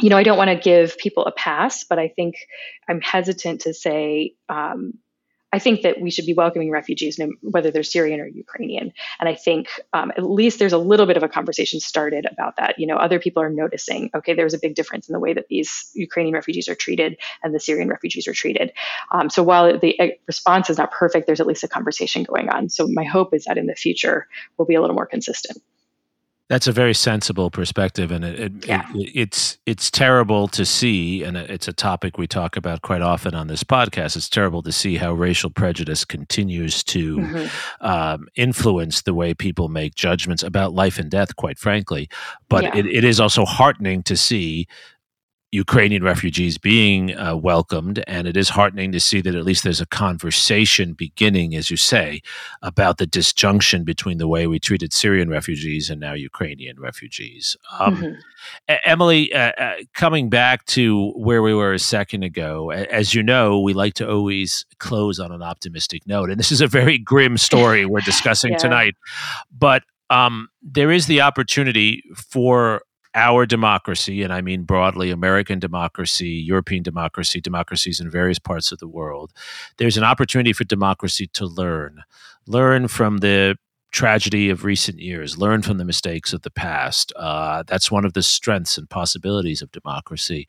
you 0.00 0.10
know, 0.10 0.16
I 0.16 0.22
don't 0.22 0.38
want 0.38 0.50
to 0.50 0.56
give 0.56 0.96
people 0.98 1.26
a 1.26 1.32
pass, 1.32 1.84
but 1.84 1.98
I 1.98 2.08
think 2.08 2.36
I'm 2.88 3.00
hesitant 3.00 3.62
to 3.62 3.74
say 3.74 4.34
um, 4.48 4.94
I 5.52 5.58
think 5.58 5.82
that 5.82 6.00
we 6.00 6.10
should 6.10 6.26
be 6.26 6.34
welcoming 6.34 6.70
refugees, 6.70 7.18
whether 7.40 7.70
they're 7.70 7.82
Syrian 7.82 8.20
or 8.20 8.26
Ukrainian. 8.26 8.92
And 9.18 9.28
I 9.28 9.34
think 9.34 9.68
um, 9.94 10.12
at 10.16 10.22
least 10.22 10.58
there's 10.58 10.74
a 10.74 10.78
little 10.78 11.06
bit 11.06 11.16
of 11.16 11.22
a 11.22 11.28
conversation 11.28 11.80
started 11.80 12.26
about 12.30 12.56
that. 12.56 12.78
You 12.78 12.86
know, 12.86 12.96
other 12.96 13.18
people 13.18 13.42
are 13.42 13.48
noticing, 13.48 14.10
okay, 14.14 14.34
there's 14.34 14.52
a 14.52 14.58
big 14.58 14.74
difference 14.74 15.08
in 15.08 15.14
the 15.14 15.20
way 15.20 15.32
that 15.32 15.48
these 15.48 15.90
Ukrainian 15.94 16.34
refugees 16.34 16.68
are 16.68 16.74
treated 16.74 17.16
and 17.42 17.54
the 17.54 17.60
Syrian 17.60 17.88
refugees 17.88 18.28
are 18.28 18.34
treated. 18.34 18.72
Um, 19.10 19.30
so 19.30 19.42
while 19.42 19.78
the 19.78 19.98
uh, 19.98 20.08
response 20.26 20.68
is 20.68 20.76
not 20.76 20.92
perfect, 20.92 21.26
there's 21.26 21.40
at 21.40 21.46
least 21.46 21.64
a 21.64 21.68
conversation 21.68 22.24
going 22.24 22.50
on. 22.50 22.68
So 22.68 22.86
my 22.86 23.04
hope 23.04 23.32
is 23.32 23.44
that 23.44 23.56
in 23.56 23.66
the 23.66 23.74
future, 23.74 24.26
we'll 24.56 24.66
be 24.66 24.74
a 24.74 24.80
little 24.80 24.96
more 24.96 25.06
consistent. 25.06 25.62
That's 26.48 26.66
a 26.66 26.72
very 26.72 26.94
sensible 26.94 27.50
perspective, 27.50 28.10
and 28.10 28.24
it, 28.24 28.40
it, 28.40 28.66
yeah. 28.66 28.86
it, 28.94 29.12
it's 29.14 29.58
it's 29.66 29.90
terrible 29.90 30.48
to 30.48 30.64
see, 30.64 31.22
and 31.22 31.36
it's 31.36 31.68
a 31.68 31.74
topic 31.74 32.16
we 32.16 32.26
talk 32.26 32.56
about 32.56 32.80
quite 32.80 33.02
often 33.02 33.34
on 33.34 33.48
this 33.48 33.62
podcast. 33.62 34.16
It's 34.16 34.30
terrible 34.30 34.62
to 34.62 34.72
see 34.72 34.96
how 34.96 35.12
racial 35.12 35.50
prejudice 35.50 36.06
continues 36.06 36.82
to 36.84 37.18
mm-hmm. 37.18 37.86
um, 37.86 38.28
influence 38.34 39.02
the 39.02 39.12
way 39.12 39.34
people 39.34 39.68
make 39.68 39.94
judgments 39.94 40.42
about 40.42 40.72
life 40.72 40.98
and 40.98 41.10
death. 41.10 41.36
Quite 41.36 41.58
frankly, 41.58 42.08
but 42.48 42.64
yeah. 42.64 42.76
it 42.76 43.04
is 43.04 43.20
also 43.20 43.44
heartening 43.44 44.02
to 44.04 44.16
see 44.16 44.66
Ukrainian 45.50 46.02
refugees 46.02 46.58
being 46.58 47.16
uh, 47.16 47.34
welcomed, 47.34 48.04
and 48.06 48.28
it 48.28 48.36
is 48.36 48.50
heartening 48.50 48.92
to 48.92 49.00
see 49.00 49.22
that 49.22 49.34
at 49.34 49.44
least 49.44 49.64
there's 49.64 49.80
a 49.80 49.86
conversation 49.86 50.92
beginning, 50.92 51.54
as 51.54 51.70
you 51.70 51.76
say, 51.76 52.20
about 52.60 52.98
the 52.98 53.06
disjunction 53.06 53.82
between 53.82 54.18
the 54.18 54.28
way 54.28 54.46
we 54.46 54.58
treated 54.58 54.92
Syrian 54.92 55.30
refugees 55.30 55.88
and 55.88 56.00
now 56.00 56.12
Ukrainian 56.12 56.78
refugees. 56.78 57.56
Um, 57.78 57.96
mm-hmm. 57.96 58.74
Emily, 58.84 59.32
uh, 59.32 59.52
uh, 59.52 59.74
coming 59.94 60.28
back 60.28 60.66
to 60.66 61.12
where 61.12 61.42
we 61.42 61.54
were 61.54 61.72
a 61.72 61.78
second 61.78 62.24
ago, 62.24 62.70
as 62.70 63.14
you 63.14 63.22
know, 63.22 63.58
we 63.58 63.72
like 63.72 63.94
to 63.94 64.08
always 64.08 64.66
close 64.78 65.18
on 65.18 65.32
an 65.32 65.42
optimistic 65.42 66.06
note, 66.06 66.28
and 66.28 66.38
this 66.38 66.52
is 66.52 66.60
a 66.60 66.66
very 66.66 66.98
grim 66.98 67.38
story 67.38 67.86
we're 67.86 68.00
discussing 68.00 68.52
yeah. 68.52 68.58
tonight, 68.58 68.94
but 69.50 69.82
um, 70.10 70.48
there 70.62 70.90
is 70.90 71.06
the 71.06 71.20
opportunity 71.20 72.02
for 72.14 72.82
our 73.18 73.46
democracy, 73.46 74.22
and 74.22 74.32
I 74.32 74.40
mean 74.40 74.62
broadly 74.62 75.10
American 75.10 75.58
democracy, 75.58 76.30
European 76.46 76.84
democracy, 76.84 77.40
democracies 77.40 78.00
in 78.00 78.08
various 78.08 78.38
parts 78.38 78.70
of 78.70 78.78
the 78.78 78.88
world, 78.88 79.32
there's 79.78 79.96
an 79.96 80.04
opportunity 80.04 80.52
for 80.52 80.64
democracy 80.64 81.26
to 81.34 81.44
learn. 81.44 82.04
Learn 82.46 82.86
from 82.86 83.18
the 83.18 83.56
tragedy 83.90 84.50
of 84.50 84.64
recent 84.64 84.98
years, 84.98 85.38
learn 85.38 85.62
from 85.62 85.78
the 85.78 85.84
mistakes 85.84 86.32
of 86.32 86.42
the 86.42 86.50
past. 86.50 87.12
Uh, 87.16 87.64
that's 87.66 87.90
one 87.90 88.04
of 88.04 88.12
the 88.12 88.22
strengths 88.22 88.78
and 88.78 88.88
possibilities 88.88 89.62
of 89.62 89.72
democracy. 89.72 90.46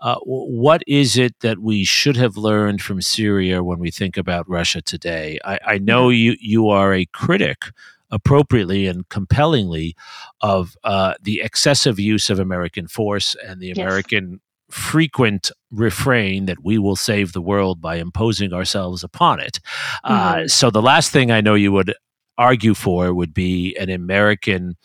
Uh, 0.00 0.16
what 0.24 0.82
is 0.86 1.16
it 1.16 1.38
that 1.40 1.58
we 1.58 1.84
should 1.84 2.16
have 2.16 2.36
learned 2.36 2.82
from 2.82 3.00
Syria 3.00 3.62
when 3.62 3.78
we 3.78 3.90
think 3.90 4.16
about 4.16 4.48
Russia 4.48 4.80
today? 4.80 5.38
I, 5.44 5.58
I 5.66 5.78
know 5.78 6.08
you, 6.08 6.36
you 6.40 6.68
are 6.68 6.94
a 6.94 7.06
critic 7.06 7.66
appropriately 8.10 8.86
and 8.86 9.08
compellingly 9.08 9.94
of 10.40 10.74
uh, 10.84 11.14
the 11.22 11.40
excessive 11.40 11.98
use 11.98 12.30
of 12.30 12.38
American 12.38 12.88
force 12.88 13.36
and 13.46 13.60
the 13.60 13.70
American 13.70 14.32
yes. 14.32 14.40
frequent 14.70 15.50
refrain 15.70 16.46
that 16.46 16.64
we 16.64 16.78
will 16.78 16.96
save 16.96 17.32
the 17.32 17.42
world 17.42 17.80
by 17.80 17.96
imposing 17.96 18.52
ourselves 18.52 19.04
upon 19.04 19.40
it. 19.40 19.60
Uh, 20.04 20.34
mm-hmm. 20.34 20.44
Uh, 20.44 20.48
so 20.48 20.70
the 20.70 20.82
last 20.82 21.10
thing 21.10 21.30
I 21.30 21.40
know 21.40 21.54
you 21.54 21.72
would 21.72 21.94
argue 22.38 22.74
for 22.74 23.12
would 23.12 23.34
be 23.34 23.76
an 23.76 23.90
American 23.90 24.76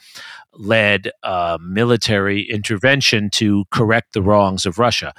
led 0.55 1.11
uh, 1.23 1.57
military 1.61 2.41
intervention 2.49 3.29
to 3.29 3.65
correct 3.71 4.13
the 4.13 4.21
wrongs 4.21 4.65
of 4.65 4.77
Russia. 4.77 5.13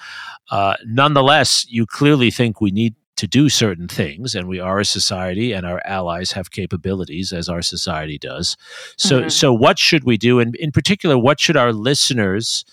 Uh, 0.51 0.75
nonetheless, 0.85 1.67
you 1.69 1.87
clearly 1.87 2.31
think 2.31 2.61
we 2.61 2.71
need 2.71 2.95
to 3.17 3.27
do 3.27 3.49
certain 3.49 3.87
things 3.87 4.35
and 4.35 4.49
we 4.49 4.59
are 4.59 4.81
a 4.81 4.85
society 4.85 5.53
and 5.53 5.65
our 5.65 5.81
allies 5.85 6.33
have 6.33 6.51
capabilities 6.51 7.33
as 7.33 7.49
our 7.49 7.63
society 7.63 8.19
does. 8.19 8.57
So 8.97 9.21
mm-hmm. 9.21 9.29
so 9.29 9.53
what 9.53 9.79
should 9.79 10.05
we 10.05 10.17
do? 10.17 10.41
And 10.41 10.55
in 10.57 10.73
particular 10.73 11.17
what 11.19 11.41
should 11.41 11.57
our 11.57 11.73
listeners 11.73 12.65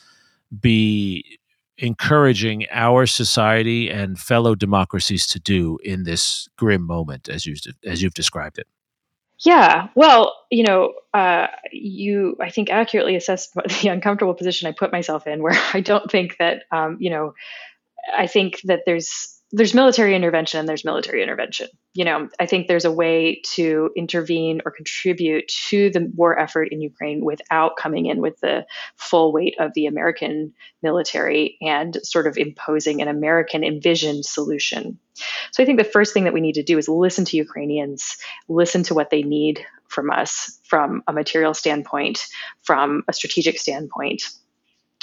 be 0.60 1.40
encouraging 1.78 2.66
our 2.72 3.06
society 3.06 3.90
and 3.90 4.20
fellow 4.20 4.56
democracies 4.56 5.26
to 5.28 5.40
do 5.40 5.78
in 5.84 6.04
this 6.04 6.48
grim 6.58 6.86
moment 6.86 7.30
as 7.30 7.46
you 7.46 7.56
as 7.86 8.02
you've 8.02 8.14
described 8.14 8.58
it? 8.58 8.68
Yeah 9.40 9.90
well 9.96 10.36
you 10.50 10.64
know 10.64 10.94
uh, 11.14 11.48
you 11.72 12.36
i 12.42 12.50
think 12.50 12.70
accurately 12.70 13.16
assessed 13.16 13.54
the 13.82 13.90
uncomfortable 13.90 14.34
position 14.34 14.68
i 14.68 14.72
put 14.72 14.92
myself 14.92 15.28
in 15.28 15.42
where 15.44 15.60
i 15.74 15.82
don't 15.82 16.10
think 16.10 16.38
that 16.38 16.64
um, 16.72 16.98
you 17.00 17.10
know 17.10 17.34
i 18.18 18.26
think 18.26 18.60
that 18.64 18.82
there's 18.86 19.41
there's 19.54 19.74
military 19.74 20.16
intervention 20.16 20.60
and 20.60 20.70
there's 20.70 20.86
military 20.86 21.22
intervention. 21.22 21.68
You 21.94 22.06
know, 22.06 22.30
I 22.40 22.46
think 22.46 22.68
there's 22.68 22.86
a 22.86 22.92
way 22.92 23.42
to 23.54 23.90
intervene 23.98 24.62
or 24.66 24.72
contribute 24.72 25.48
to 25.70 25.90
the 25.90 26.10
war 26.16 26.40
effort 26.40 26.70
in 26.72 26.82
Ukraine 26.82 27.24
without 27.26 27.76
coming 27.76 28.06
in 28.06 28.22
with 28.22 28.40
the 28.40 28.66
full 28.96 29.34
weight 29.34 29.56
of 29.60 29.72
the 29.74 29.88
American 29.88 30.54
military 30.82 31.58
and 31.62 31.98
sort 32.04 32.28
of 32.28 32.38
imposing 32.38 33.02
an 33.02 33.10
American 33.10 33.64
envisioned 33.64 34.26
solution. 34.26 34.98
So 35.52 35.62
I 35.62 35.66
think 35.66 35.78
the 35.78 35.84
first 35.84 36.14
thing 36.14 36.24
that 36.24 36.34
we 36.34 36.42
need 36.42 36.56
to 36.56 36.64
do 36.64 36.78
is 36.78 36.88
listen 36.88 37.26
to 37.26 37.38
Ukrainians, 37.38 38.18
listen 38.48 38.84
to 38.84 38.94
what 38.94 39.10
they 39.10 39.22
need 39.22 39.66
from 39.90 40.10
us 40.10 40.60
from 40.64 41.04
a 41.08 41.14
material 41.14 41.54
standpoint, 41.54 42.26
from 42.64 43.04
a 43.10 43.14
strategic 43.14 43.60
standpoint. 43.60 44.24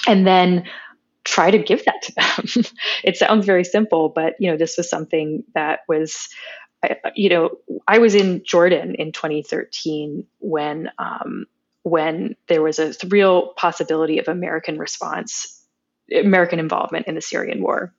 And 0.06 0.26
then 0.26 0.64
try 1.28 1.50
to 1.50 1.58
give 1.58 1.84
that 1.84 2.02
to 2.02 2.12
them. 2.14 2.64
it 3.04 3.16
sounds 3.16 3.44
very 3.44 3.64
simple, 3.64 4.08
but 4.08 4.34
you 4.40 4.50
know, 4.50 4.56
this 4.56 4.76
was 4.76 4.88
something 4.88 5.44
that 5.54 5.80
was, 5.86 6.28
you 7.14 7.28
know, 7.28 7.50
I 7.86 7.98
was 7.98 8.14
in 8.14 8.42
Jordan 8.44 8.94
in 8.94 9.12
2013 9.12 10.26
when 10.38 10.90
um, 10.98 11.44
when 11.82 12.34
there 12.48 12.62
was 12.62 12.78
a 12.78 12.94
real 13.08 13.52
possibility 13.56 14.18
of 14.18 14.28
American 14.28 14.78
response, 14.78 15.62
American 16.14 16.58
involvement 16.58 17.06
in 17.06 17.14
the 17.14 17.20
Syrian 17.20 17.62
war, 17.62 17.94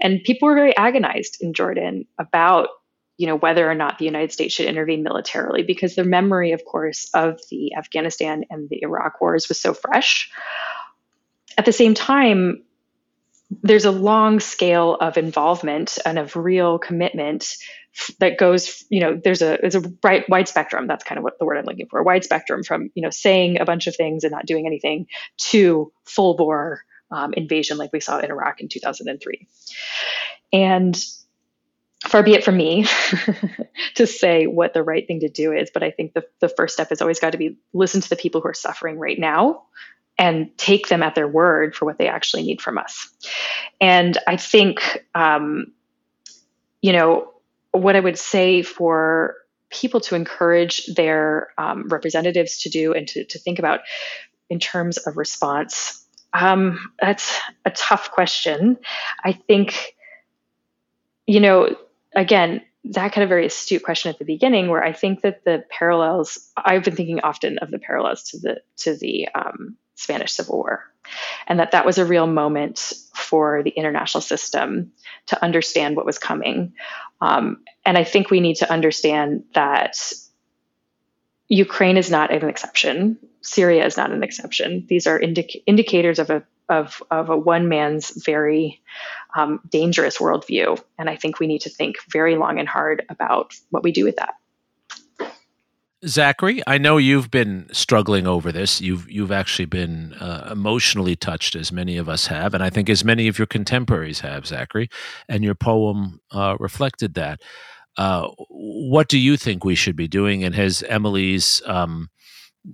and 0.00 0.24
people 0.24 0.48
were 0.48 0.54
very 0.54 0.76
agonized 0.76 1.38
in 1.40 1.52
Jordan 1.52 2.06
about 2.18 2.68
you 3.18 3.26
know 3.26 3.36
whether 3.36 3.70
or 3.70 3.74
not 3.74 3.98
the 3.98 4.06
United 4.06 4.32
States 4.32 4.54
should 4.54 4.66
intervene 4.66 5.02
militarily 5.02 5.62
because 5.62 5.94
their 5.94 6.04
memory, 6.06 6.52
of 6.52 6.64
course, 6.64 7.10
of 7.12 7.38
the 7.50 7.74
Afghanistan 7.76 8.44
and 8.48 8.70
the 8.70 8.82
Iraq 8.82 9.20
wars 9.20 9.50
was 9.50 9.60
so 9.60 9.74
fresh. 9.74 10.30
At 11.58 11.66
the 11.66 11.72
same 11.72 11.92
time, 11.92 12.62
there's 13.50 13.84
a 13.84 13.90
long 13.90 14.40
scale 14.40 14.96
of 15.00 15.16
involvement 15.16 15.98
and 16.04 16.18
of 16.18 16.36
real 16.36 16.78
commitment 16.78 17.56
that 18.20 18.38
goes 18.38 18.84
you 18.88 19.00
know 19.00 19.20
there's 19.22 19.42
a 19.42 19.58
there's 19.60 19.74
a 19.74 19.80
bright 19.80 20.28
wide 20.28 20.48
spectrum. 20.48 20.86
That's 20.86 21.04
kind 21.04 21.18
of 21.18 21.24
what 21.24 21.38
the 21.38 21.44
word 21.44 21.58
i'm 21.58 21.64
looking 21.64 21.88
for 21.88 22.02
wide 22.02 22.24
spectrum 22.24 22.62
from 22.62 22.90
you 22.94 23.02
know 23.02 23.10
saying 23.10 23.60
a 23.60 23.64
bunch 23.64 23.86
of 23.86 23.96
things 23.96 24.24
and 24.24 24.30
not 24.30 24.46
doing 24.46 24.66
anything 24.66 25.06
to 25.38 25.92
full 26.04 26.36
bore 26.36 26.84
um, 27.10 27.34
invasion 27.34 27.78
like 27.78 27.92
we 27.92 28.00
saw 28.00 28.18
in 28.18 28.30
iraq 28.30 28.60
in 28.60 28.68
2003 28.68 29.48
and 30.52 30.96
far 32.06 32.22
be 32.22 32.34
it 32.34 32.44
from 32.44 32.56
me 32.56 32.86
to 33.96 34.06
say 34.06 34.46
what 34.46 34.72
the 34.72 34.82
right 34.82 35.08
thing 35.08 35.20
to 35.20 35.28
do 35.28 35.52
is 35.52 35.70
but 35.74 35.82
i 35.82 35.90
think 35.90 36.14
the, 36.14 36.24
the 36.40 36.48
first 36.48 36.74
step 36.74 36.90
has 36.90 37.02
always 37.02 37.18
got 37.18 37.32
to 37.32 37.38
be 37.38 37.56
listen 37.72 38.00
to 38.00 38.08
the 38.08 38.16
people 38.16 38.40
who 38.40 38.48
are 38.48 38.54
suffering 38.54 38.98
right 38.98 39.18
now 39.18 39.64
and 40.20 40.56
take 40.58 40.88
them 40.88 41.02
at 41.02 41.14
their 41.14 41.26
word 41.26 41.74
for 41.74 41.86
what 41.86 41.96
they 41.96 42.06
actually 42.06 42.42
need 42.42 42.60
from 42.60 42.76
us. 42.76 43.08
And 43.80 44.18
I 44.26 44.36
think, 44.36 45.06
um, 45.14 45.72
you 46.82 46.92
know, 46.92 47.32
what 47.72 47.96
I 47.96 48.00
would 48.00 48.18
say 48.18 48.60
for 48.60 49.36
people 49.70 50.00
to 50.00 50.16
encourage 50.16 50.84
their 50.94 51.48
um, 51.56 51.88
representatives 51.88 52.58
to 52.58 52.68
do 52.68 52.92
and 52.92 53.08
to, 53.08 53.24
to 53.24 53.38
think 53.38 53.58
about 53.58 53.80
in 54.50 54.58
terms 54.58 54.98
of 54.98 55.16
response, 55.16 56.04
um, 56.34 56.78
that's 57.00 57.38
a 57.64 57.70
tough 57.70 58.10
question. 58.10 58.76
I 59.24 59.32
think, 59.32 59.94
you 61.26 61.40
know, 61.40 61.76
again, 62.14 62.60
Zach 62.92 63.14
had 63.14 63.24
a 63.24 63.26
very 63.26 63.46
astute 63.46 63.82
question 63.82 64.10
at 64.10 64.18
the 64.18 64.24
beginning 64.26 64.68
where 64.68 64.84
I 64.84 64.92
think 64.92 65.22
that 65.22 65.44
the 65.44 65.64
parallels 65.70 66.50
I've 66.56 66.84
been 66.84 66.96
thinking 66.96 67.20
often 67.20 67.58
of 67.58 67.70
the 67.70 67.78
parallels 67.78 68.24
to 68.30 68.38
the 68.38 68.60
to 68.78 68.96
the 68.96 69.28
um, 69.34 69.76
Spanish 70.00 70.32
Civil 70.32 70.56
War. 70.56 70.84
And 71.46 71.58
that 71.58 71.72
that 71.72 71.84
was 71.84 71.98
a 71.98 72.04
real 72.04 72.26
moment 72.26 72.92
for 73.14 73.62
the 73.62 73.70
international 73.70 74.22
system 74.22 74.92
to 75.26 75.42
understand 75.42 75.96
what 75.96 76.06
was 76.06 76.18
coming. 76.18 76.72
Um, 77.20 77.62
and 77.84 77.98
I 77.98 78.04
think 78.04 78.30
we 78.30 78.40
need 78.40 78.56
to 78.56 78.70
understand 78.70 79.44
that 79.54 79.96
Ukraine 81.48 81.96
is 81.96 82.10
not 82.10 82.32
an 82.32 82.48
exception. 82.48 83.18
Syria 83.42 83.84
is 83.84 83.96
not 83.96 84.12
an 84.12 84.22
exception. 84.22 84.86
These 84.88 85.06
are 85.06 85.18
indic- 85.18 85.62
indicators 85.66 86.18
of 86.18 86.30
a 86.30 86.42
of, 86.68 87.02
of 87.10 87.30
a 87.30 87.36
one 87.36 87.68
man's 87.68 88.10
very 88.10 88.80
um, 89.36 89.58
dangerous 89.68 90.18
worldview. 90.18 90.80
And 90.98 91.10
I 91.10 91.16
think 91.16 91.40
we 91.40 91.48
need 91.48 91.62
to 91.62 91.70
think 91.70 91.96
very 92.08 92.36
long 92.36 92.60
and 92.60 92.68
hard 92.68 93.04
about 93.08 93.54
what 93.70 93.82
we 93.82 93.90
do 93.90 94.04
with 94.04 94.16
that. 94.16 94.34
Zachary, 96.06 96.62
I 96.66 96.78
know 96.78 96.96
you've 96.96 97.30
been 97.30 97.68
struggling 97.72 98.26
over 98.26 98.50
this. 98.50 98.80
You've 98.80 99.10
you've 99.10 99.32
actually 99.32 99.66
been 99.66 100.14
uh, 100.14 100.48
emotionally 100.50 101.14
touched, 101.14 101.54
as 101.54 101.70
many 101.70 101.98
of 101.98 102.08
us 102.08 102.26
have, 102.28 102.54
and 102.54 102.62
I 102.62 102.70
think 102.70 102.88
as 102.88 103.04
many 103.04 103.28
of 103.28 103.38
your 103.38 103.46
contemporaries 103.46 104.20
have, 104.20 104.46
Zachary. 104.46 104.88
And 105.28 105.44
your 105.44 105.54
poem 105.54 106.20
uh, 106.30 106.56
reflected 106.58 107.14
that. 107.14 107.42
Uh, 107.98 108.28
what 108.48 109.08
do 109.08 109.18
you 109.18 109.36
think 109.36 109.62
we 109.62 109.74
should 109.74 109.96
be 109.96 110.08
doing? 110.08 110.42
And 110.42 110.54
has 110.54 110.82
Emily's 110.88 111.60
um, 111.66 112.08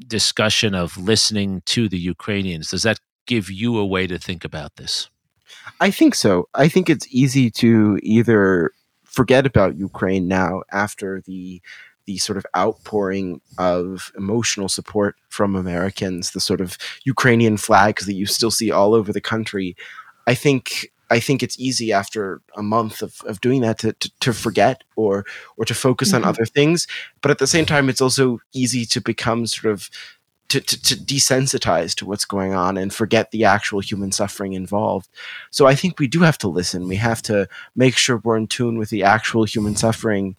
discussion 0.06 0.74
of 0.74 0.96
listening 0.96 1.62
to 1.66 1.88
the 1.88 1.98
Ukrainians 1.98 2.70
does 2.70 2.82
that 2.82 3.00
give 3.26 3.50
you 3.50 3.78
a 3.78 3.86
way 3.86 4.06
to 4.06 4.18
think 4.18 4.44
about 4.44 4.76
this? 4.76 5.10
I 5.80 5.90
think 5.90 6.14
so. 6.14 6.48
I 6.54 6.68
think 6.68 6.88
it's 6.88 7.06
easy 7.10 7.50
to 7.52 7.98
either 8.02 8.72
forget 9.04 9.46
about 9.46 9.76
Ukraine 9.76 10.28
now 10.28 10.62
after 10.70 11.22
the 11.26 11.60
the 12.06 12.18
sort 12.18 12.38
of 12.38 12.46
outpouring 12.56 13.40
of 13.58 14.12
emotional 14.16 14.68
support 14.68 15.16
from 15.28 15.54
Americans, 15.54 16.30
the 16.30 16.40
sort 16.40 16.60
of 16.60 16.78
Ukrainian 17.04 17.56
flags 17.56 18.06
that 18.06 18.14
you 18.14 18.26
still 18.26 18.50
see 18.50 18.70
all 18.70 18.94
over 18.94 19.12
the 19.12 19.20
country. 19.20 19.76
I 20.26 20.34
think 20.34 20.90
I 21.08 21.20
think 21.20 21.42
it's 21.42 21.58
easy 21.58 21.92
after 21.92 22.40
a 22.56 22.62
month 22.62 23.00
of, 23.00 23.20
of 23.26 23.40
doing 23.40 23.60
that 23.60 23.78
to, 23.78 23.92
to, 23.92 24.10
to 24.20 24.32
forget 24.32 24.82
or 24.96 25.24
or 25.56 25.64
to 25.64 25.74
focus 25.74 26.08
mm-hmm. 26.08 26.24
on 26.24 26.28
other 26.28 26.46
things. 26.46 26.86
But 27.20 27.30
at 27.30 27.38
the 27.38 27.46
same 27.46 27.66
time, 27.66 27.88
it's 27.88 28.00
also 28.00 28.40
easy 28.52 28.84
to 28.86 29.00
become 29.00 29.46
sort 29.46 29.72
of 29.72 29.90
to, 30.48 30.60
to, 30.60 30.82
to, 30.82 30.96
desensitize 30.96 31.94
to 31.96 32.06
what's 32.06 32.24
going 32.24 32.54
on 32.54 32.76
and 32.76 32.94
forget 32.94 33.32
the 33.32 33.44
actual 33.44 33.80
human 33.80 34.12
suffering 34.12 34.52
involved. 34.52 35.08
So 35.50 35.66
I 35.66 35.74
think 35.74 35.98
we 35.98 36.06
do 36.06 36.20
have 36.20 36.38
to 36.38 36.48
listen. 36.48 36.86
We 36.86 36.96
have 36.96 37.20
to 37.22 37.48
make 37.74 37.96
sure 37.96 38.18
we're 38.18 38.36
in 38.36 38.46
tune 38.46 38.78
with 38.78 38.90
the 38.90 39.02
actual 39.02 39.42
human 39.42 39.74
suffering 39.74 40.36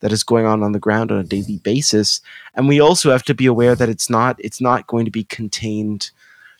that 0.00 0.12
is 0.12 0.22
going 0.22 0.46
on 0.46 0.62
on 0.62 0.72
the 0.72 0.78
ground 0.78 1.10
on 1.10 1.18
a 1.18 1.24
daily 1.24 1.58
basis. 1.58 2.20
And 2.54 2.68
we 2.68 2.80
also 2.80 3.10
have 3.10 3.22
to 3.24 3.34
be 3.34 3.46
aware 3.46 3.74
that 3.74 3.88
it's 3.88 4.10
not 4.10 4.36
it's 4.38 4.60
not 4.60 4.86
going 4.86 5.04
to 5.04 5.10
be 5.10 5.24
contained 5.24 6.10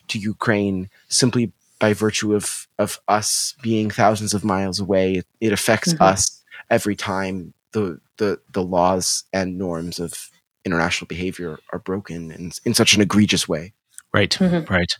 to 0.07 0.19
Ukraine 0.19 0.89
simply 1.07 1.51
by 1.79 1.93
virtue 1.93 2.35
of 2.35 2.67
of 2.79 2.99
us 3.07 3.55
being 3.61 3.89
thousands 3.89 4.33
of 4.33 4.43
miles 4.43 4.79
away. 4.79 5.13
It, 5.13 5.27
it 5.39 5.53
affects 5.53 5.93
mm-hmm. 5.93 6.03
us 6.03 6.43
every 6.69 6.95
time 6.95 7.53
the 7.71 7.99
the 8.17 8.39
the 8.51 8.63
laws 8.63 9.23
and 9.33 9.57
norms 9.57 9.99
of 9.99 10.29
international 10.63 11.07
behavior 11.07 11.59
are 11.73 11.79
broken 11.79 12.31
in, 12.31 12.51
in 12.65 12.73
such 12.73 12.93
an 12.93 13.01
egregious 13.01 13.47
way. 13.49 13.73
Right. 14.13 14.31
Mm-hmm. 14.31 14.71
right 14.71 14.93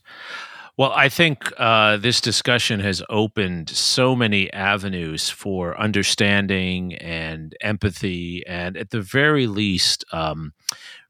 well, 0.78 0.92
I 0.96 1.10
think 1.10 1.52
uh, 1.58 1.98
this 1.98 2.22
discussion 2.22 2.80
has 2.80 3.04
opened 3.10 3.70
so 3.70 4.16
many 4.16 4.52
avenues 4.54 5.30
for 5.30 5.80
understanding 5.80 6.96
and 6.96 7.56
empathy, 7.62 8.46
and 8.48 8.78
at 8.78 8.90
the 8.90 9.02
very 9.02 9.48
least, 9.48 10.06
um, 10.12 10.54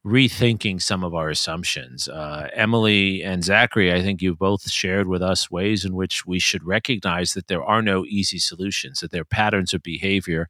rethinking 0.05 0.81
some 0.81 1.03
of 1.03 1.13
our 1.13 1.29
assumptions. 1.29 2.07
Uh, 2.07 2.49
Emily 2.53 3.23
and 3.23 3.43
Zachary, 3.43 3.93
I 3.93 4.01
think 4.01 4.21
you 4.21 4.35
both 4.35 4.69
shared 4.69 5.07
with 5.07 5.21
us 5.21 5.51
ways 5.51 5.85
in 5.85 5.93
which 5.93 6.25
we 6.25 6.39
should 6.39 6.63
recognize 6.63 7.33
that 7.33 7.47
there 7.47 7.63
are 7.63 7.81
no 7.81 8.05
easy 8.05 8.39
solutions, 8.39 8.99
that 8.99 9.11
there 9.11 9.21
are 9.21 9.25
patterns 9.25 9.73
of 9.73 9.83
behavior 9.83 10.49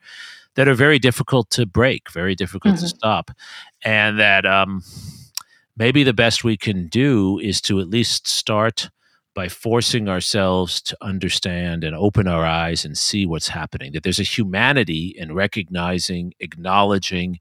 that 0.56 0.68
are 0.68 0.74
very 0.74 1.00
difficult 1.00 1.50
to 1.50 1.66
break, 1.66 2.12
very 2.12 2.36
difficult 2.36 2.76
mm-hmm. 2.76 2.84
to 2.84 2.90
stop, 2.90 3.32
and 3.84 4.20
that 4.20 4.46
um, 4.46 4.84
maybe 5.76 6.04
the 6.04 6.14
best 6.14 6.44
we 6.44 6.58
can 6.58 6.88
do 6.88 7.38
is 7.40 7.62
to 7.62 7.80
at 7.80 7.90
least 7.90 8.28
start 8.28 8.90
by 9.34 9.48
forcing 9.48 10.10
ourselves 10.10 10.82
to 10.82 10.98
understand 11.02 11.84
and 11.84 11.96
open 11.96 12.28
our 12.28 12.46
eyes 12.46 12.84
and 12.84 12.98
see 12.98 13.26
what's 13.26 13.48
happening. 13.48 13.94
That 13.94 14.04
there's 14.04 14.20
a 14.20 14.24
humanity 14.24 15.14
in 15.18 15.34
recognizing, 15.34 16.34
acknowledging, 16.40 17.40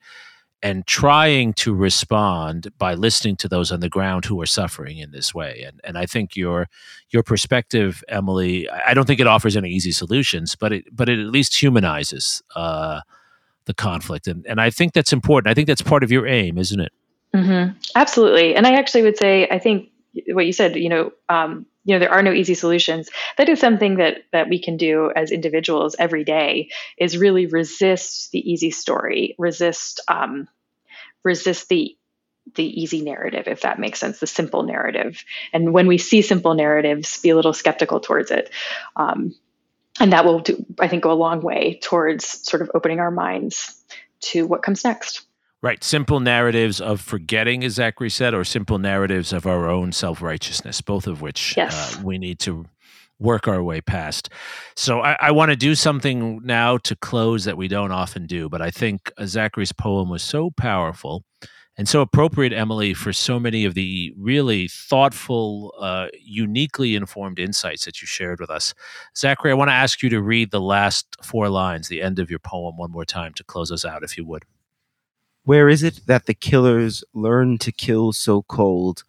and 0.63 0.87
trying 0.87 1.55
to 1.55 1.75
respond 1.75 2.71
by 2.77 2.95
listening 2.95 3.37
to 3.37 3.49
those 3.49 3.73
on 3.73 3.81
the 3.81 3.89
ground 3.89 4.27
who 4.27 4.41
are 4.41 4.47
suffering 4.47 4.99
in 4.99 5.11
this 5.11 5.35
way. 5.35 5.65
And 5.67 5.81
and 5.85 5.97
I 5.97 6.07
think 6.07 6.37
your 6.37 6.69
your 7.11 7.23
perspective, 7.23 8.05
Emily, 8.09 8.69
I 8.69 8.95
don't 8.95 9.07
think 9.07 9.21
it 9.21 9.27
offers 9.27 9.57
any 9.57 9.71
easy 9.71 9.93
solutions, 9.93 10.55
but 10.55 10.73
it 10.73 10.85
but 10.95 11.09
it 11.09 11.19
at 11.19 11.27
least 11.27 11.61
humanizes 11.61 12.43
uh, 12.55 13.01
the 13.65 13.75
conflict, 13.75 14.27
and 14.27 14.47
and 14.47 14.61
I 14.61 14.71
think 14.71 14.93
that's 14.93 15.13
important. 15.13 15.51
I 15.51 15.55
think 15.55 15.67
that's 15.67 15.83
part 15.83 16.03
of 16.03 16.13
your 16.13 16.27
aim, 16.27 16.59
isn't 16.59 16.81
it? 16.81 16.93
Mm-hmm. 17.35 17.77
Absolutely, 17.95 18.55
and 18.55 18.67
I 18.67 18.75
actually 18.75 19.03
would 19.03 19.17
say 19.17 19.49
I 19.51 19.59
think 19.59 19.89
what 20.29 20.47
you 20.47 20.53
said. 20.53 20.77
You 20.77 20.89
know, 20.89 21.13
um, 21.29 21.67
you 21.85 21.95
know 21.95 21.99
there 21.99 22.13
are 22.13 22.23
no 22.23 22.33
easy 22.33 22.55
solutions. 22.55 23.09
That 23.37 23.49
is 23.49 23.61
something 23.61 23.97
that 23.97 24.19
that 24.33 24.49
we 24.49 24.63
can 24.63 24.77
do 24.77 25.11
as 25.15 25.31
individuals 25.31 25.97
every 25.99 26.25
day 26.25 26.69
is 26.99 27.17
really 27.17 27.47
resist 27.47 28.31
the 28.33 28.53
easy 28.53 28.71
story 28.71 29.35
resist 29.39 30.01
um, 30.09 30.49
resist 31.25 31.69
the 31.69 31.97
the 32.55 32.83
easy 32.83 33.03
narrative 33.03 33.47
if 33.47 33.63
that 33.63 33.79
makes 33.79 34.01
sense 34.01 34.21
the 34.21 34.27
simple 34.27 34.63
narrative. 34.63 35.25
And 35.53 35.73
when 35.73 35.87
we 35.87 35.99
see 35.99 36.23
simple 36.23 36.55
narratives 36.55 37.21
be 37.21 37.31
a 37.31 37.37
little 37.37 37.53
skeptical 37.53 38.01
towards 38.01 38.31
it. 38.31 38.51
Um, 38.97 39.35
and 40.01 40.13
that 40.13 40.25
will 40.25 40.41
do, 40.41 40.65
I 40.79 40.89
think, 40.89 41.03
go 41.03 41.13
a 41.13 41.15
long 41.15 41.43
way 41.43 41.79
towards 41.83 42.25
sort 42.49 42.63
of 42.63 42.71
opening 42.75 43.01
our 43.01 43.11
minds 43.11 43.79
to 44.21 44.47
what 44.47 44.63
comes 44.63 44.83
next. 44.83 45.27
Right. 45.63 45.85
Simple 45.85 46.21
narratives 46.21 46.81
of 46.81 47.03
forgetting, 47.03 47.65
as 47.65 47.75
Zachary 47.75 48.09
said, 48.09 48.33
or 48.33 48.45
simple 48.45 48.79
narratives 48.79 49.33
of 49.33 49.47
our 49.47 49.69
own 49.69 49.93
self 49.93 50.23
righteousness, 50.23 50.81
both 50.81 51.07
of 51.07 51.21
which 51.21 51.55
yes. 51.57 51.99
uh, 51.99 52.03
we 52.03 52.17
need 52.17 52.39
to 52.41 52.65
work 53.19 53.47
our 53.47 53.63
way 53.63 53.83
past. 53.83 54.31
So 54.75 55.03
I, 55.03 55.19
I 55.21 55.31
want 55.33 55.51
to 55.51 55.57
do 55.57 55.75
something 55.75 56.41
now 56.43 56.79
to 56.79 56.97
close 56.97 57.45
that 57.45 57.59
we 57.59 57.69
don't 57.69 57.93
often 57.93 58.27
do, 58.27 58.49
but 58.49 58.63
I 58.63 58.71
think 58.71 59.13
uh, 59.19 59.27
Zachary's 59.27 59.73
poem 59.73 60.09
was 60.09 60.23
so 60.23 60.51
powerful 60.51 61.25
and 61.77 61.89
so 61.89 62.01
appropriate, 62.01 62.53
Emily, 62.53 62.95
for 62.95 63.13
so 63.13 63.39
many 63.39 63.65
of 63.65 63.75
the 63.75 64.13
really 64.17 64.69
thoughtful, 64.69 65.75
uh, 65.79 66.09
uniquely 66.23 66.95
informed 66.95 67.39
insights 67.39 67.85
that 67.85 68.03
you 68.03 68.07
shared 68.07 68.41
with 68.41 68.51
us. 68.51 68.75
Zachary, 69.17 69.51
I 69.51 69.55
want 69.55 69.69
to 69.69 69.75
ask 69.75 70.03
you 70.03 70.09
to 70.11 70.21
read 70.21 70.51
the 70.51 70.61
last 70.61 71.17
four 71.23 71.49
lines, 71.49 71.89
the 71.89 72.03
end 72.03 72.19
of 72.19 72.29
your 72.29 72.39
poem, 72.39 72.77
one 72.77 72.91
more 72.91 73.05
time 73.05 73.33
to 73.35 73.45
close 73.45 73.71
us 73.71 73.85
out, 73.85 74.03
if 74.03 74.19
you 74.19 74.25
would. 74.27 74.45
Where 75.45 75.69
is 75.69 75.83
it 75.83 76.03
that 76.07 76.27
the 76.27 76.35
killers 76.35 77.03
learn 77.15 77.59
to 77.59 77.73
kill 77.73 78.13
so 78.13 78.43
cold? 78.43 79.05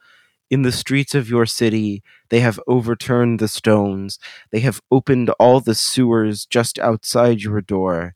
In 0.49 0.63
the 0.63 0.71
streets 0.71 1.15
of 1.15 1.29
your 1.29 1.45
city, 1.45 2.03
they 2.29 2.39
have 2.41 2.59
overturned 2.67 3.39
the 3.39 3.47
stones. 3.47 4.19
They 4.51 4.59
have 4.61 4.81
opened 4.91 5.29
all 5.31 5.59
the 5.59 5.75
sewers 5.75 6.45
just 6.45 6.79
outside 6.79 7.41
your 7.41 7.61
door. 7.61 8.15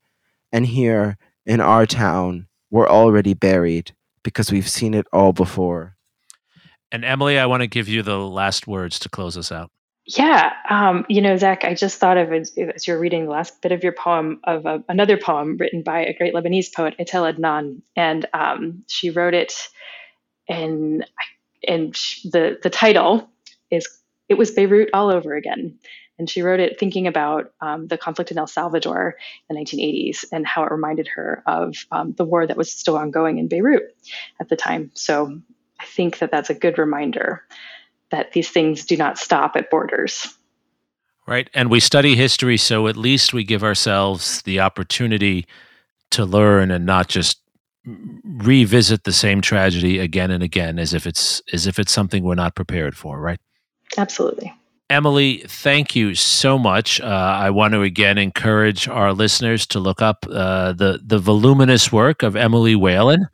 And 0.52 0.66
here, 0.66 1.18
in 1.46 1.62
our 1.62 1.86
town, 1.86 2.48
we're 2.70 2.90
already 2.90 3.34
buried 3.34 3.94
because 4.24 4.52
we've 4.52 4.70
seen 4.70 4.94
it 4.94 5.06
all 5.14 5.32
before. 5.32 5.96
And 6.92 7.06
Emily, 7.06 7.38
I 7.38 7.46
want 7.46 7.62
to 7.62 7.68
give 7.68 7.88
you 7.88 8.02
the 8.02 8.18
last 8.18 8.68
words 8.68 9.00
to 9.00 9.10
close 9.10 9.38
us 9.38 9.52
out. 9.52 9.72
Yeah, 10.06 10.54
um, 10.70 11.06
you 11.10 11.20
know, 11.22 11.36
Zach, 11.36 11.64
I 11.64 11.74
just 11.74 11.98
thought 11.98 12.18
of 12.18 12.32
as, 12.32 12.56
as 12.58 12.88
you're 12.88 13.00
reading 13.00 13.26
the 13.26 13.32
last 13.32 13.60
bit 13.62 13.72
of 13.72 13.84
your 13.84 13.94
poem 13.94 14.40
of 14.44 14.84
another 14.88 15.18
poem 15.18 15.58
written 15.58 15.82
by 15.82 16.06
a 16.06 16.16
great 16.16 16.36
Lebanese 16.36 16.72
poet, 16.72 16.96
Etel 17.00 17.34
Adnan, 17.34 17.82
and 17.96 18.26
um, 18.32 18.84
she 18.88 19.10
wrote 19.10 19.34
it, 19.34 19.54
and 20.48 21.06
and 21.68 21.96
the 22.26 22.60
the 22.62 22.70
title 22.70 23.28
is 23.72 23.88
"It 24.30 24.36
Was 24.36 24.52
Beirut 24.52 24.92
All 24.94 25.12
Over 25.12 25.34
Again," 25.34 25.80
and 26.20 26.30
she 26.30 26.44
wrote 26.44 26.60
it 26.60 26.80
thinking 26.80 27.08
about 27.08 27.54
um, 27.60 27.88
the 27.88 27.98
conflict 27.98 28.30
in 28.30 28.38
El 28.38 28.46
Salvador 28.46 29.16
in 29.50 29.56
the 29.56 29.62
1980s 29.64 30.26
and 30.32 30.46
how 30.46 30.66
it 30.66 30.72
reminded 30.72 31.08
her 31.16 31.42
of 31.48 31.76
um, 31.92 32.14
the 32.14 32.26
war 32.26 32.46
that 32.46 32.58
was 32.58 32.72
still 32.72 32.98
ongoing 32.98 33.40
in 33.40 33.48
Beirut 33.48 33.96
at 34.40 34.50
the 34.50 34.56
time. 34.56 34.92
So 34.94 35.42
I 35.80 35.86
think 35.86 36.20
that 36.20 36.30
that's 36.30 36.52
a 36.52 36.56
good 36.56 36.78
reminder 36.78 37.42
that 38.16 38.32
these 38.32 38.50
things 38.50 38.86
do 38.86 38.96
not 38.96 39.18
stop 39.18 39.56
at 39.56 39.70
borders. 39.70 40.34
Right. 41.28 41.50
And 41.54 41.70
we 41.70 41.80
study 41.80 42.16
history, 42.16 42.58
so 42.58 42.88
at 42.88 42.96
least 42.96 43.34
we 43.34 43.44
give 43.44 43.64
ourselves 43.64 44.42
the 44.44 44.60
opportunity 44.60 45.46
to 46.12 46.24
learn 46.24 46.72
and 46.72 46.86
not 46.86 47.08
just 47.08 47.40
revisit 47.86 49.04
the 49.04 49.12
same 49.12 49.42
tragedy 49.42 50.00
again 50.00 50.32
and 50.32 50.42
again 50.42 50.80
as 50.80 50.94
if 50.94 51.06
it's 51.06 51.42
as 51.54 51.68
if 51.68 51.78
it's 51.78 51.92
something 51.92 52.24
we're 52.24 52.36
not 52.36 52.56
prepared 52.56 52.96
for, 52.98 53.20
right? 53.20 53.40
Absolutely. 53.98 54.54
Emily, 54.88 55.40
thank 55.48 55.96
you 55.96 56.14
so 56.14 56.60
much. 56.60 57.02
Uh, 57.02 57.06
I 57.06 57.50
want 57.50 57.74
to 57.74 57.82
again 57.82 58.20
encourage 58.20 58.88
our 58.88 59.14
listeners 59.14 59.66
to 59.68 59.80
look 59.80 60.00
up 60.00 60.28
uh, 60.30 60.74
the 60.74 61.00
the 61.04 61.18
voluminous 61.18 61.92
work 61.92 62.22
of 62.22 62.36
Emily 62.36 62.76
Whalen. 62.76 63.26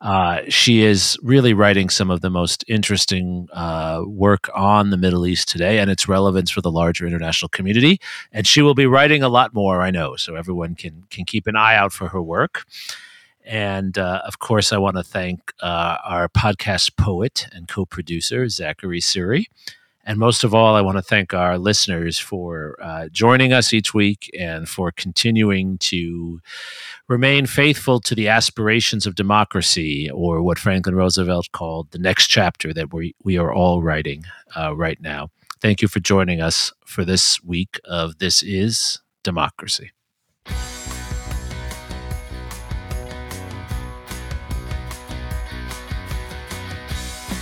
Uh, 0.00 0.42
she 0.48 0.82
is 0.82 1.18
really 1.20 1.52
writing 1.52 1.88
some 1.88 2.12
of 2.12 2.20
the 2.20 2.30
most 2.30 2.64
interesting 2.68 3.48
uh, 3.52 4.02
work 4.06 4.48
on 4.54 4.90
the 4.90 4.96
Middle 4.96 5.26
East 5.26 5.48
today 5.48 5.80
and 5.80 5.90
its 5.90 6.06
relevance 6.06 6.48
for 6.48 6.60
the 6.60 6.70
larger 6.70 7.08
international 7.08 7.48
community. 7.48 8.00
And 8.30 8.46
she 8.46 8.62
will 8.62 8.76
be 8.76 8.86
writing 8.86 9.24
a 9.24 9.28
lot 9.28 9.52
more, 9.52 9.82
I 9.82 9.90
know. 9.90 10.14
So 10.14 10.36
everyone 10.36 10.76
can 10.76 11.06
can 11.10 11.24
keep 11.24 11.48
an 11.48 11.56
eye 11.56 11.74
out 11.74 11.92
for 11.92 12.06
her 12.06 12.22
work. 12.22 12.66
And 13.44 13.98
uh, 13.98 14.22
of 14.24 14.38
course, 14.38 14.72
I 14.72 14.78
want 14.78 14.96
to 14.96 15.02
thank 15.02 15.54
uh, 15.60 15.96
our 16.04 16.28
podcast 16.28 16.96
poet 16.96 17.48
and 17.50 17.66
co-producer 17.66 18.48
Zachary 18.48 19.00
Suri. 19.00 19.46
And 20.10 20.18
most 20.18 20.42
of 20.42 20.52
all, 20.52 20.74
I 20.74 20.80
want 20.80 20.98
to 20.98 21.02
thank 21.02 21.32
our 21.34 21.56
listeners 21.56 22.18
for 22.18 22.76
uh, 22.82 23.06
joining 23.12 23.52
us 23.52 23.72
each 23.72 23.94
week 23.94 24.28
and 24.36 24.68
for 24.68 24.90
continuing 24.90 25.78
to 25.78 26.40
remain 27.06 27.46
faithful 27.46 28.00
to 28.00 28.16
the 28.16 28.26
aspirations 28.26 29.06
of 29.06 29.14
democracy, 29.14 30.10
or 30.10 30.42
what 30.42 30.58
Franklin 30.58 30.96
Roosevelt 30.96 31.52
called 31.52 31.92
the 31.92 32.00
next 32.00 32.26
chapter 32.26 32.74
that 32.74 32.92
we, 32.92 33.14
we 33.22 33.38
are 33.38 33.52
all 33.52 33.82
writing 33.82 34.24
uh, 34.56 34.74
right 34.74 35.00
now. 35.00 35.28
Thank 35.60 35.80
you 35.80 35.86
for 35.86 36.00
joining 36.00 36.40
us 36.40 36.72
for 36.84 37.04
this 37.04 37.40
week 37.44 37.78
of 37.84 38.18
This 38.18 38.42
Is 38.42 39.00
Democracy. 39.22 39.92